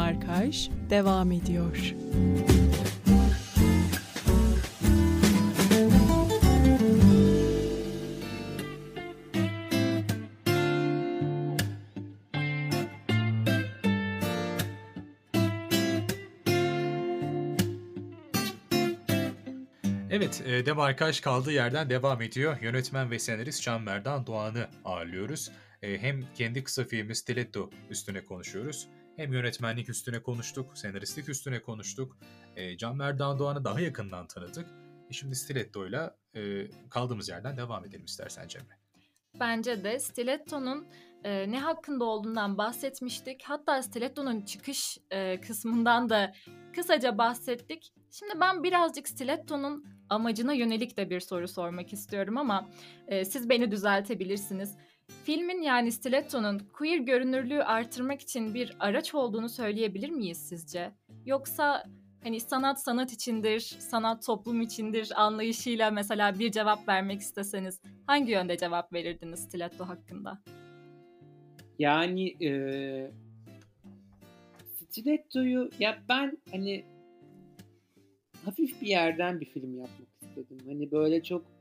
Demarkaj 0.00 0.70
devam 0.90 1.32
ediyor. 1.32 1.94
Evet, 20.10 20.42
e, 20.46 20.66
Demarkaj 20.66 21.20
kaldığı 21.20 21.52
yerden 21.52 21.90
devam 21.90 22.22
ediyor. 22.22 22.56
Yönetmen 22.60 23.10
ve 23.10 23.18
senarist 23.18 23.62
Can 23.62 23.82
Merdan 23.82 24.26
Doğan'ı 24.26 24.68
ağırlıyoruz. 24.84 25.50
E, 25.82 25.98
hem 25.98 26.24
kendi 26.34 26.64
kısa 26.64 26.84
filmi 26.84 27.16
Stiletto 27.16 27.70
üstüne 27.90 28.24
konuşuyoruz 28.24 28.88
hem 29.20 29.32
yönetmenlik 29.32 29.88
üstüne 29.88 30.22
konuştuk, 30.22 30.78
senaristlik 30.78 31.28
üstüne 31.28 31.62
konuştuk. 31.62 32.16
E, 32.56 32.76
Can 32.76 32.96
Merdan 32.96 33.38
Doğan'ı 33.38 33.64
daha 33.64 33.80
yakından 33.80 34.26
tanıdık. 34.26 34.66
E 35.10 35.12
şimdi 35.12 35.34
Stiletto'yla 35.34 36.16
e, 36.34 36.66
kaldığımız 36.90 37.28
yerden 37.28 37.56
devam 37.56 37.84
edelim 37.84 38.04
istersen 38.04 38.48
Cemre. 38.48 38.78
Bence 39.40 39.84
de 39.84 39.98
Stiletto'nun 39.98 40.86
e, 41.24 41.50
ne 41.50 41.60
hakkında 41.60 42.04
olduğundan 42.04 42.58
bahsetmiştik. 42.58 43.42
Hatta 43.44 43.82
Stiletto'nun 43.82 44.40
çıkış 44.40 44.98
e, 45.10 45.40
kısmından 45.40 46.08
da 46.08 46.32
kısaca 46.74 47.18
bahsettik. 47.18 47.92
Şimdi 48.10 48.40
ben 48.40 48.62
birazcık 48.62 49.08
Stiletto'nun 49.08 49.84
amacına 50.08 50.52
yönelik 50.52 50.96
de 50.96 51.10
bir 51.10 51.20
soru 51.20 51.48
sormak 51.48 51.92
istiyorum 51.92 52.38
ama 52.38 52.70
e, 53.08 53.24
siz 53.24 53.48
beni 53.48 53.70
düzeltebilirsiniz. 53.70 54.76
Filmin 55.24 55.62
yani 55.62 55.92
Stiletto'nun 55.92 56.58
queer 56.58 56.98
görünürlüğü 56.98 57.62
artırmak 57.62 58.20
için 58.20 58.54
bir 58.54 58.76
araç 58.80 59.14
olduğunu 59.14 59.48
söyleyebilir 59.48 60.10
miyiz 60.10 60.48
sizce? 60.48 60.92
Yoksa 61.26 61.84
hani 62.22 62.40
sanat 62.40 62.82
sanat 62.82 63.12
içindir, 63.12 63.60
sanat 63.60 64.26
toplum 64.26 64.60
içindir 64.60 65.12
anlayışıyla 65.16 65.90
mesela 65.90 66.38
bir 66.38 66.52
cevap 66.52 66.88
vermek 66.88 67.20
isteseniz 67.20 67.80
hangi 68.06 68.32
yönde 68.32 68.56
cevap 68.56 68.92
verirdiniz 68.92 69.40
Stiletto 69.40 69.88
hakkında? 69.88 70.42
Yani 71.78 72.44
e, 72.44 72.50
Stiletto'yu 74.90 75.70
ya 75.78 75.98
ben 76.08 76.38
hani 76.50 76.84
hafif 78.44 78.82
bir 78.82 78.86
yerden 78.86 79.40
bir 79.40 79.46
film 79.46 79.78
yapmak 79.78 80.08
istedim. 80.22 80.58
Hani 80.66 80.90
böyle 80.90 81.22
çok 81.22 81.59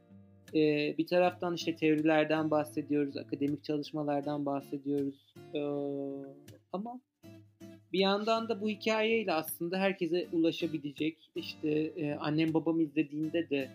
e, 0.55 0.95
bir 0.97 1.07
taraftan 1.07 1.55
işte 1.55 1.75
teorilerden 1.75 2.51
bahsediyoruz, 2.51 3.17
akademik 3.17 3.63
çalışmalardan 3.63 4.45
bahsediyoruz. 4.45 5.33
E, 5.53 5.61
ama 6.73 6.99
bir 7.93 7.99
yandan 7.99 8.49
da 8.49 8.61
bu 8.61 8.69
hikayeyle 8.69 9.33
aslında 9.33 9.77
herkese 9.77 10.27
ulaşabilecek, 10.31 11.17
işte 11.35 11.69
e, 11.69 12.13
annem 12.13 12.53
babam 12.53 12.79
izlediğinde 12.79 13.49
de 13.49 13.69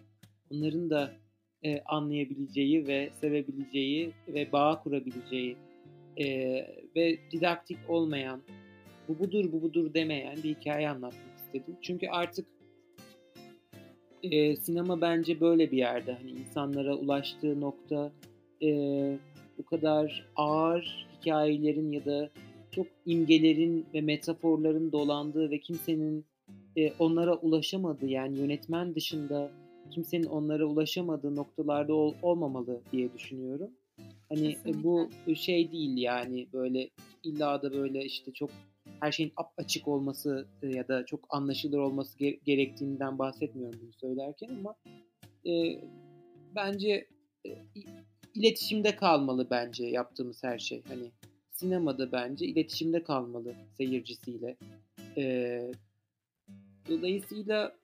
onların 0.51 0.91
da 0.91 1.13
e, 1.63 1.81
anlayabileceği 1.81 2.87
ve 2.87 3.11
sevebileceği 3.21 4.13
ve 4.29 4.53
bağ 4.53 4.83
kurabileceği 4.83 5.57
e, 6.17 6.27
ve 6.97 7.19
didaktik 7.31 7.79
olmayan, 7.89 8.43
bu 9.09 9.19
budur 9.19 9.53
bu 9.53 9.63
budur 9.63 9.95
demeyen 9.95 10.37
bir 10.37 10.55
hikaye 10.55 10.89
anlatmak 10.89 11.37
istedim. 11.37 11.77
Çünkü 11.83 12.09
artık 12.09 12.47
e, 14.31 14.57
sinema 14.57 15.01
bence 15.01 15.41
böyle 15.41 15.71
bir 15.71 15.77
yerde. 15.77 16.13
Hani 16.13 16.31
insanlara 16.31 16.97
ulaştığı 16.97 17.61
nokta 17.61 18.13
e, 18.63 18.69
bu 19.59 19.65
kadar 19.65 20.27
ağır 20.37 21.07
hikayelerin 21.21 21.93
ya 21.93 22.05
da 22.05 22.31
çok 22.71 22.87
imgelerin 23.07 23.87
ve 23.95 24.01
metaforların 24.01 24.93
dolandığı 24.93 25.51
ve 25.51 25.59
kimsenin 25.59 26.25
e, 26.77 26.93
onlara 26.99 27.37
ulaşamadığı 27.37 28.07
yani 28.07 28.39
yönetmen 28.39 28.95
dışında 28.95 29.51
kimsenin 29.91 30.27
onlara 30.27 30.65
ulaşamadığı 30.65 31.37
noktalarda 31.37 31.95
ol, 31.95 32.15
olmamalı 32.23 32.81
diye 32.93 33.13
düşünüyorum. 33.13 33.71
Hani 34.29 34.55
Kesinlikle. 34.55 34.85
bu 34.85 35.09
şey 35.35 35.73
değil 35.73 35.97
yani 35.97 36.47
böyle 36.53 36.91
illa 37.23 37.63
da 37.63 37.73
böyle 37.73 38.05
işte 38.05 38.33
çok 38.33 38.51
her 39.01 39.13
şeyin 39.13 39.33
açık 39.57 39.89
olması 39.89 40.47
e, 40.63 40.69
ya 40.69 40.89
da 40.89 41.07
çok 41.07 41.27
anlaşılır 41.31 41.79
olması 41.79 42.19
gerektiğinden 42.19 43.19
bahsetmiyorum 43.19 43.81
bunu 43.83 43.93
söylerken 43.93 44.49
ama 44.49 44.75
e, 45.47 45.81
bence 46.55 47.09
e, 47.47 47.51
iletişimde 48.35 48.97
kalmalı 48.97 49.47
bence 49.51 49.87
yaptığımız 49.87 50.45
her 50.45 50.59
şey. 50.59 50.83
Hani 50.89 51.11
sinemada 51.51 52.13
bence 52.13 52.47
iletişimde 52.47 53.03
kalmalı 53.03 53.55
seyircisiyle. 53.77 54.57
E, 55.17 55.61
dolayısıyla 56.89 57.77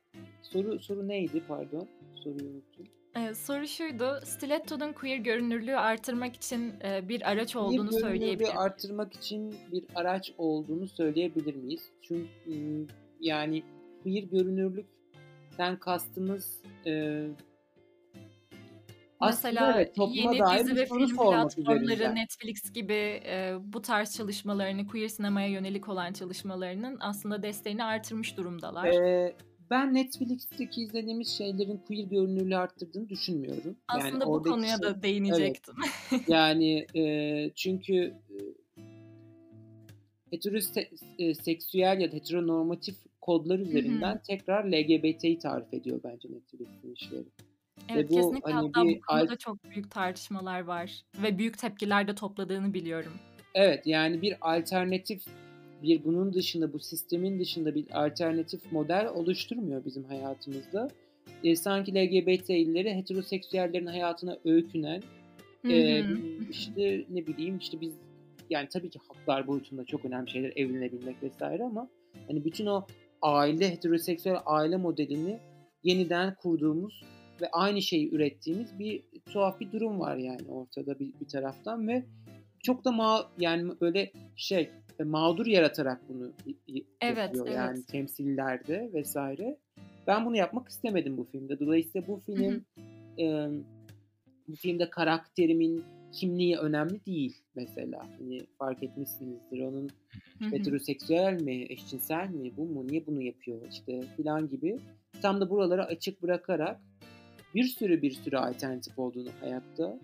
soru 0.43 0.79
soru 0.79 1.09
neydi 1.09 1.43
pardon? 1.49 1.89
Soruyu 2.15 2.51
unuttum. 2.51 2.87
Ee, 3.17 3.35
soru 3.35 3.67
şuydu, 3.67 4.21
Stiletto'nun 4.25 4.93
queer 4.93 5.17
görünürlüğü 5.17 5.77
artırmak 5.77 6.37
için 6.37 6.75
e, 6.85 7.09
bir 7.09 7.31
araç 7.31 7.57
olduğunu 7.57 7.89
queer 7.89 8.03
söyleyebilir 8.03 8.49
miyiz? 8.49 8.59
artırmak 8.59 9.13
için 9.13 9.55
bir 9.73 9.85
araç 9.95 10.33
olduğunu 10.39 10.89
söyleyebilir 10.89 11.55
miyiz? 11.55 11.91
Çünkü 12.03 12.87
yani 13.21 13.63
queer 14.03 14.23
görünürlükten 14.23 15.77
kastımız 15.79 16.63
e, 16.87 17.27
Mesela 19.27 19.73
evet, 19.77 19.97
yeni 19.99 20.39
dizi 20.39 20.77
ve 20.77 20.87
film 20.87 21.17
platformları 21.17 22.15
Netflix 22.15 22.73
gibi 22.73 23.23
e, 23.27 23.55
bu 23.61 23.83
tarz 23.83 24.17
çalışmalarını, 24.17 24.87
queer 24.87 25.09
sinemaya 25.09 25.49
yönelik 25.49 25.89
olan 25.89 26.13
çalışmalarının 26.13 26.97
aslında 27.01 27.43
desteğini 27.43 27.85
artırmış 27.85 28.37
durumdalar. 28.37 28.87
Ee, 28.87 29.35
ben 29.71 29.95
Netflix'teki 29.95 30.83
izlediğimiz 30.83 31.29
şeylerin 31.29 31.81
queer 31.89 32.05
görünürlüğü 32.05 32.57
arttırdığını 32.57 33.09
düşünmüyorum. 33.09 33.77
Aslında 33.89 34.25
yani 34.25 34.27
bu 34.27 34.43
konuya 34.43 34.77
şey, 34.77 34.83
da 34.83 35.03
değinecektim. 35.03 35.75
Evet. 36.13 36.23
yani 36.29 36.87
e, 36.97 37.51
çünkü 37.55 37.95
e, 37.95 38.39
heteroseksüel 40.31 42.01
ya 42.01 42.13
da 42.13 42.17
heteronormatif 42.17 42.97
kodlar 43.21 43.59
üzerinden 43.59 44.15
Hı-hı. 44.15 44.23
tekrar 44.23 44.65
LGBT'yi 44.65 45.39
tarif 45.39 45.75
ediyor 45.75 46.01
bence 46.05 46.29
Netflix'in 46.29 46.95
işleri. 46.95 47.25
Evet 47.89 48.05
Ve 48.05 48.11
bu, 48.11 48.15
kesinlikle 48.15 48.53
hani 48.53 48.67
hatta 48.67 48.89
bir 48.89 48.97
bu 48.97 49.01
konuda 49.01 49.33
alt... 49.33 49.41
çok 49.41 49.65
büyük 49.65 49.91
tartışmalar 49.91 50.61
var 50.61 51.03
ve 51.23 51.39
büyük 51.39 51.59
tepkiler 51.59 52.09
de 52.09 52.15
topladığını 52.15 52.75
biliyorum. 52.75 53.13
Evet 53.55 53.87
yani 53.87 54.23
bir 54.23 54.37
alternatif 54.41 55.23
bir 55.83 56.05
bunun 56.05 56.33
dışında 56.33 56.73
bu 56.73 56.79
sistemin 56.79 57.41
dışında 57.41 57.75
bir 57.75 58.05
alternatif 58.07 58.73
model 58.73 59.09
oluşturmuyor 59.15 59.85
bizim 59.85 60.05
hayatımızda. 60.05 60.89
E, 61.45 61.57
sanki 61.57 61.95
LGBT'lileri 61.95 62.95
heteroseksüellerin 62.95 63.87
hayatına 63.87 64.39
öykünen 64.45 65.03
e, 65.69 66.05
işte 66.51 67.05
ne 67.11 67.27
bileyim 67.27 67.59
işte 67.59 67.81
biz 67.81 67.93
yani 68.51 68.69
tabii 68.69 68.91
ki 68.91 68.99
haklar 69.09 69.47
boyutunda 69.47 69.85
çok 69.85 70.05
önemli 70.05 70.31
şeyler 70.31 70.53
evlenebilmek 70.57 71.23
vesaire 71.23 71.65
ama 71.65 71.89
hani 72.27 72.45
bütün 72.45 72.67
o 72.67 72.87
aile, 73.23 73.71
heteroseksüel 73.71 74.37
aile 74.47 74.77
modelini 74.77 75.39
yeniden 75.83 76.35
kurduğumuz 76.35 77.05
ve 77.41 77.49
aynı 77.53 77.83
şeyi 77.83 78.15
ürettiğimiz 78.15 78.79
bir 78.79 79.03
tuhaf 79.33 79.61
bir 79.61 79.73
durum 79.73 80.01
var 80.01 80.17
yani 80.17 80.49
ortada 80.49 80.99
bir, 80.99 81.13
bir 81.21 81.29
taraftan 81.29 81.89
ve 81.89 82.05
çok 82.63 82.85
da 82.85 82.93
ma 82.93 83.31
yani 83.39 83.73
böyle 83.81 84.13
şey 84.37 84.71
e, 85.01 85.05
mağdur 85.05 85.47
yaratarak 85.47 86.01
bunu 86.09 86.33
evet, 87.01 87.19
yapıyor 87.19 87.47
evet. 87.47 87.57
yani 87.57 87.85
temsillerde 87.85 88.91
vesaire. 88.95 89.59
Ben 90.07 90.27
bunu 90.27 90.37
yapmak 90.37 90.69
istemedim 90.69 91.17
bu 91.17 91.25
filmde. 91.25 91.61
Dolayısıyla 91.61 92.09
bu 92.09 92.17
film 92.17 92.65
e, 93.19 93.49
bu 94.49 94.57
filmde 94.57 94.91
karakterimin 94.91 95.85
kimliği 96.13 96.57
önemli 96.57 97.07
değil 97.07 97.37
mesela. 97.55 98.09
Hani 98.19 98.41
fark 98.59 98.83
etmişsinizdir. 98.83 99.61
Onun 99.61 99.91
heteroseksüel 100.41 101.43
mi, 101.43 101.67
eşcinsel 101.69 102.29
mi, 102.31 102.57
bu 102.57 102.65
mu, 102.65 102.87
niye 102.87 103.07
bunu 103.07 103.23
yapıyor 103.23 103.61
işte 103.71 104.03
filan 104.17 104.49
gibi. 104.49 104.79
Tam 105.23 105.41
da 105.41 105.51
buraları 105.51 105.85
açık 105.85 106.23
bırakarak 106.23 106.81
bir 107.55 107.65
sürü 107.65 108.03
bir 108.03 108.11
sürü 108.11 108.37
alternatif 108.37 108.99
olduğunu 108.99 109.29
hayatta 109.41 109.99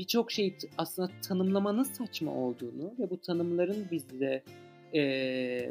birçok 0.00 0.32
şeyi 0.32 0.56
aslında 0.78 1.10
tanımlamanın 1.28 1.82
saçma 1.82 2.34
olduğunu 2.34 2.94
ve 2.98 3.10
bu 3.10 3.20
tanımların 3.20 3.86
bizde 3.90 4.42
e, 4.94 5.00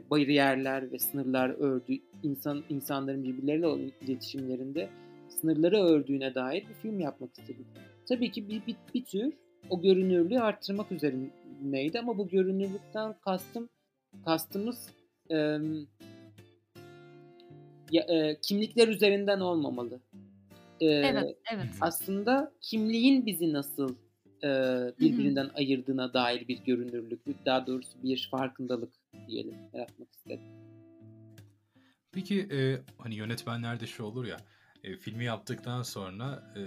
bariyerler 0.10 0.92
ve 0.92 1.00
sınırlar 1.00 1.50
ördüğü 1.50 2.00
insan 2.24 2.64
insanların 2.70 3.24
birbirleriyle 3.24 3.68
olan 3.68 3.92
iletişimlerinde 4.02 4.90
sınırları 5.30 5.84
ördüğüne 5.84 6.36
dair 6.36 6.68
bir 6.70 6.74
film 6.74 7.00
yapmak 7.00 7.30
istedim. 7.40 7.66
Tabii 8.10 8.32
ki 8.32 8.50
bir, 8.50 8.66
bir, 8.68 8.76
bir 8.94 9.06
tür 9.06 9.34
o 9.70 9.82
görünürlüğü 9.82 10.40
arttırmak 10.40 10.92
üzerineydi 10.92 12.00
ama 12.00 12.18
bu 12.18 12.28
görünürlükten 12.28 13.16
kastım 13.22 13.70
kastımız 14.26 14.90
e, 15.32 15.36
ya, 17.92 18.04
e, 18.08 18.38
kimlikler 18.42 18.88
üzerinden 18.88 19.40
olmamalı. 19.40 20.00
E, 20.82 20.86
evet, 20.86 21.38
evet. 21.54 21.68
Aslında 21.82 22.52
kimliğin 22.62 23.26
bizi 23.26 23.54
nasıl 23.54 23.96
e, 24.44 24.50
birbirinden 25.00 25.46
Hı-hı. 25.46 25.54
ayırdığına 25.56 26.14
dair 26.14 26.48
bir 26.48 26.58
görünürlük, 26.58 27.46
daha 27.46 27.68
doğrusu 27.68 28.04
bir 28.04 28.28
farkındalık 28.32 28.94
diyelim 29.28 29.56
yaratmak 29.74 30.14
istedim. 30.14 30.46
Peki 32.12 32.48
e, 32.52 32.78
hani 32.98 33.16
yönetmenlerde 33.16 33.88
şu 33.88 34.04
olur 34.04 34.26
ya, 34.26 34.38
e, 34.84 34.96
filmi 34.96 35.24
yaptıktan 35.24 35.84
sonra 35.84 36.54
e, 36.56 36.62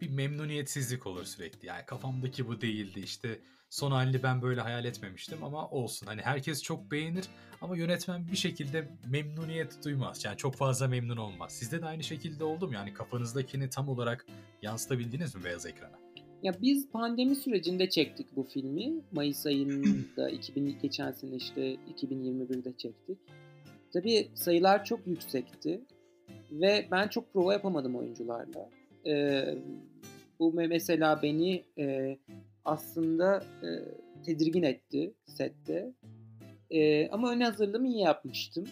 bir 0.00 0.10
memnuniyetsizlik 0.10 1.06
olur 1.06 1.24
sürekli. 1.24 1.66
Yani 1.66 1.86
kafamdaki 1.86 2.48
bu 2.48 2.60
değildi 2.60 3.00
işte 3.00 3.38
son 3.70 3.90
halini 3.90 4.22
ben 4.22 4.42
böyle 4.42 4.60
hayal 4.60 4.84
etmemiştim 4.84 5.44
ama 5.44 5.68
olsun. 5.70 6.06
Hani 6.06 6.22
herkes 6.22 6.62
çok 6.62 6.90
beğenir 6.90 7.24
ama 7.60 7.76
yönetmen 7.76 8.28
bir 8.28 8.36
şekilde 8.36 8.88
memnuniyet 9.06 9.84
duymaz. 9.84 10.24
Yani 10.24 10.36
çok 10.36 10.56
fazla 10.56 10.88
memnun 10.88 11.16
olmaz. 11.16 11.52
Sizde 11.52 11.82
de 11.82 11.86
aynı 11.86 12.02
şekilde 12.02 12.44
oldu 12.44 12.66
mu? 12.66 12.74
Yani 12.74 12.94
kafanızdakini 12.94 13.70
tam 13.70 13.88
olarak 13.88 14.26
yansıtabildiniz 14.62 15.34
mi 15.34 15.44
beyaz 15.44 15.66
ekrana? 15.66 16.03
Ya 16.44 16.54
biz 16.62 16.88
pandemi 16.88 17.36
sürecinde 17.36 17.88
çektik 17.88 18.36
bu 18.36 18.42
filmi. 18.42 18.92
Mayıs 19.12 19.46
ayında 19.46 20.30
2000 20.30 20.76
geçen 20.82 21.12
sene 21.12 21.36
işte 21.36 21.74
2021'de 21.74 22.72
çektik. 22.76 23.18
Tabii 23.92 24.28
sayılar 24.34 24.84
çok 24.84 25.06
yüksekti 25.06 25.80
ve 26.52 26.86
ben 26.90 27.08
çok 27.08 27.32
prova 27.32 27.52
yapamadım 27.52 27.96
oyuncularla. 27.96 28.70
Ee, 29.06 29.54
bu 30.38 30.52
mesela 30.52 31.22
beni 31.22 31.62
e, 31.78 32.18
aslında 32.64 33.44
e, 33.62 33.68
tedirgin 34.24 34.62
etti 34.62 35.14
sette. 35.26 35.92
E, 36.70 37.08
ama 37.08 37.32
ön 37.32 37.40
hazırlığımı 37.40 37.88
iyi 37.88 38.00
yapmıştım. 38.00 38.64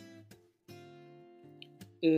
E, 2.04 2.10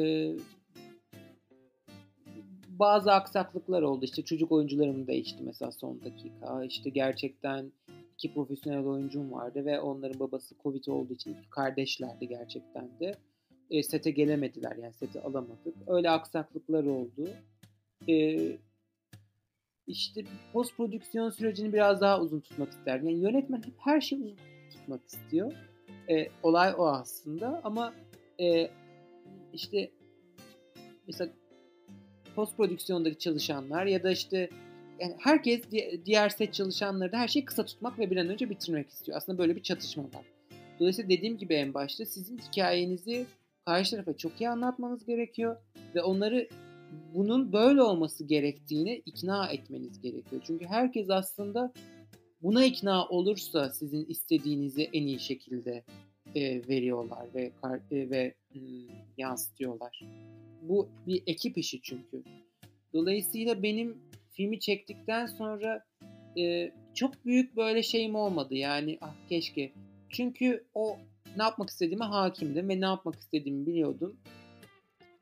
bazı 2.79 3.12
aksaklıklar 3.12 3.83
oldu. 3.83 4.05
İşte 4.05 4.22
çocuk 4.22 4.53
oyuncularım 4.53 5.07
değişti 5.07 5.43
mesela 5.43 5.72
son 5.72 6.01
dakika. 6.05 6.64
İşte 6.64 6.91
gerçekten 6.91 7.72
iki 8.14 8.35
profesyonel 8.35 8.87
oyuncum 8.87 9.33
vardı 9.33 9.64
ve 9.64 9.81
onların 9.81 10.20
babası 10.20 10.55
Covid 10.62 10.87
olduğu 10.87 11.12
için 11.12 11.37
kardeşlerdi 11.51 12.29
gerçekten 12.29 12.89
de. 13.01 13.14
E, 13.70 13.83
sete 13.83 14.11
gelemediler 14.11 14.77
yani 14.77 14.93
sete 14.93 15.22
alamadık. 15.22 15.75
Öyle 15.87 16.11
aksaklıklar 16.11 16.85
oldu. 16.85 17.29
E, 18.09 18.39
işte 19.87 20.25
post 20.53 20.77
prodüksiyon 20.77 21.31
sürecini 21.31 21.72
biraz 21.72 22.01
daha 22.01 22.20
uzun 22.20 22.41
tutmak 22.41 22.70
ister. 22.70 23.01
Yani 23.01 23.18
yönetmen 23.18 23.59
hep 23.59 23.75
her 23.79 24.01
şeyi 24.01 24.22
uzun 24.22 24.37
tutmak 24.70 25.07
istiyor. 25.07 25.53
E, 26.11 26.29
olay 26.43 26.75
o 26.79 26.87
aslında 26.87 27.61
ama 27.64 27.95
e, 28.41 28.70
işte 29.53 29.91
mesela 31.07 31.33
post 32.35 32.57
prodüksiyondaki 32.57 33.18
çalışanlar 33.18 33.87
ya 33.87 34.03
da 34.03 34.11
işte 34.11 34.51
yani 35.01 35.14
herkes 35.20 35.62
diğer 36.07 36.28
set 36.28 36.55
çalışanları 36.55 37.12
da 37.12 37.18
her 37.18 37.28
şeyi 37.28 37.45
kısa 37.45 37.64
tutmak 37.64 37.99
ve 37.99 38.11
bir 38.11 38.16
an 38.16 38.28
önce 38.28 38.51
bitirmek 38.51 38.91
istiyor. 38.91 39.18
Aslında 39.18 39.39
böyle 39.39 39.57
bir 39.57 39.62
çatışma 39.62 40.03
var. 40.03 40.24
Dolayısıyla 40.80 41.11
dediğim 41.11 41.39
gibi 41.39 41.55
en 41.55 41.74
başta 41.74 42.07
sizin 42.07 42.39
hikayenizi 42.39 43.26
karşı 43.66 43.91
tarafa 43.91 44.16
çok 44.16 44.41
iyi 44.41 44.49
anlatmanız 44.49 45.07
gerekiyor 45.07 45.57
ve 45.95 46.03
onları 46.03 46.49
bunun 47.14 47.53
böyle 47.53 47.82
olması 47.82 48.24
gerektiğini 48.24 49.03
ikna 49.07 49.49
etmeniz 49.49 50.01
gerekiyor. 50.01 50.43
Çünkü 50.47 50.66
herkes 50.66 51.11
aslında 51.11 51.72
buna 52.43 52.64
ikna 52.64 53.09
olursa 53.09 53.70
sizin 53.70 54.05
istediğinizi 54.05 54.91
en 54.93 55.07
iyi 55.07 55.20
şekilde 55.20 55.85
e, 56.35 56.68
veriyorlar 56.68 57.26
ve 57.35 57.53
e, 57.91 58.11
ve 58.11 58.35
hmm, 58.53 58.89
yansıtıyorlar. 59.18 60.01
Bu 60.68 60.88
bir 61.06 61.22
ekip 61.26 61.58
işi 61.58 61.80
çünkü. 61.82 62.22
Dolayısıyla 62.92 63.62
benim 63.62 63.98
filmi 64.32 64.60
çektikten 64.60 65.26
sonra 65.26 65.84
e, 66.38 66.72
çok 66.94 67.24
büyük 67.24 67.56
böyle 67.56 67.82
şeyim 67.82 68.14
olmadı. 68.14 68.54
Yani 68.54 68.98
ah 69.00 69.14
keşke. 69.28 69.72
Çünkü 70.08 70.64
o 70.74 70.96
ne 71.36 71.42
yapmak 71.42 71.70
istediğime 71.70 72.04
hakimdim 72.04 72.68
ve 72.68 72.80
ne 72.80 72.84
yapmak 72.84 73.14
istediğimi 73.14 73.66
biliyordum. 73.66 74.16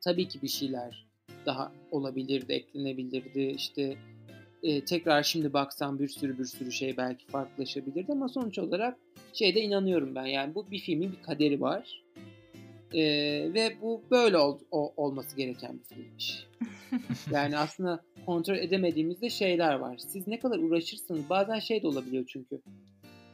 Tabii 0.01 0.29
ki 0.29 0.43
bir 0.43 0.49
şeyler 0.49 1.07
daha 1.47 1.73
olabilirdi, 1.91 2.53
eklenebilirdi. 2.53 3.55
İşte 3.57 3.97
e, 4.63 4.85
tekrar 4.85 5.23
şimdi 5.23 5.53
baksam 5.53 5.99
bir 5.99 6.09
sürü 6.09 6.39
bir 6.39 6.45
sürü 6.45 6.73
şey 6.73 6.97
belki 6.97 7.27
farklılaşabilirdi 7.27 8.13
ama 8.13 8.29
sonuç 8.29 8.59
olarak 8.59 8.99
şeyde 9.33 9.61
inanıyorum 9.61 10.15
ben. 10.15 10.27
Yani 10.27 10.55
bu 10.55 10.71
bir 10.71 10.79
filmin 10.79 11.13
bir 11.13 11.23
kaderi 11.23 11.61
var. 11.61 12.02
E, 12.95 13.03
ve 13.55 13.77
bu 13.83 14.03
böyle 14.11 14.39
ol, 14.39 14.59
o, 14.71 14.93
olması 14.97 15.37
gereken 15.37 15.79
bir 15.79 15.85
filmmiş. 15.85 16.47
yani 17.31 17.59
aslında 17.59 18.05
kontrol 18.27 18.57
edemediğimizde 18.57 19.31
şeyler 19.31 19.75
var. 19.75 19.99
Siz 19.99 20.27
ne 20.27 20.39
kadar 20.39 20.59
uğraşırsınız 20.59 21.31
bazen 21.31 21.59
şey 21.59 21.83
de 21.83 21.87
olabiliyor 21.87 22.25
çünkü. 22.27 22.61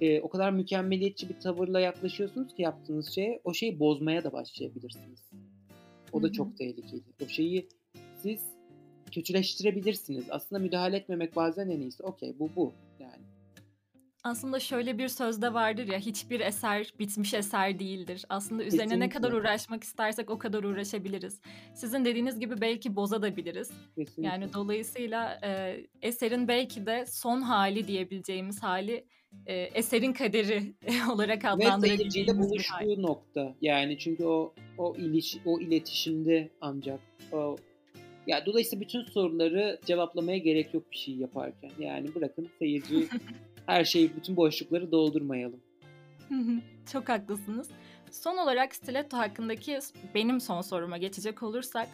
E, 0.00 0.20
o 0.20 0.28
kadar 0.28 0.50
mükemmeliyetçi 0.50 1.28
bir 1.28 1.40
tavırla 1.40 1.80
yaklaşıyorsunuz 1.80 2.54
ki 2.54 2.62
yaptığınız 2.62 3.10
şeye 3.14 3.40
o 3.44 3.54
şeyi 3.54 3.80
bozmaya 3.80 4.24
da 4.24 4.32
başlayabilirsiniz. 4.32 5.30
O 6.12 6.22
da 6.22 6.32
çok 6.32 6.56
tehlikeli. 6.56 7.02
O 7.24 7.28
şeyi 7.28 7.68
siz 8.22 8.40
kötüleştirebilirsiniz. 9.12 10.24
Aslında 10.30 10.62
müdahale 10.62 10.96
etmemek 10.96 11.36
bazen 11.36 11.68
en 11.68 11.80
iyisi. 11.80 12.02
Okey 12.02 12.34
bu 12.38 12.50
bu. 12.56 12.72
Aslında 14.24 14.60
şöyle 14.60 14.98
bir 14.98 15.08
sözde 15.08 15.54
vardır 15.54 15.86
ya 15.86 15.98
hiçbir 15.98 16.40
eser 16.40 16.92
bitmiş 16.98 17.34
eser 17.34 17.78
değildir. 17.78 18.24
Aslında 18.28 18.64
üzerine 18.64 18.82
Kesinlikle. 18.82 19.06
ne 19.06 19.08
kadar 19.08 19.32
uğraşmak 19.32 19.84
istersek 19.84 20.30
o 20.30 20.38
kadar 20.38 20.64
uğraşabiliriz. 20.64 21.40
Sizin 21.74 22.04
dediğiniz 22.04 22.40
gibi 22.40 22.60
belki. 22.60 23.70
Kesinlikle. 23.96 24.26
Yani 24.26 24.52
dolayısıyla 24.54 25.40
e, 25.44 25.80
eserin 26.02 26.48
belki 26.48 26.86
de 26.86 27.06
son 27.06 27.40
hali 27.40 27.88
diyebileceğimiz 27.88 28.62
hali 28.62 29.04
e, 29.46 29.54
eserin 29.54 30.12
kaderi 30.12 30.74
olarak 31.12 31.44
adlandırabileceğimiz 31.44 32.38
Ve 32.38 32.42
buluştuğu 32.42 33.02
nokta. 33.02 33.54
Yani 33.60 33.98
çünkü 33.98 34.24
o 34.24 34.54
o 34.78 34.96
iliş 34.96 35.36
o 35.44 35.60
iletişimde 35.60 36.50
ancak 36.60 37.00
o 37.32 37.56
ya 38.26 38.46
dolayısıyla 38.46 38.80
bütün 38.80 39.02
soruları 39.02 39.80
cevaplamaya 39.84 40.38
gerek 40.38 40.74
yok 40.74 40.92
bir 40.92 40.96
şey 40.96 41.14
yaparken. 41.14 41.70
Yani 41.78 42.14
bırakın 42.14 42.48
seyirci 42.58 43.08
her 43.68 43.84
şeyi 43.84 44.16
bütün 44.16 44.36
boşlukları 44.36 44.92
doldurmayalım. 44.92 45.60
Çok 46.92 47.08
haklısınız. 47.08 47.70
Son 48.10 48.36
olarak 48.36 48.74
Stiletto 48.74 49.16
hakkındaki 49.16 49.78
benim 50.14 50.40
son 50.40 50.60
soruma 50.60 50.98
geçecek 50.98 51.42
olursak, 51.42 51.88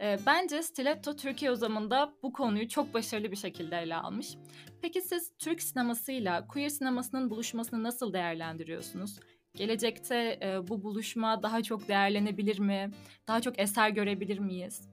e, 0.00 0.18
bence 0.26 0.62
Stiletto 0.62 1.16
Türkiye 1.16 1.50
uzamında 1.50 2.12
bu 2.22 2.32
konuyu 2.32 2.68
çok 2.68 2.94
başarılı 2.94 3.30
bir 3.30 3.36
şekilde 3.36 3.76
ele 3.76 3.96
almış. 3.96 4.34
Peki 4.82 5.00
siz 5.00 5.32
Türk 5.38 5.62
sinemasıyla 5.62 6.46
queer 6.46 6.68
sinemasının 6.68 7.30
buluşmasını 7.30 7.82
nasıl 7.82 8.12
değerlendiriyorsunuz? 8.12 9.20
Gelecekte 9.54 10.38
e, 10.42 10.68
bu 10.68 10.82
buluşma 10.82 11.42
daha 11.42 11.62
çok 11.62 11.88
değerlenebilir 11.88 12.58
mi? 12.58 12.90
Daha 13.28 13.40
çok 13.40 13.58
eser 13.58 13.90
görebilir 13.90 14.38
miyiz? 14.38 14.88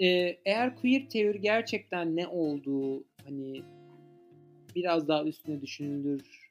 Ee, 0.00 0.36
eğer 0.44 0.76
queer 0.76 1.08
teori 1.08 1.40
gerçekten 1.40 2.16
ne 2.16 2.26
olduğu 2.26 3.04
hani 3.24 3.62
biraz 4.74 5.08
daha 5.08 5.24
üstüne 5.24 5.62
düşünülür. 5.62 6.50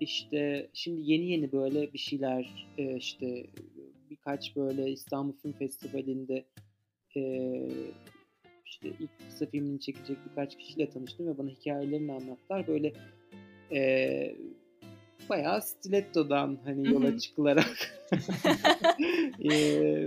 İşte 0.00 0.68
şimdi 0.74 1.12
yeni 1.12 1.30
yeni 1.30 1.52
böyle 1.52 1.92
bir 1.92 1.98
şeyler 1.98 2.66
e, 2.78 2.96
işte 2.96 3.46
birkaç 4.10 4.56
böyle 4.56 4.90
İstanbul 4.90 5.32
Film 5.32 5.52
Festivali'nde 5.52 6.44
e, 7.16 7.22
işte 8.66 8.88
ilk 9.00 9.10
kısa 9.30 9.46
filmini 9.46 9.80
çekecek 9.80 10.16
birkaç 10.30 10.58
kişiyle 10.58 10.90
tanıştım 10.90 11.26
ve 11.26 11.38
bana 11.38 11.50
hikayelerini 11.50 12.12
anlattılar. 12.12 12.66
Böyle 12.66 12.92
e, 13.72 14.36
bayağı 15.28 15.62
stiletto'dan 15.62 16.58
hani 16.64 16.88
yola 16.88 17.18
çıkılarak 17.18 18.00
e, 19.44 19.50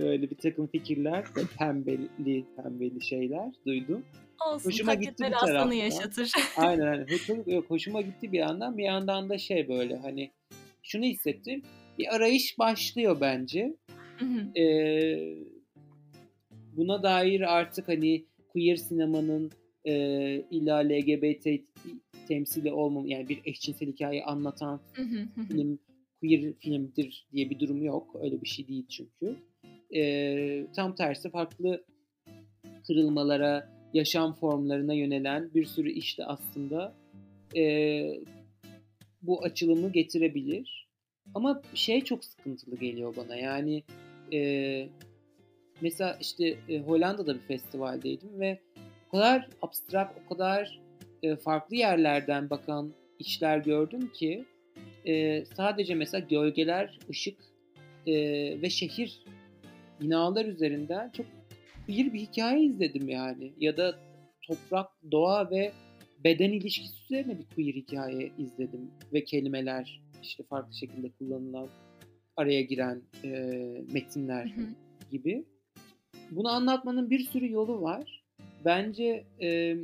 böyle 0.02 0.30
bir 0.30 0.36
takım 0.36 0.66
fikirler 0.66 1.24
pembeli 1.58 2.44
pembeli 2.56 3.04
şeyler 3.04 3.52
duydum. 3.66 4.02
Olsun, 4.46 4.70
hoşuma 4.70 4.94
gitti 4.94 5.24
bir 5.24 5.32
taraftan. 5.32 5.72
yaşatır. 5.72 6.32
Aynen 6.56 6.86
aynen. 6.86 7.06
Yok, 7.46 7.70
hoşuma 7.70 8.00
gitti 8.00 8.32
bir 8.32 8.38
yandan. 8.38 8.78
Bir 8.78 8.84
yandan 8.84 9.28
da 9.28 9.38
şey 9.38 9.68
böyle 9.68 9.96
hani 9.96 10.30
şunu 10.82 11.04
hissettim. 11.04 11.62
Bir 11.98 12.14
arayış 12.16 12.58
başlıyor 12.58 13.16
bence. 13.20 13.76
ee, 14.56 15.36
buna 16.76 17.02
dair 17.02 17.56
artık 17.56 17.88
hani 17.88 18.24
queer 18.48 18.76
sinemanın 18.76 19.50
e, 19.84 19.94
illa 20.50 20.76
LGBT 20.78 21.46
temsili 22.28 22.72
olmam 22.72 23.06
yani 23.06 23.28
bir 23.28 23.40
eşcinsel 23.44 23.88
hikaye 23.88 24.24
anlatan 24.24 24.80
film 25.48 25.78
queer 26.20 26.52
filmdir 26.52 27.26
diye 27.32 27.50
bir 27.50 27.58
durum 27.60 27.82
yok. 27.82 28.16
Öyle 28.22 28.42
bir 28.42 28.48
şey 28.48 28.68
değil 28.68 28.86
çünkü. 28.88 29.36
E, 29.94 30.66
tam 30.76 30.94
tersi 30.94 31.30
farklı 31.30 31.84
kırılmalara, 32.86 33.68
yaşam 33.94 34.34
formlarına 34.34 34.94
yönelen 34.94 35.50
bir 35.54 35.64
sürü 35.64 35.90
işte 35.90 36.24
aslında 36.24 36.94
e, 37.56 38.04
bu 39.22 39.44
açılımı 39.44 39.92
getirebilir. 39.92 40.88
Ama 41.34 41.62
şey 41.74 42.00
çok 42.00 42.24
sıkıntılı 42.24 42.76
geliyor 42.76 43.16
bana 43.16 43.36
yani 43.36 43.82
e, 44.32 44.88
mesela 45.80 46.18
işte 46.20 46.58
e, 46.68 46.78
Hollanda'da 46.78 47.34
bir 47.34 47.40
festivaldeydim 47.40 48.40
ve 48.40 48.58
o 49.08 49.10
kadar 49.10 49.48
abstrak, 49.62 50.14
o 50.24 50.28
kadar 50.28 50.80
e, 51.22 51.36
farklı 51.36 51.76
yerlerden 51.76 52.50
bakan 52.50 52.92
işler 53.18 53.58
gördüm 53.58 54.10
ki 54.12 54.44
e, 55.06 55.44
sadece 55.44 55.94
mesela 55.94 56.26
gölgeler, 56.30 56.98
ışık 57.10 57.38
e, 58.06 58.14
ve 58.62 58.70
şehir 58.70 59.24
binalar 60.00 60.44
üzerinden 60.44 61.10
çok 61.10 61.26
bir 61.88 62.12
bir 62.12 62.20
hikaye 62.20 62.64
izledim 62.64 63.08
yani. 63.08 63.52
Ya 63.58 63.76
da 63.76 63.98
toprak, 64.42 64.86
doğa 65.10 65.50
ve 65.50 65.72
beden 66.24 66.52
ilişkisi 66.52 67.04
üzerine 67.04 67.38
bir 67.38 67.46
queer 67.54 67.74
hikaye 67.74 68.32
izledim. 68.38 68.90
Ve 69.12 69.24
kelimeler 69.24 70.02
işte 70.22 70.42
farklı 70.42 70.74
şekilde 70.74 71.10
kullanılan, 71.10 71.68
araya 72.36 72.62
giren 72.62 73.02
e, 73.24 73.28
metinler 73.92 74.46
hı 74.46 74.60
hı. 74.60 74.66
gibi. 75.10 75.44
Bunu 76.30 76.48
anlatmanın 76.48 77.10
bir 77.10 77.20
sürü 77.20 77.52
yolu 77.52 77.82
var. 77.82 78.24
Bence 78.64 79.24
e, 79.42 79.76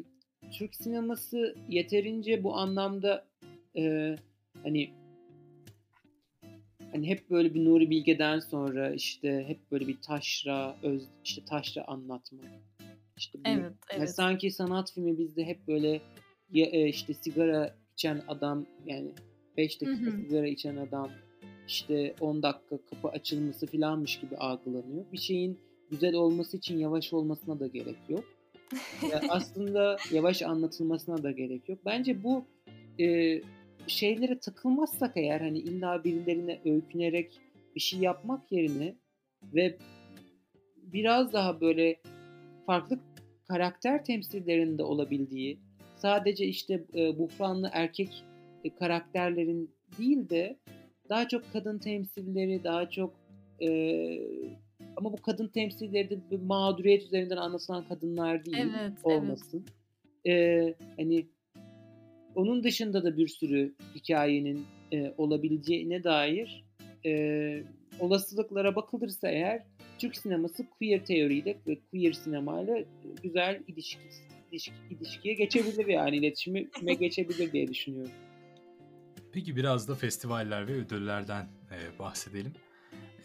Türk 0.53 0.75
sineması 0.75 1.55
yeterince 1.69 2.45
bu 2.45 2.57
anlamda 2.57 3.27
e, 3.77 4.17
hani 4.63 4.91
hani 6.93 7.09
hep 7.09 7.31
böyle 7.31 7.55
bir 7.55 7.65
Nuri 7.65 7.91
Bilge'den 7.91 8.41
sonra 8.41 8.95
işte 8.95 9.45
hep 9.47 9.59
böyle 9.71 9.89
bir 9.89 9.97
taşra 10.03 10.77
öz 10.83 11.03
işte 11.25 11.45
taşra 11.45 11.85
anlatma. 11.85 12.43
İşte 13.17 13.39
bu, 13.39 13.43
evet, 13.49 13.73
evet. 13.91 14.11
sanki 14.11 14.51
sanat 14.51 14.93
filmi 14.93 15.19
bizde 15.19 15.45
hep 15.45 15.69
böyle 15.69 16.01
ya, 16.53 16.67
e, 16.67 16.89
işte 16.89 17.15
sigara 17.15 17.75
içen 17.93 18.23
adam 18.29 18.67
yani 18.87 19.11
5 19.57 19.81
dakika 19.81 20.07
hı 20.07 20.11
hı. 20.11 20.23
sigara 20.23 20.47
içen 20.47 20.77
adam 20.77 21.11
işte 21.69 22.15
10 22.21 22.43
dakika 22.43 22.79
kapı 22.91 23.09
açılması 23.09 23.67
filanmış 23.67 24.21
gibi 24.21 24.37
algılanıyor. 24.37 25.05
Bir 25.13 25.19
şeyin 25.19 25.59
güzel 25.91 26.15
olması 26.15 26.57
için 26.57 26.79
yavaş 26.79 27.13
olmasına 27.13 27.61
da 27.61 27.67
gerek 27.67 27.97
yok. 28.09 28.25
yani 29.03 29.27
aslında 29.29 29.97
yavaş 30.13 30.43
anlatılmasına 30.43 31.23
da 31.23 31.31
gerek 31.31 31.69
yok. 31.69 31.79
Bence 31.87 32.23
bu 32.25 32.45
e, 33.01 33.41
şeylere 33.89 34.39
takılmazsak 34.39 35.17
eğer 35.17 35.41
hani 35.41 35.59
illa 35.59 36.05
birilerine 36.05 36.61
öykünerek 36.65 37.41
bir 37.75 37.81
şey 37.81 38.01
yapmak 38.01 38.53
yerine 38.53 38.95
ve 39.43 39.79
biraz 40.77 41.33
daha 41.33 41.61
böyle 41.61 42.01
farklı 42.67 42.99
karakter 43.49 44.05
temsillerinde 44.05 44.83
olabildiği 44.83 45.59
sadece 45.97 46.47
işte 46.47 46.85
e, 46.95 47.19
buhranlı 47.19 47.71
erkek 47.73 48.25
e, 48.65 48.75
karakterlerin 48.75 49.71
değil 49.99 50.29
de 50.29 50.59
daha 51.09 51.29
çok 51.29 51.53
kadın 51.53 51.79
temsilleri 51.79 52.65
daha 52.65 52.91
çok 52.91 53.15
e, 53.61 53.69
ama 54.97 55.13
bu 55.13 55.17
kadın 55.17 55.49
temsilleri 55.49 56.11
de 56.11 56.19
bir 56.31 56.41
mağduriyet 56.41 57.03
üzerinden 57.03 57.37
anlatılan 57.37 57.89
kadınlar 57.89 58.45
değil 58.45 58.57
evet, 58.59 58.93
olmasın. 59.03 59.65
Evet. 60.25 60.77
E, 60.79 60.85
hani 60.97 61.27
onun 62.35 62.65
dışında 62.65 63.05
da 63.05 63.17
bir 63.17 63.29
sürü 63.29 63.75
hikayenin 63.95 64.67
e, 64.93 65.15
olabileceğine 65.19 66.05
dair 66.05 66.65
e, 67.07 67.63
olasılıklara 68.01 68.77
bakılırsa 68.77 69.29
eğer 69.29 69.63
Türk 69.99 70.17
sineması 70.17 70.67
queer 70.71 71.05
teoriyle 71.05 71.57
ve 71.67 71.79
queer 71.91 72.13
sinemayla 72.13 72.79
güzel 73.23 73.61
ilişki, 73.69 74.01
ilişki, 74.53 74.73
ilişkiye 74.91 75.35
geçebilir 75.35 75.87
yani 75.87 76.17
iletişime 76.17 76.67
geçebilir 77.01 77.53
diye 77.53 77.69
düşünüyorum. 77.69 78.13
Peki 79.33 79.57
biraz 79.57 79.89
da 79.89 79.95
festivaller 79.95 80.69
ve 80.69 80.73
ödüllerden 80.73 81.47
e, 81.71 81.99
bahsedelim. 81.99 82.53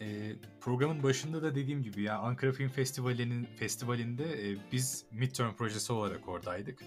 E, 0.00 0.32
programın 0.60 1.02
başında 1.02 1.42
da 1.42 1.54
dediğim 1.54 1.82
gibi 1.82 2.02
ya 2.02 2.18
Ankara 2.18 2.52
Film 2.52 2.68
Festivali'nin 2.68 3.44
festivalinde 3.56 4.24
e, 4.24 4.56
biz 4.72 5.04
midterm 5.12 5.54
projesi 5.54 5.92
olarak 5.92 6.28
oradaydık 6.28 6.84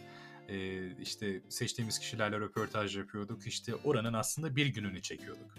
e, 0.47 0.87
işte 1.01 1.41
seçtiğimiz 1.49 1.99
kişilerle 1.99 2.39
röportaj 2.39 2.97
yapıyorduk. 2.97 3.47
İşte 3.47 3.75
oranın 3.75 4.13
aslında 4.13 4.55
bir 4.55 4.65
gününü 4.65 5.01
çekiyorduk. 5.01 5.55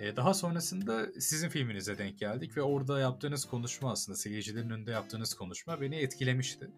E, 0.00 0.16
daha 0.16 0.34
sonrasında 0.34 1.20
sizin 1.20 1.48
filminize 1.48 1.98
denk 1.98 2.18
geldik 2.18 2.56
ve 2.56 2.62
orada 2.62 3.00
yaptığınız 3.00 3.44
konuşma 3.44 3.92
aslında 3.92 4.18
seyircilerin 4.18 4.70
önünde 4.70 4.90
yaptığınız 4.90 5.34
konuşma 5.34 5.80
beni 5.80 5.96
etkilemişti. 5.96 6.70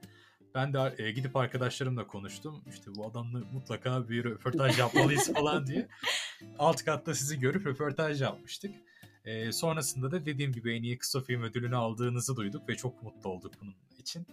Ben 0.55 0.72
de 0.72 0.95
e, 0.99 1.11
gidip 1.11 1.36
arkadaşlarımla 1.36 2.07
konuştum. 2.07 2.64
İşte 2.68 2.95
bu 2.95 3.07
adamla 3.07 3.38
mutlaka 3.53 4.09
bir 4.09 4.24
röportaj 4.24 4.78
yapmalıyız 4.78 5.32
falan 5.34 5.66
diye. 5.66 5.88
Alt 6.59 6.84
katta 6.84 7.14
sizi 7.14 7.40
görüp 7.40 7.66
röportaj 7.66 8.22
yapmıştık. 8.22 8.74
E, 9.24 9.53
sonrasında 9.53 10.11
da 10.11 10.26
dediğim 10.26 10.53
gibi 10.53 10.76
en 10.76 10.82
iyi 10.82 10.99
kısa 10.99 11.20
film 11.20 11.42
ödülünü 11.42 11.76
aldığınızı 11.76 12.36
duyduk 12.36 12.68
ve 12.68 12.76
çok 12.76 13.03
mutlu 13.03 13.30
olduk 13.30 13.53
bunun 13.61 13.74
için. 13.99 14.26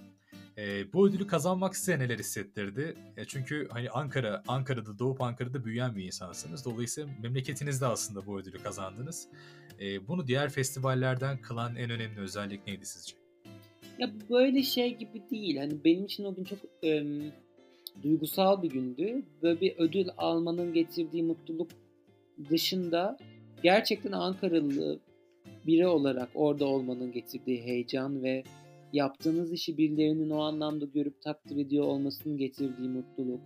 E, 0.57 0.93
bu 0.93 1.07
ödülü 1.07 1.27
kazanmak 1.27 1.75
size 1.75 1.99
neler 1.99 2.19
hissettirdi? 2.19 2.95
E, 3.17 3.25
çünkü 3.25 3.67
hani 3.71 3.89
Ankara, 3.89 4.43
Ankara'da 4.47 4.99
doğup 4.99 5.21
Ankara'da 5.21 5.65
büyüyen 5.65 5.95
bir 5.95 6.05
insansınız. 6.05 6.65
Dolayısıyla 6.65 7.09
memleketinizde 7.21 7.85
aslında 7.85 8.25
bu 8.25 8.39
ödülü 8.39 8.63
kazandınız. 8.63 9.27
E, 9.81 10.07
bunu 10.07 10.27
diğer 10.27 10.49
festivallerden 10.49 11.41
kılan 11.41 11.75
en 11.75 11.89
önemli 11.89 12.19
özellik 12.19 12.67
neydi 12.67 12.85
sizce? 12.85 13.15
Ya 13.99 14.11
böyle 14.29 14.63
şey 14.63 14.97
gibi 14.97 15.21
değil. 15.31 15.57
Hani 15.57 15.83
benim 15.85 16.05
için 16.05 16.23
o 16.23 16.35
gün 16.35 16.43
çok 16.43 16.59
e, 16.83 17.03
duygusal 18.03 18.63
bir 18.63 18.69
gündü. 18.69 19.23
Böyle 19.43 19.61
bir 19.61 19.75
ödül 19.77 20.07
almanın 20.17 20.73
getirdiği 20.73 21.23
mutluluk 21.23 21.71
dışında 22.49 23.17
gerçekten 23.63 24.11
Ankaralı 24.11 24.99
biri 25.67 25.87
olarak 25.87 26.29
orada 26.35 26.65
olmanın 26.65 27.11
getirdiği 27.11 27.61
heyecan 27.61 28.23
ve 28.23 28.43
yaptığınız 28.93 29.53
işi 29.53 29.77
birilerinin 29.77 30.29
o 30.29 30.41
anlamda 30.41 30.85
görüp 30.85 31.21
takdir 31.21 31.57
ediyor 31.57 31.85
olmasının 31.85 32.37
getirdiği 32.37 32.89
mutluluk. 32.89 33.41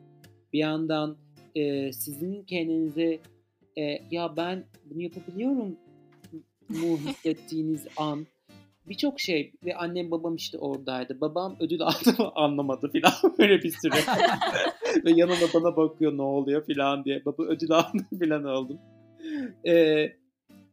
Bir 0.54 0.60
yandan 0.60 1.18
e, 1.56 1.94
sizin 1.94 2.44
kendinize 2.44 3.20
e, 3.78 3.82
ya 4.12 4.38
ben 4.38 4.64
bunu 4.86 5.02
yapabiliyorum 5.02 5.78
mu 6.70 6.98
hissettiğiniz 7.08 7.88
an 7.98 8.28
birçok 8.90 9.20
şey 9.20 9.52
ve 9.66 9.76
annem 9.76 10.12
babam 10.12 10.36
işte 10.36 10.58
oradaydı. 10.58 11.22
Babam 11.22 11.56
ödül 11.60 11.82
aldı 11.82 12.10
mı 12.18 12.32
anlamadı 12.36 12.90
filan 12.92 13.14
böyle 13.40 13.64
bir 13.64 13.72
süre. 13.72 13.96
ve 15.06 15.12
yanında 15.12 15.46
bana 15.54 15.78
bakıyor 15.78 16.18
ne 16.18 16.22
oluyor 16.22 16.66
filan 16.66 17.06
diye. 17.06 17.26
Baba 17.26 17.44
ödül 17.44 17.72
aldı 17.72 18.06
filan 18.20 18.44
oldum. 18.44 18.80
Ee, 19.68 20.14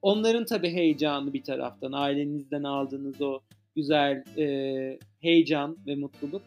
onların 0.02 0.44
tabii 0.44 0.70
heyecanı 0.70 1.32
bir 1.32 1.42
taraftan. 1.42 1.92
Ailenizden 1.92 2.62
aldığınız 2.62 3.20
o 3.20 3.40
güzel 3.76 4.24
e, 4.38 4.98
heyecan 5.20 5.78
ve 5.86 5.94
mutluluk. 5.94 6.42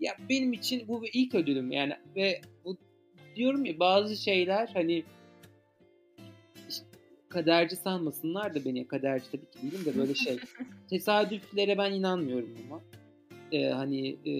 Ya 0.00 0.16
benim 0.28 0.52
için 0.52 0.88
bu 0.88 1.06
ilk 1.12 1.34
ödülüm 1.34 1.72
yani 1.72 1.92
ve 2.16 2.40
bu 2.64 2.76
diyorum 3.36 3.64
ya 3.64 3.78
bazı 3.78 4.16
şeyler 4.16 4.70
hani 4.74 5.04
işte, 6.68 6.86
kaderci 7.28 7.76
sanmasınlar 7.76 8.54
da 8.54 8.64
beni 8.64 8.88
kaderci 8.88 9.30
tabii 9.32 9.50
ki 9.50 9.62
değilim 9.62 9.84
de 9.84 9.98
böyle 9.98 10.14
şey 10.14 10.38
tesadüflere 10.90 11.78
ben 11.78 11.92
inanmıyorum 11.92 12.56
ama 12.66 12.82
ee, 13.52 13.68
hani 13.68 14.08
e, 14.08 14.34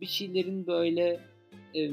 bir 0.00 0.06
şeylerin 0.06 0.66
böyle 0.66 1.20
e, 1.76 1.90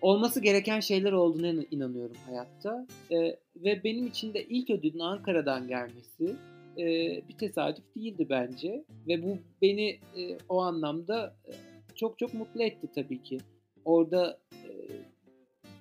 olması 0.00 0.40
gereken 0.40 0.80
şeyler 0.80 1.12
olduğuna 1.12 1.64
inanıyorum 1.70 2.16
hayatta. 2.26 2.86
E, 3.10 3.16
ve 3.56 3.84
benim 3.84 4.06
için 4.06 4.34
de 4.34 4.44
ilk 4.44 4.70
ödülün 4.70 4.98
Ankara'dan 4.98 5.68
gelmesi 5.68 6.36
e, 6.80 6.84
bir 7.28 7.38
tesadüf 7.38 7.84
değildi 7.96 8.26
bence. 8.30 8.84
Ve 9.08 9.22
bu 9.22 9.38
beni 9.62 9.88
e, 10.16 10.38
o 10.48 10.60
anlamda 10.60 11.36
e, 11.46 11.52
çok 11.94 12.18
çok 12.18 12.34
mutlu 12.34 12.62
etti 12.62 12.88
tabii 12.94 13.22
ki. 13.22 13.38
Orada 13.84 14.40
e, 14.52 14.70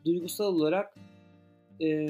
duygusal 0.05 0.55
olarak 0.55 0.95
e, 1.81 2.07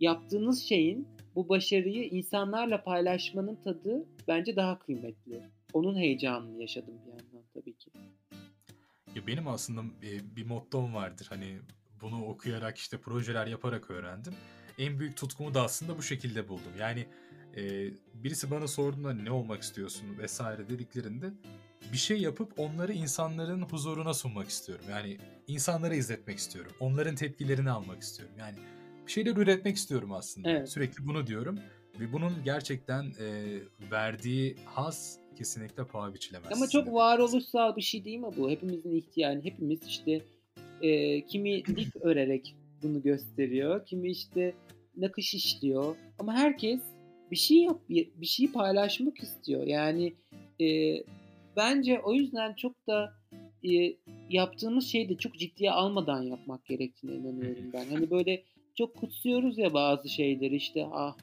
yaptığınız 0.00 0.62
şeyin 0.62 1.08
bu 1.34 1.48
başarıyı 1.48 2.04
insanlarla 2.04 2.82
paylaşmanın 2.82 3.58
tadı 3.64 4.04
bence 4.28 4.56
daha 4.56 4.78
kıymetli. 4.78 5.40
Onun 5.72 5.98
heyecanını 5.98 6.60
yaşadım 6.60 6.94
bir 7.06 7.10
yandan 7.10 7.48
tabii 7.54 7.74
ki. 7.74 7.90
Ya 9.14 9.26
benim 9.26 9.48
aslında 9.48 9.82
bir 10.36 10.46
mottom 10.46 10.94
vardır. 10.94 11.26
Hani 11.30 11.58
bunu 12.02 12.24
okuyarak 12.24 12.78
işte 12.78 12.98
projeler 12.98 13.46
yaparak 13.46 13.90
öğrendim. 13.90 14.34
En 14.80 14.98
büyük 14.98 15.16
tutkumu 15.16 15.54
da 15.54 15.62
aslında 15.62 15.98
bu 15.98 16.02
şekilde 16.02 16.48
buldum. 16.48 16.72
Yani 16.78 17.06
e, 17.56 17.90
birisi 18.14 18.50
bana 18.50 18.68
sorduğunda 18.68 19.12
ne 19.12 19.30
olmak 19.30 19.62
istiyorsun 19.62 20.18
vesaire 20.18 20.68
dediklerinde 20.68 21.30
bir 21.92 21.98
şey 21.98 22.20
yapıp 22.20 22.58
onları 22.58 22.92
insanların 22.92 23.62
huzuruna 23.62 24.14
sunmak 24.14 24.48
istiyorum. 24.48 24.84
Yani 24.90 25.18
insanlara 25.46 25.94
izletmek 25.94 26.38
istiyorum. 26.38 26.72
Onların 26.80 27.14
tepkilerini 27.14 27.70
almak 27.70 28.02
istiyorum. 28.02 28.34
Yani 28.38 28.56
bir 29.06 29.12
şeyler 29.12 29.36
üretmek 29.36 29.76
istiyorum 29.76 30.12
aslında. 30.12 30.50
Evet. 30.50 30.68
Sürekli 30.68 31.06
bunu 31.06 31.26
diyorum. 31.26 31.58
Ve 32.00 32.12
bunun 32.12 32.32
gerçekten 32.44 33.12
e, 33.20 33.58
verdiği 33.90 34.56
haz 34.64 35.18
kesinlikle 35.36 35.86
paha 35.86 36.14
biçilemez. 36.14 36.52
Ama 36.52 36.68
çok 36.68 36.92
varoluşsal 36.92 37.76
bir 37.76 37.82
şey 37.82 38.04
değil 38.04 38.18
mi 38.18 38.30
bu? 38.36 38.50
Hepimizin 38.50 38.96
ihtiyacı, 38.96 39.44
hepimiz 39.44 39.82
işte 39.86 40.20
e, 40.82 41.20
kimi 41.24 41.76
lif 41.76 41.96
örerek 41.96 42.56
bunu 42.82 43.02
gösteriyor, 43.02 43.86
kimi 43.86 44.10
işte 44.10 44.54
nakış 44.96 45.34
işliyor. 45.34 45.96
Ama 46.18 46.34
herkes 46.34 46.80
bir 47.30 47.36
şey 47.36 47.56
yap, 47.56 47.80
bir 47.88 48.26
şey 48.26 48.52
paylaşmak 48.52 49.22
istiyor. 49.22 49.66
Yani 49.66 50.12
e, 50.60 50.96
bence 51.56 52.00
o 52.00 52.14
yüzden 52.14 52.54
çok 52.54 52.86
da 52.86 53.12
e, 53.64 53.96
yaptığımız 54.30 54.86
şeyi 54.86 55.08
de 55.08 55.16
çok 55.16 55.34
ciddiye 55.34 55.70
almadan 55.70 56.22
yapmak 56.22 56.64
gerektiğine 56.64 57.16
inanıyorum 57.16 57.72
ben. 57.72 57.84
Hani 57.90 58.10
böyle 58.10 58.42
çok 58.74 58.96
kutsuyoruz 58.96 59.58
ya 59.58 59.74
bazı 59.74 60.08
şeyleri 60.08 60.56
işte 60.56 60.86
ah 60.92 61.16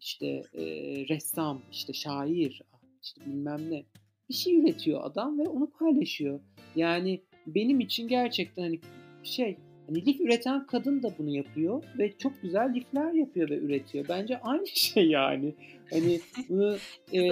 işte 0.00 0.26
e, 0.54 0.64
ressam, 1.08 1.62
işte 1.72 1.92
şair, 1.92 2.62
ah, 2.72 2.78
işte 3.02 3.20
bilmem 3.26 3.70
ne. 3.70 3.84
Bir 4.28 4.34
şey 4.34 4.56
üretiyor 4.56 5.04
adam 5.04 5.38
ve 5.38 5.42
onu 5.42 5.70
paylaşıyor. 5.70 6.40
Yani 6.76 7.22
benim 7.46 7.80
için 7.80 8.08
gerçekten 8.08 8.62
hani 8.62 8.80
şey 9.22 9.56
hani 9.86 10.06
lif 10.06 10.20
üreten 10.20 10.66
kadın 10.66 11.02
da 11.02 11.12
bunu 11.18 11.30
yapıyor 11.36 11.82
ve 11.98 12.12
çok 12.18 12.42
güzel 12.42 12.74
lifler 12.74 13.12
yapıyor 13.12 13.50
ve 13.50 13.58
üretiyor. 13.58 14.06
Bence 14.08 14.40
aynı 14.40 14.66
şey 14.74 15.08
yani. 15.08 15.54
Hani 15.90 16.20
bunu 16.48 16.76
e, 17.12 17.28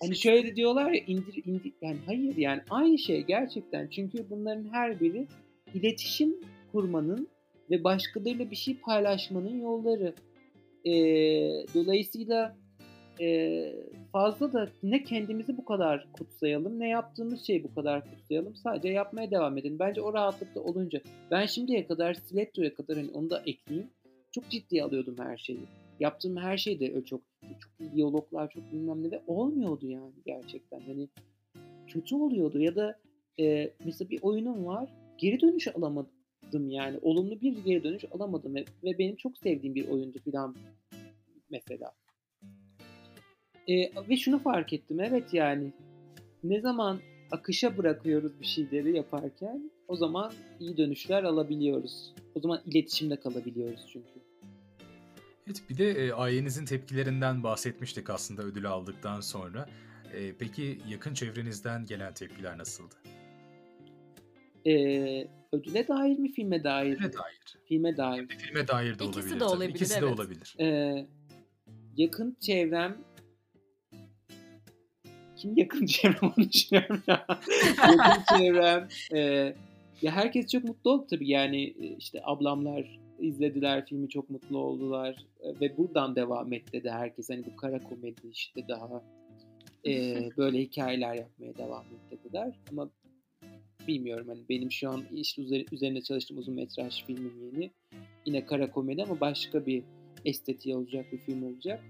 hani 0.00 0.16
şöyle 0.16 0.56
diyorlar 0.56 0.90
ya 0.90 1.00
indir 1.06 1.42
indir 1.46 1.72
yani 1.82 1.98
hayır 2.06 2.36
yani 2.36 2.60
aynı 2.70 2.98
şey 2.98 3.22
gerçekten. 3.22 3.88
Çünkü 3.88 4.30
bunların 4.30 4.72
her 4.72 5.00
biri 5.00 5.26
iletişim 5.74 6.36
kurmanın 6.72 7.28
ve 7.70 7.84
başkalarıyla 7.84 8.50
bir 8.50 8.56
şey 8.56 8.76
paylaşmanın 8.76 9.60
yolları. 9.60 10.14
E, 10.84 10.92
dolayısıyla 11.74 12.56
e, 13.20 13.74
fazla 14.12 14.52
da 14.52 14.68
ne 14.82 15.02
kendimizi 15.02 15.56
bu 15.56 15.64
kadar 15.64 16.06
kutsayalım 16.12 16.80
ne 16.80 16.88
yaptığımız 16.88 17.46
şeyi 17.46 17.64
bu 17.64 17.74
kadar 17.74 18.10
kutsayalım. 18.10 18.56
Sadece 18.56 18.88
yapmaya 18.88 19.30
devam 19.30 19.58
edin. 19.58 19.78
Bence 19.78 20.00
o 20.00 20.12
rahatlıkta 20.12 20.60
olunca 20.60 21.00
ben 21.30 21.46
şimdiye 21.46 21.86
kadar 21.86 22.14
stilettoya 22.14 22.74
kadar 22.74 22.96
hani 22.96 23.10
onu 23.10 23.30
da 23.30 23.42
ekleyeyim. 23.46 23.90
Çok 24.30 24.48
ciddiye 24.50 24.84
alıyordum 24.84 25.16
her 25.18 25.36
şeyi. 25.36 25.60
Yaptığım 26.00 26.36
her 26.36 26.58
şey 26.58 26.80
de 26.80 27.04
çok 27.04 27.20
çok 27.60 27.92
diyaloglar 27.94 28.50
çok 28.50 28.72
bilmem 28.72 29.02
ne 29.04 29.10
ve 29.10 29.20
olmuyordu 29.26 29.86
yani 29.86 30.12
gerçekten. 30.26 30.80
Hani 30.80 31.08
kötü 31.86 32.14
oluyordu 32.14 32.60
ya 32.60 32.76
da 32.76 32.98
e, 33.40 33.70
mesela 33.84 34.10
bir 34.10 34.22
oyunum 34.22 34.66
var 34.66 34.88
geri 35.18 35.40
dönüş 35.40 35.68
alamadım 35.68 36.70
yani. 36.70 36.98
Olumlu 37.02 37.40
bir 37.40 37.64
geri 37.64 37.84
dönüş 37.84 38.04
alamadım 38.12 38.54
ve, 38.54 38.64
ve 38.84 38.98
benim 38.98 39.16
çok 39.16 39.38
sevdiğim 39.38 39.74
bir 39.74 39.88
oyundu 39.88 40.18
filan 40.18 40.56
mesela. 41.50 41.92
E, 43.68 43.92
ve 44.08 44.16
şunu 44.16 44.38
fark 44.38 44.72
ettim 44.72 45.00
evet 45.00 45.34
yani 45.34 45.72
ne 46.44 46.60
zaman 46.60 47.00
akışa 47.30 47.76
bırakıyoruz 47.76 48.40
bir 48.40 48.46
şeyleri 48.46 48.96
yaparken 48.96 49.70
o 49.88 49.96
zaman 49.96 50.32
iyi 50.60 50.76
dönüşler 50.76 51.22
alabiliyoruz. 51.22 52.14
O 52.34 52.40
zaman 52.40 52.60
iletişimde 52.66 53.20
kalabiliyoruz 53.20 53.86
çünkü. 53.92 54.08
Evet 55.46 55.62
bir 55.70 55.78
de 55.78 55.90
e, 55.90 56.12
ailenizin 56.12 56.64
tepkilerinden 56.64 57.42
bahsetmiştik 57.42 58.10
aslında 58.10 58.42
ödülü 58.42 58.68
aldıktan 58.68 59.20
sonra. 59.20 59.66
E, 60.14 60.32
peki 60.38 60.78
yakın 60.88 61.14
çevrenizden 61.14 61.86
gelen 61.86 62.14
tepkiler 62.14 62.58
nasıldı? 62.58 62.94
E, 64.66 64.72
ödüle 65.52 65.88
dair 65.88 66.18
mi 66.18 66.32
filme 66.32 66.64
dair? 66.64 66.96
Filme 66.96 67.12
dair. 67.12 67.58
Filme 67.64 67.96
dair. 67.96 68.26
Filme 68.28 68.68
dair 68.68 68.98
de 68.98 69.04
İkisi 69.04 69.20
olabilir. 69.20 69.40
De 69.40 69.44
olabilir 69.44 69.74
İkisi 69.74 69.94
evet. 69.94 70.02
de 70.02 70.06
olabilir. 70.06 70.56
E, 70.60 71.06
yakın 71.96 72.36
çevrem 72.40 72.96
kim 75.38 75.56
yakın 75.56 75.86
çevrem 75.86 76.32
onu 76.36 76.50
düşünüyorum 76.52 77.02
ya. 77.06 77.26
yakın 77.78 78.38
çevrem 78.38 78.88
e, 79.14 79.20
ya 80.02 80.12
herkes 80.12 80.46
çok 80.52 80.64
mutlu 80.64 80.90
oldu 80.90 81.06
tabii. 81.10 81.28
Yani 81.28 81.74
işte 81.98 82.20
ablamlar 82.24 82.98
izlediler 83.20 83.86
filmi 83.86 84.08
çok 84.08 84.30
mutlu 84.30 84.58
oldular. 84.58 85.16
Ve 85.60 85.76
buradan 85.76 86.16
devam 86.16 86.52
et 86.52 86.72
dedi 86.72 86.90
herkes. 86.90 87.30
Hani 87.30 87.46
bu 87.46 87.56
kara 87.56 87.82
komedi 87.82 88.28
işte 88.32 88.68
daha 88.68 89.02
e, 89.86 90.20
böyle 90.36 90.58
hikayeler 90.58 91.14
yapmaya 91.14 91.56
devam 91.56 91.84
et 91.84 92.18
dediler 92.18 92.54
ama 92.70 92.90
bilmiyorum 93.88 94.26
hani 94.28 94.40
benim 94.48 94.72
şu 94.72 94.90
an 94.90 95.04
işte 95.14 95.42
üzerine 95.72 96.02
çalıştığım 96.02 96.38
uzun 96.38 96.54
metraj 96.54 97.04
filmim 97.04 97.52
yeni. 97.52 97.70
Yine 98.26 98.46
kara 98.46 98.70
komedi 98.70 99.02
ama 99.02 99.20
başka 99.20 99.66
bir 99.66 99.82
estetiği 100.24 100.76
olacak 100.76 101.06
bir 101.12 101.18
film 101.18 101.42
olacak. 101.42 101.84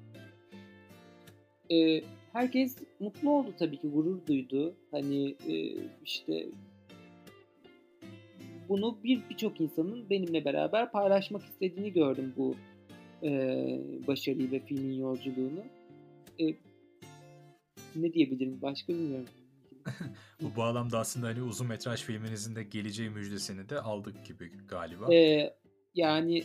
E, 1.71 2.03
herkes 2.39 2.77
mutlu 3.01 3.31
oldu 3.31 3.55
tabii 3.59 3.77
ki 3.77 3.89
gurur 3.89 4.27
duydu 4.27 4.75
hani 4.91 5.37
e, 5.49 5.77
işte 6.05 6.47
bunu 8.69 8.99
bir 9.05 9.21
birçok 9.31 9.61
insanın 9.61 10.11
benimle 10.11 10.45
beraber 10.45 10.93
paylaşmak 10.93 11.43
istediğini 11.43 11.93
gördüm 11.93 12.35
bu 12.37 12.55
e, 13.23 13.31
başarıyı 14.07 14.51
ve 14.51 14.61
filmin 14.61 14.99
yolculuğunu. 14.99 15.65
E, 16.41 16.55
ne 17.97 18.13
diyebilirim 18.13 18.63
başka 18.63 18.93
bilmiyorum. 18.93 19.29
bu 20.43 20.57
bağlamda 20.57 20.99
aslında 20.99 21.27
hani 21.27 21.43
uzun 21.43 21.67
metraj 21.67 22.03
filminizin 22.03 22.57
de 22.57 22.63
geleceği 22.63 23.11
müjdesini 23.11 23.69
de 23.69 23.81
aldık 23.81 24.27
gibi 24.27 24.53
galiba. 24.69 25.15
E, 25.15 25.51
yani 25.95 26.45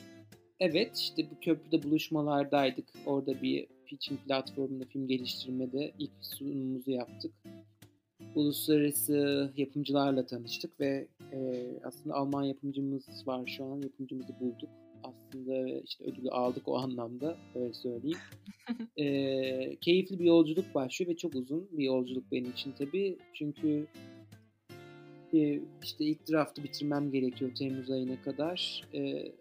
evet 0.59 0.97
işte 0.97 1.31
bu 1.31 1.39
köprüde 1.39 1.83
buluşmalardaydık. 1.83 2.89
Orada 3.05 3.41
bir 3.41 3.67
pitching 3.93 4.19
platformunda 4.27 4.85
film 4.85 5.07
geliştirmede 5.07 5.91
ilk 5.99 6.11
sunumumuzu 6.21 6.91
yaptık 6.91 7.31
uluslararası 8.35 9.51
yapımcılarla 9.57 10.25
tanıştık 10.25 10.79
ve 10.79 11.07
e, 11.33 11.65
aslında 11.83 12.15
Alman 12.15 12.43
yapımcımız 12.43 13.27
var 13.27 13.47
şu 13.57 13.65
an. 13.65 13.81
Yapımcımızı 13.81 14.39
bulduk. 14.39 14.69
Aslında 15.03 15.79
işte 15.79 16.03
ödülü 16.03 16.29
aldık 16.29 16.67
o 16.67 16.77
anlamda 16.77 17.37
öyle 17.55 17.73
söyleyeyim. 17.73 18.17
e, 18.97 19.75
keyifli 19.75 20.19
bir 20.19 20.25
yolculuk 20.25 20.75
başlıyor 20.75 21.11
ve 21.11 21.17
çok 21.17 21.35
uzun 21.35 21.69
bir 21.71 21.83
yolculuk 21.83 22.31
benim 22.31 22.51
için 22.51 22.73
tabii. 22.77 23.17
Çünkü 23.33 23.87
e, 25.33 25.59
işte 25.83 26.05
ilk 26.05 26.31
draftı 26.31 26.63
bitirmem 26.63 27.11
gerekiyor 27.11 27.51
Temmuz 27.55 27.91
ayına 27.91 28.21
kadar. 28.21 28.83
E, 28.93 29.31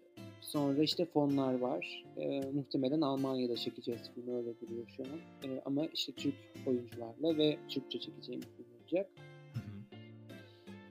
Sonra 0.43 0.83
işte 0.83 1.05
fonlar 1.05 1.59
var. 1.59 2.03
E, 2.17 2.41
muhtemelen 2.53 3.01
Almanya'da 3.01 3.55
çekeceğiz 3.55 4.01
filmi 4.15 4.35
öyle 4.35 4.59
duruyor 4.61 4.87
şu 4.97 5.03
an. 5.03 5.49
E, 5.49 5.61
ama 5.65 5.85
işte 5.85 6.11
Türk 6.11 6.35
oyuncularla 6.65 7.37
ve 7.37 7.57
Türkçe 7.69 7.99
çekeceğim 7.99 8.41
film 8.41 8.65
olacak. 8.81 9.09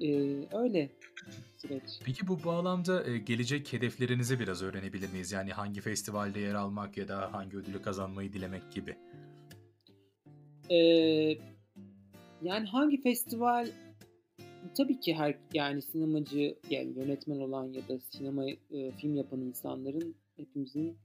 E, 0.00 0.08
öyle 0.56 0.90
süreç. 1.58 1.82
Peki 2.04 2.28
bu 2.28 2.44
bağlamda 2.44 3.06
e, 3.06 3.18
gelecek 3.18 3.72
hedeflerinizi 3.72 4.40
biraz 4.40 4.62
öğrenebilir 4.62 5.12
miyiz? 5.12 5.32
Yani 5.32 5.52
hangi 5.52 5.80
festivalde 5.80 6.40
yer 6.40 6.54
almak 6.54 6.96
ya 6.96 7.08
da 7.08 7.32
hangi 7.32 7.56
ödülü 7.56 7.82
kazanmayı 7.82 8.32
dilemek 8.32 8.72
gibi. 8.72 8.96
E, 10.70 10.76
yani 12.42 12.66
hangi 12.66 13.00
festival 13.00 13.68
tabii 14.76 15.00
ki 15.00 15.14
her 15.14 15.34
yani 15.54 15.82
sinemacı 15.82 16.54
yani 16.70 16.92
yönetmen 16.96 17.40
olan 17.40 17.64
ya 17.64 17.88
da 17.88 17.98
sinema 17.98 18.50
e, 18.50 18.90
film 18.90 19.16
yapan 19.16 19.40
insanların 19.40 20.14
hepimizin 20.36 20.96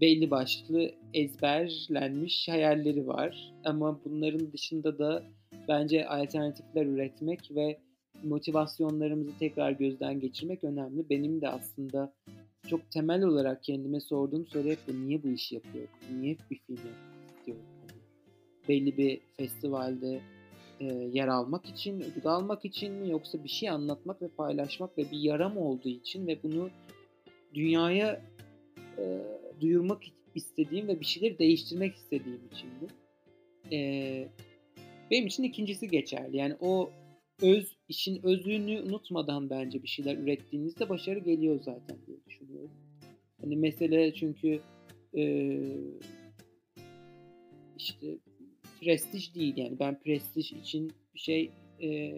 belli 0.00 0.30
başlı 0.30 0.90
ezberlenmiş 1.14 2.48
hayalleri 2.48 3.06
var. 3.06 3.52
Ama 3.64 4.00
bunların 4.04 4.52
dışında 4.52 4.98
da 4.98 5.24
bence 5.68 6.06
alternatifler 6.06 6.86
üretmek 6.86 7.50
ve 7.54 7.78
motivasyonlarımızı 8.24 9.38
tekrar 9.38 9.70
gözden 9.70 10.20
geçirmek 10.20 10.64
önemli. 10.64 11.10
Benim 11.10 11.40
de 11.40 11.48
aslında 11.48 12.12
çok 12.68 12.90
temel 12.90 13.22
olarak 13.22 13.64
kendime 13.64 14.00
sorduğum 14.00 14.46
soru 14.46 14.68
hep 14.68 14.78
bu. 14.88 15.06
Niye 15.06 15.22
bu 15.22 15.28
işi 15.28 15.54
yapıyorum? 15.54 15.90
Niye 16.20 16.36
bir 16.50 16.58
film 16.58 16.76
yapmak 16.76 17.36
istiyorum? 17.38 17.64
Hani 17.80 18.00
belli 18.68 18.96
bir 18.96 19.20
festivalde 19.36 20.20
e, 20.80 20.84
yer 21.12 21.28
almak 21.28 21.66
için, 21.66 22.00
ödül 22.00 22.26
almak 22.26 22.64
için 22.64 22.92
mi 22.92 23.10
yoksa 23.10 23.44
bir 23.44 23.48
şey 23.48 23.70
anlatmak 23.70 24.22
ve 24.22 24.28
paylaşmak 24.28 24.98
ve 24.98 25.10
bir 25.10 25.18
yaram 25.18 25.56
olduğu 25.56 25.88
için 25.88 26.26
ve 26.26 26.42
bunu 26.42 26.70
dünyaya 27.54 28.22
e, 28.98 29.22
duyurmak 29.60 30.02
istediğim 30.34 30.88
ve 30.88 31.00
bir 31.00 31.04
şeyleri 31.04 31.38
değiştirmek 31.38 31.94
istediğim 31.94 32.40
için 32.52 32.68
mi? 32.68 32.88
E, 33.72 34.28
benim 35.10 35.26
için 35.26 35.42
ikincisi 35.42 35.88
geçerli. 35.88 36.36
Yani 36.36 36.56
o 36.60 36.90
öz 37.42 37.76
işin 37.88 38.26
özünü 38.26 38.82
unutmadan 38.82 39.50
bence 39.50 39.82
bir 39.82 39.88
şeyler 39.88 40.16
ürettiğinizde 40.16 40.88
başarı 40.88 41.18
geliyor 41.18 41.60
zaten 41.62 41.96
diye 42.06 42.16
düşünüyorum. 42.26 42.70
Hani 43.40 43.56
mesele 43.56 44.14
çünkü 44.14 44.60
e, 45.16 45.54
işte 47.76 48.18
prestij 48.80 49.34
değil 49.34 49.56
yani 49.56 49.78
ben 49.78 50.00
prestij 50.00 50.52
için 50.52 50.92
bir 51.14 51.20
şey 51.20 51.50
e, 51.82 52.14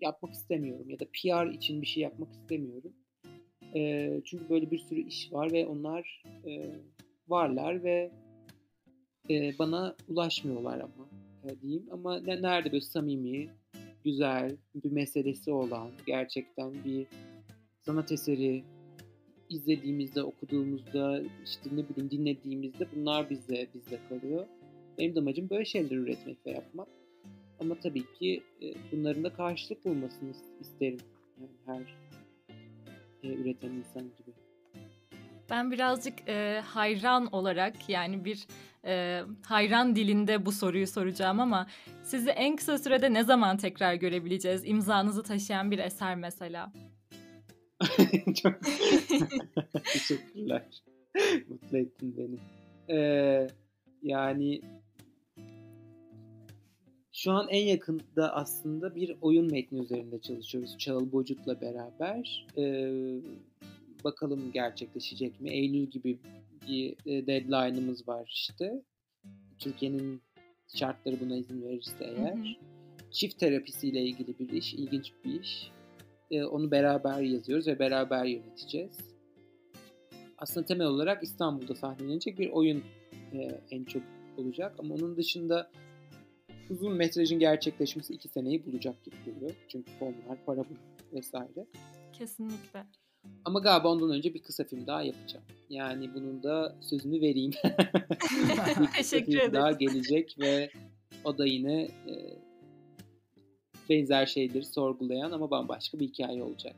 yapmak 0.00 0.32
istemiyorum 0.32 0.90
ya 0.90 1.00
da 1.00 1.04
PR 1.04 1.54
için 1.54 1.82
bir 1.82 1.86
şey 1.86 2.02
yapmak 2.02 2.32
istemiyorum. 2.32 2.92
E, 3.74 4.10
çünkü 4.24 4.48
böyle 4.48 4.70
bir 4.70 4.78
sürü 4.78 5.00
iş 5.00 5.32
var 5.32 5.52
ve 5.52 5.66
onlar 5.66 6.22
e, 6.46 6.70
varlar 7.28 7.84
ve 7.84 8.10
e, 9.30 9.58
bana 9.58 9.96
ulaşmıyorlar 10.08 10.80
ama 10.80 11.08
e, 11.44 11.60
diyeyim. 11.60 11.86
Ama 11.90 12.20
ne, 12.20 12.42
nerede 12.42 12.72
böyle 12.72 12.84
samimi, 12.84 13.48
güzel 14.04 14.56
bir 14.74 14.92
meselesi 14.92 15.50
olan, 15.52 15.90
gerçekten 16.06 16.84
bir 16.84 17.06
sanat 17.82 18.12
eseri 18.12 18.64
izlediğimizde, 19.48 20.22
okuduğumuzda, 20.22 21.22
işte 21.44 21.70
ne 21.72 21.88
bileyim 21.88 22.10
dinlediğimizde 22.10 22.86
bunlar 22.96 23.30
bize 23.30 23.66
bizde 23.74 23.98
kalıyor. 24.08 24.46
Benim 25.00 25.14
de 25.14 25.18
amacım 25.20 25.50
böyle 25.50 25.64
şeyler 25.64 25.96
üretmek 25.96 26.46
ve 26.46 26.50
yapmak. 26.50 26.88
Ama 27.60 27.74
tabii 27.74 28.12
ki 28.12 28.42
e, 28.62 28.66
bunların 28.92 29.24
da 29.24 29.32
karşılık 29.32 29.84
bulmasını 29.84 30.32
isterim. 30.60 30.98
Yani 31.40 31.50
her 31.66 31.80
e, 33.22 33.34
üreten 33.34 33.70
insan 33.70 34.02
gibi. 34.02 34.34
Ben 35.50 35.70
birazcık 35.70 36.28
e, 36.28 36.60
hayran 36.64 37.26
olarak 37.26 37.88
yani 37.88 38.24
bir 38.24 38.46
e, 38.84 39.22
hayran 39.46 39.96
dilinde 39.96 40.46
bu 40.46 40.52
soruyu 40.52 40.86
soracağım 40.86 41.40
ama 41.40 41.66
sizi 42.02 42.30
en 42.30 42.56
kısa 42.56 42.78
sürede 42.78 43.12
ne 43.12 43.24
zaman 43.24 43.56
tekrar 43.56 43.94
görebileceğiz? 43.94 44.62
İmzanızı 44.64 45.22
taşıyan 45.22 45.70
bir 45.70 45.78
eser 45.78 46.16
mesela. 46.16 46.72
Çok 48.42 48.54
teşekkürler. 49.92 50.82
Mutlu 51.48 51.78
ettin 51.78 52.16
beni. 52.18 52.38
Ee, 52.98 53.46
yani 54.02 54.60
şu 57.22 57.32
an 57.32 57.48
en 57.48 57.66
yakında 57.66 58.34
aslında 58.34 58.94
bir 58.94 59.16
oyun 59.20 59.50
metni 59.50 59.80
üzerinde 59.80 60.20
çalışıyoruz 60.20 60.78
Çağıl 60.78 61.12
Bocut'la 61.12 61.60
beraber. 61.60 62.46
Ee, 62.58 63.20
bakalım 64.04 64.52
gerçekleşecek 64.52 65.40
mi? 65.40 65.50
Eylül 65.50 65.86
gibi 65.86 66.18
bir 66.68 66.96
e, 67.06 67.26
deadline'ımız 67.26 68.08
var 68.08 68.30
işte. 68.34 68.82
Türkiye'nin 69.58 70.22
şartları 70.74 71.20
buna 71.20 71.36
izin 71.36 71.62
verirse 71.62 72.04
eğer. 72.04 72.34
Hı 72.34 72.40
hı. 72.40 73.10
Çift 73.10 73.38
terapisiyle 73.38 74.02
ilgili 74.02 74.38
bir 74.38 74.48
iş, 74.48 74.74
ilginç 74.74 75.12
bir 75.24 75.40
iş. 75.40 75.70
Ee, 76.30 76.44
onu 76.44 76.70
beraber 76.70 77.20
yazıyoruz 77.20 77.66
ve 77.66 77.78
beraber 77.78 78.24
yöneteceğiz. 78.24 78.98
Aslında 80.38 80.66
temel 80.66 80.86
olarak 80.86 81.22
İstanbul'da 81.22 81.74
sahnelenecek 81.74 82.38
bir 82.38 82.50
oyun 82.50 82.82
e, 83.32 83.60
en 83.70 83.84
çok 83.84 84.02
olacak. 84.36 84.74
Ama 84.78 84.94
onun 84.94 85.16
dışında 85.16 85.70
uzun 86.70 86.92
metrajın 86.92 87.38
gerçekleşmesi 87.38 88.14
iki 88.14 88.28
seneyi 88.28 88.66
bulacak 88.66 89.04
gibi 89.04 89.16
geliyor. 89.24 89.50
Çünkü 89.68 89.90
fonlar, 89.98 90.44
para 90.46 90.64
vesaire. 91.12 91.66
Kesinlikle. 92.12 92.86
Ama 93.44 93.58
galiba 93.58 93.88
ondan 93.88 94.10
önce 94.10 94.34
bir 94.34 94.42
kısa 94.42 94.64
film 94.64 94.86
daha 94.86 95.02
yapacağım. 95.02 95.44
Yani 95.70 96.14
bunun 96.14 96.42
da 96.42 96.76
sözünü 96.80 97.20
vereyim. 97.20 97.52
Teşekkür 98.96 99.32
ederim. 99.32 99.52
daha 99.52 99.72
gelecek 99.72 100.36
ve 100.40 100.70
o 101.24 101.38
da 101.38 101.46
yine 101.46 101.82
e, 101.82 102.14
benzer 103.88 104.26
şeyleri 104.26 104.64
sorgulayan 104.64 105.30
ama 105.30 105.50
bambaşka 105.50 106.00
bir 106.00 106.08
hikaye 106.08 106.42
olacak. 106.42 106.76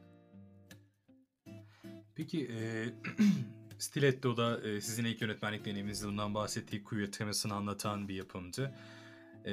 Peki 2.15 2.45
e, 2.45 2.89
Stiletto'da 3.79 4.61
e, 4.69 4.81
sizin 4.81 5.05
ilk 5.05 5.23
yönetmenlik 5.23 5.65
deneyiminizde 5.65 6.07
bundan 6.07 6.35
bahsettiği 6.35 6.85
queer 6.85 7.13
temasını 7.13 7.55
anlatan 7.55 8.09
bir 8.09 8.15
yapımdı. 8.15 8.75
E, 9.47 9.53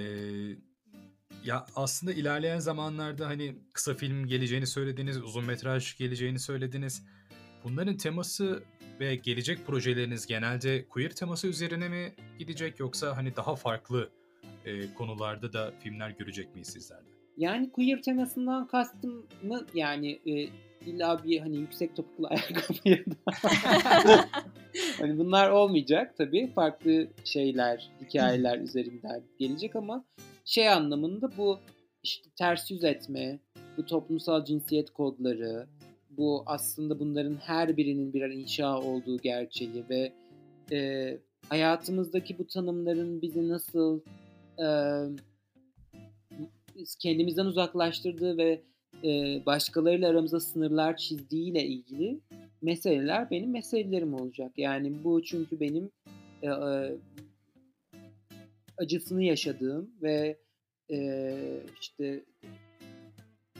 ya 1.45 1.65
aslında 1.75 2.13
ilerleyen 2.13 2.59
zamanlarda 2.59 3.27
hani 3.27 3.55
kısa 3.73 3.93
film 3.93 4.27
geleceğini 4.27 4.67
söylediniz, 4.67 5.17
uzun 5.17 5.45
metraj 5.45 5.97
geleceğini 5.97 6.39
söylediniz. 6.39 7.05
Bunların 7.63 7.97
teması 7.97 8.63
ve 8.99 9.15
gelecek 9.15 9.67
projeleriniz 9.67 10.27
genelde 10.27 10.87
queer 10.87 11.11
teması 11.11 11.47
üzerine 11.47 11.89
mi 11.89 12.13
gidecek 12.39 12.79
yoksa 12.79 13.17
hani 13.17 13.35
daha 13.35 13.55
farklı 13.55 14.09
e, 14.65 14.93
konularda 14.93 15.53
da 15.53 15.73
filmler 15.79 16.09
görecek 16.09 16.53
miyiz 16.55 16.67
sizlerde? 16.67 17.09
Yani 17.37 17.71
queer 17.71 18.01
temasından 18.01 18.67
kastım 18.67 19.27
mı 19.43 19.65
yani 19.73 20.19
e, 20.25 20.49
illa 20.85 21.23
bir 21.23 21.39
hani 21.39 21.57
yüksek 21.57 21.95
topuklu 21.95 22.27
ayakkabı 22.29 22.89
ya 22.89 22.97
da 22.97 24.29
hani 24.99 25.17
bunlar 25.17 25.49
olmayacak 25.49 26.17
tabii. 26.17 26.51
Farklı 26.55 27.07
şeyler 27.23 27.89
hikayeler 28.01 28.59
üzerinden 28.59 29.21
gelecek 29.39 29.75
ama 29.75 30.05
şey 30.45 30.69
anlamında 30.69 31.37
bu 31.37 31.59
işte 32.03 32.29
ters 32.35 32.71
yüz 32.71 32.83
etme, 32.83 33.39
bu 33.77 33.85
toplumsal 33.85 34.45
cinsiyet 34.45 34.89
kodları, 34.89 35.67
bu 36.09 36.43
aslında 36.45 36.99
bunların 36.99 37.35
her 37.35 37.77
birinin 37.77 38.13
birer 38.13 38.29
inşa 38.29 38.79
olduğu 38.81 39.17
gerçeği 39.17 39.83
ve 39.89 40.13
e, 40.71 41.17
hayatımızdaki 41.49 42.39
bu 42.39 42.47
tanımların 42.47 43.21
bizi 43.21 43.49
nasıl 43.49 44.01
e, 44.59 44.67
kendimizden 46.99 47.45
uzaklaştırdığı 47.45 48.37
ve 48.37 48.61
e, 49.03 49.41
başkalarıyla 49.45 50.09
aramızda 50.09 50.39
sınırlar 50.39 50.97
çizdiğiyle 50.97 51.65
ilgili 51.65 52.19
meseleler 52.61 53.31
benim 53.31 53.51
meselelerim 53.51 54.13
olacak. 54.13 54.51
Yani 54.57 55.03
bu 55.03 55.23
çünkü 55.23 55.59
benim 55.59 55.89
e, 56.41 56.47
e, 56.47 56.95
acısını 58.77 59.23
yaşadığım 59.23 59.89
ve 60.01 60.37
e, 60.91 61.37
işte 61.81 62.23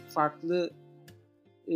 farklı 0.08 0.72
e, 1.68 1.76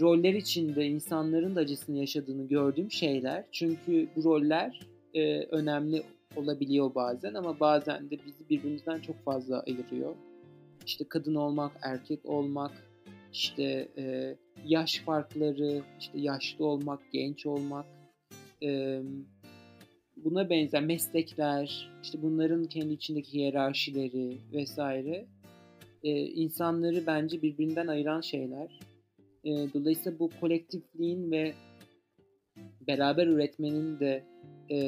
roller 0.00 0.34
içinde 0.34 0.86
insanların 0.86 1.56
da 1.56 1.60
acısını 1.60 1.98
yaşadığını 1.98 2.48
gördüğüm 2.48 2.90
şeyler. 2.90 3.44
Çünkü 3.52 4.08
bu 4.16 4.24
roller 4.24 4.80
e, 5.14 5.42
önemli 5.42 6.02
olabiliyor 6.36 6.94
bazen 6.94 7.34
ama 7.34 7.60
bazen 7.60 8.10
de 8.10 8.18
bizi 8.26 8.48
birbirimizden 8.50 9.00
çok 9.00 9.24
fazla 9.24 9.60
ayırıyor. 9.60 10.14
İşte 10.86 11.04
kadın 11.08 11.34
olmak, 11.34 11.72
erkek 11.82 12.26
olmak, 12.26 12.72
işte 13.32 13.88
e, 13.98 14.36
yaş 14.66 14.98
farkları, 14.98 15.82
işte 16.00 16.18
yaşlı 16.18 16.66
olmak, 16.66 17.00
genç 17.12 17.46
olmak, 17.46 17.86
e, 18.62 19.00
buna 20.16 20.50
benzer 20.50 20.84
meslekler, 20.84 21.90
işte 22.02 22.22
bunların 22.22 22.64
kendi 22.64 22.92
içindeki 22.92 23.32
hiyerarşileri 23.32 24.36
vesaire 24.52 25.26
e, 26.02 26.10
insanları 26.26 27.06
bence 27.06 27.42
birbirinden 27.42 27.86
ayıran 27.86 28.20
şeyler. 28.20 28.80
E, 29.44 29.50
dolayısıyla 29.74 30.18
bu 30.18 30.30
kolektifliğin 30.40 31.30
ve 31.30 31.52
beraber 32.86 33.26
üretmenin 33.26 34.00
de 34.00 34.24
e, 34.70 34.78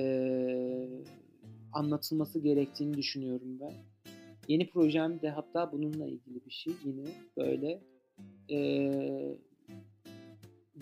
anlatılması 1.73 2.39
gerektiğini 2.39 2.97
düşünüyorum 2.97 3.61
ben. 3.61 3.73
Yeni 4.49 4.69
projem 4.69 5.21
de 5.23 5.31
hatta 5.31 5.73
bununla 5.73 6.07
ilgili 6.07 6.45
bir 6.47 6.51
şey 6.51 6.73
yine 6.85 7.05
böyle 7.37 7.81
e, 8.51 9.39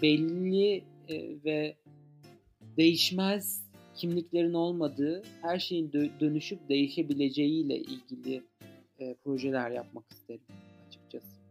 belli 0.02 0.84
e, 1.08 1.44
ve 1.44 1.76
değişmez 2.76 3.62
kimliklerin 3.94 4.54
olmadığı, 4.54 5.22
her 5.42 5.58
şeyin 5.58 5.90
dö- 5.90 6.20
dönüşüp 6.20 6.68
değişebileceğiyle 6.68 7.76
ilgili 7.78 8.42
e, 8.98 9.14
projeler 9.24 9.70
yapmak 9.70 10.04
isterim 10.10 10.42
açıkçası. 10.86 11.42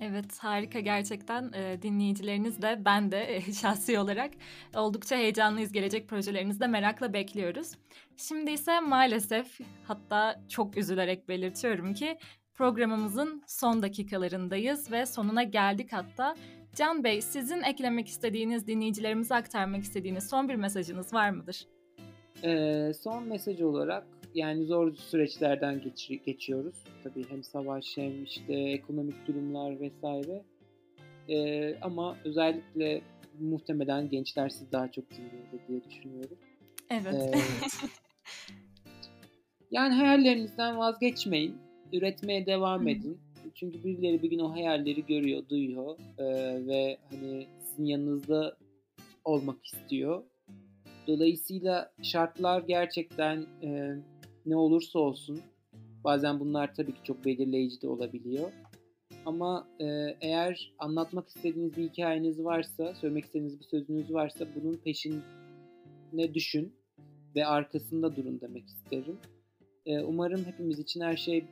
Evet 0.00 0.38
harika 0.38 0.80
gerçekten 0.80 1.52
e, 1.52 1.82
dinleyicileriniz 1.82 2.62
de 2.62 2.82
ben 2.84 3.12
de 3.12 3.36
e, 3.36 3.40
şahsi 3.60 3.98
olarak 3.98 4.30
oldukça 4.76 5.16
heyecanlıyız 5.16 5.72
gelecek 5.72 6.08
projelerinizde 6.08 6.66
merakla 6.66 7.12
bekliyoruz. 7.12 7.72
Şimdi 8.16 8.50
ise 8.50 8.80
maalesef 8.80 9.60
hatta 9.84 10.42
çok 10.48 10.76
üzülerek 10.76 11.28
belirtiyorum 11.28 11.94
ki 11.94 12.18
Programımızın 12.54 13.42
son 13.46 13.82
dakikalarındayız 13.82 14.92
ve 14.92 15.06
sonuna 15.06 15.42
geldik 15.42 15.92
hatta. 15.92 16.36
Can 16.74 17.04
Bey, 17.04 17.22
sizin 17.22 17.62
eklemek 17.62 18.08
istediğiniz, 18.08 18.66
dinleyicilerimize 18.66 19.34
aktarmak 19.34 19.82
istediğiniz 19.82 20.28
son 20.30 20.48
bir 20.48 20.54
mesajınız 20.54 21.14
var 21.14 21.30
mıdır? 21.30 21.66
Ee, 22.44 22.92
son 23.00 23.28
mesaj 23.28 23.60
olarak 23.60 24.06
yani 24.34 24.64
zor 24.64 24.94
süreçlerden 24.94 25.80
geç, 25.80 26.10
geçiyoruz. 26.26 26.74
Tabii 27.04 27.30
hem 27.30 27.44
savaş 27.44 27.96
hem 27.96 28.24
işte 28.24 28.54
ekonomik 28.54 29.26
durumlar 29.26 29.80
vesaire. 29.80 30.42
Ee, 31.28 31.76
ama 31.82 32.16
özellikle 32.24 33.00
muhtemelen 33.40 34.08
gençler 34.08 34.48
sizi 34.48 34.72
daha 34.72 34.92
çok 34.92 35.10
dinliyordu 35.10 35.60
diye 35.68 35.84
düşünüyorum. 35.84 36.38
Evet. 36.90 37.14
Ee, 37.14 37.40
yani 39.70 39.94
hayallerinizden 39.94 40.78
vazgeçmeyin. 40.78 41.56
Üretmeye 41.92 42.46
devam 42.46 42.88
edin. 42.88 43.18
Çünkü 43.54 43.84
birileri 43.84 44.22
bir 44.22 44.30
gün 44.30 44.38
o 44.38 44.52
hayalleri 44.52 45.06
görüyor, 45.06 45.48
duyuyor 45.48 45.98
ee, 46.18 46.24
ve 46.66 46.98
hani 47.10 47.46
sizin 47.60 47.84
yanınızda 47.84 48.56
olmak 49.24 49.66
istiyor. 49.66 50.22
Dolayısıyla 51.06 51.92
şartlar 52.02 52.62
gerçekten 52.62 53.46
e, 53.62 53.96
ne 54.46 54.56
olursa 54.56 54.98
olsun 54.98 55.40
bazen 56.04 56.40
bunlar 56.40 56.74
tabii 56.74 56.94
ki 56.94 57.00
çok 57.04 57.24
belirleyici 57.24 57.82
de 57.82 57.88
olabiliyor. 57.88 58.52
Ama 59.26 59.68
e, 59.80 59.84
eğer 60.20 60.74
anlatmak 60.78 61.28
istediğiniz 61.28 61.76
bir 61.76 61.88
hikayeniz 61.88 62.44
varsa, 62.44 62.94
söylemek 62.94 63.24
istediğiniz 63.24 63.60
bir 63.60 63.64
sözünüz 63.64 64.12
varsa 64.12 64.46
bunun 64.56 64.76
peşine 64.76 66.34
düşün 66.34 66.74
ve 67.36 67.46
arkasında 67.46 68.16
durun 68.16 68.40
demek 68.40 68.66
isterim. 68.66 69.18
E, 69.86 70.00
umarım 70.00 70.44
hepimiz 70.44 70.78
için 70.78 71.00
her 71.00 71.16
şey 71.16 71.44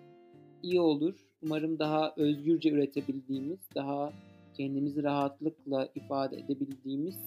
iyi 0.62 0.80
olur. 0.80 1.14
Umarım 1.42 1.78
daha 1.78 2.14
özgürce 2.16 2.70
üretebildiğimiz, 2.70 3.58
daha 3.74 4.12
kendimizi 4.56 5.02
rahatlıkla 5.02 5.88
ifade 5.94 6.36
edebildiğimiz 6.36 7.18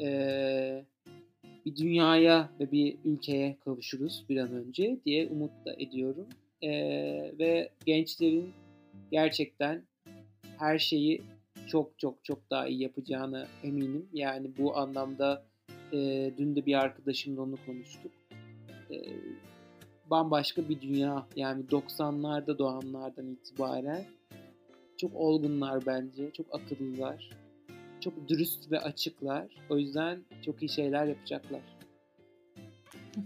e, 0.00 0.84
bir 1.66 1.76
dünyaya 1.76 2.50
ve 2.60 2.72
bir 2.72 2.96
ülkeye 3.04 3.56
kavuşuruz 3.64 4.24
bir 4.28 4.36
an 4.36 4.52
önce 4.52 4.98
diye 5.06 5.28
umut 5.28 5.50
da 5.66 5.74
ediyorum. 5.78 6.26
E, 6.62 6.70
ve 7.38 7.70
gençlerin 7.86 8.52
gerçekten 9.10 9.82
her 10.58 10.78
şeyi 10.78 11.22
çok 11.66 11.98
çok 11.98 12.24
çok 12.24 12.50
daha 12.50 12.66
iyi 12.66 12.82
yapacağına 12.82 13.46
eminim. 13.64 14.08
Yani 14.12 14.50
bu 14.58 14.76
anlamda 14.76 15.44
e, 15.92 16.30
dün 16.38 16.56
de 16.56 16.66
bir 16.66 16.74
arkadaşımla 16.74 17.42
onu 17.42 17.56
konuştuk. 17.66 18.12
E, 18.90 18.96
bambaşka 20.12 20.68
bir 20.68 20.80
dünya 20.80 21.26
yani 21.36 21.64
90'larda 21.64 22.58
doğanlardan 22.58 23.26
itibaren 23.26 24.04
çok 24.96 25.14
olgunlar 25.14 25.86
bence, 25.86 26.30
çok 26.32 26.46
akıllılar, 26.54 27.30
çok 28.00 28.28
dürüst 28.28 28.70
ve 28.70 28.80
açıklar. 28.80 29.46
O 29.70 29.78
yüzden 29.78 30.24
çok 30.44 30.62
iyi 30.62 30.68
şeyler 30.68 31.06
yapacaklar. 31.06 31.60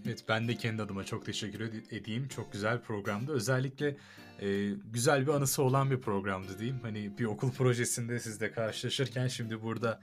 Evet 0.07 0.25
ben 0.29 0.49
de 0.49 0.55
kendi 0.55 0.83
adıma 0.83 1.05
çok 1.05 1.27
teşekkür 1.27 1.61
edeyim. 1.91 2.29
Çok 2.29 2.53
güzel 2.53 2.81
programdı. 2.81 3.33
Özellikle 3.33 3.97
e, 4.43 4.71
güzel 4.93 5.27
bir 5.27 5.33
anısı 5.33 5.63
olan 5.63 5.91
bir 5.91 6.01
programdı 6.01 6.59
diyeyim. 6.59 6.79
Hani 6.83 7.19
bir 7.19 7.25
okul 7.25 7.51
projesinde 7.51 8.21
sizle 8.21 8.53
karşılaşırken 8.53 9.27
şimdi 9.27 9.63
burada 9.63 10.01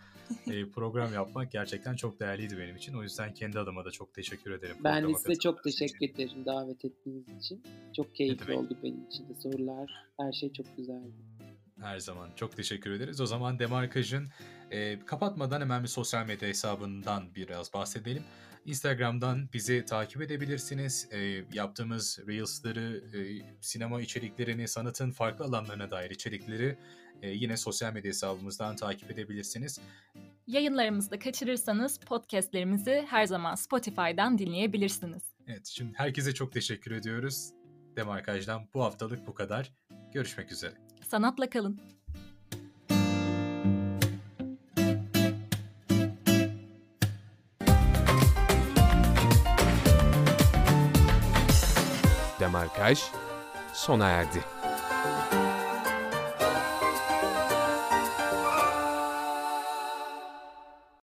e, 0.48 0.70
program 0.70 1.14
yapmak 1.14 1.52
gerçekten 1.52 1.96
çok 1.96 2.20
değerliydi 2.20 2.58
benim 2.58 2.76
için. 2.76 2.94
O 2.94 3.04
yüzden 3.04 3.34
kendi 3.34 3.60
adıma 3.60 3.86
da 3.86 3.92
çok 3.92 4.14
teşekkür 4.14 4.52
ederim. 4.52 4.76
Ben 4.84 5.10
de 5.10 5.14
size 5.14 5.36
çok 5.36 5.64
teşekkür 5.64 6.06
için. 6.06 6.14
ederim 6.16 6.46
davet 6.46 6.86
ettiğiniz 6.86 7.26
için. 7.40 7.64
Çok 7.96 8.16
keyifli 8.16 8.54
oldu 8.54 8.78
benim 8.84 9.06
için 9.08 9.30
de 9.30 9.36
sorular. 9.36 9.92
Her 10.20 10.32
şey 10.32 10.54
çok 10.54 10.78
güzeldi. 10.78 11.14
Her 11.84 12.00
zaman 12.00 12.30
çok 12.36 12.58
teşekkür 12.58 12.92
ederiz. 12.92 13.22
O 13.22 13.26
zaman 13.26 13.60
Demarkaj'ın 13.60 14.30
e, 14.72 15.00
kapatmadan 15.06 15.62
hemen 15.62 15.84
bir 15.84 15.88
sosyal 15.88 16.26
medya 16.26 16.50
hesabından 16.50 17.36
biraz 17.36 17.74
bahsedelim. 17.74 18.24
Instagram'dan 18.66 19.50
bizi 19.54 19.86
takip 19.86 20.22
edebilirsiniz. 20.22 21.08
E, 21.12 21.44
yaptığımız 21.54 22.20
Reels'ları, 22.28 23.04
e, 23.18 23.22
sinema 23.62 24.02
içeriklerini, 24.02 24.68
sanatın 24.68 25.12
farklı 25.12 25.46
alanlarına 25.46 25.92
dair 25.92 26.10
içerikleri 26.10 26.78
e, 27.22 27.30
yine 27.30 27.58
sosyal 27.58 27.94
medya 27.94 28.10
hesabımızdan 28.10 28.76
takip 28.76 29.12
edebilirsiniz. 29.12 29.80
Yayınlarımızı 30.48 31.12
da 31.12 31.20
kaçırırsanız 31.20 32.00
podcastlerimizi 32.00 33.06
her 33.10 33.26
zaman 33.26 33.56
Spotify'dan 33.56 34.38
dinleyebilirsiniz. 34.38 35.24
Evet, 35.48 35.68
şimdi 35.68 35.94
herkese 35.96 36.34
çok 36.34 36.52
teşekkür 36.52 36.92
ediyoruz. 36.92 37.50
Demarkaj'dan 37.96 38.68
bu 38.74 38.84
haftalık 38.84 39.28
bu 39.28 39.34
kadar. 39.34 39.74
Görüşmek 40.14 40.52
üzere. 40.52 40.93
Sanatla 41.10 41.50
kalın. 41.50 41.80
Demarkaj 52.40 53.00
sona 53.74 54.10
erdi. 54.10 54.63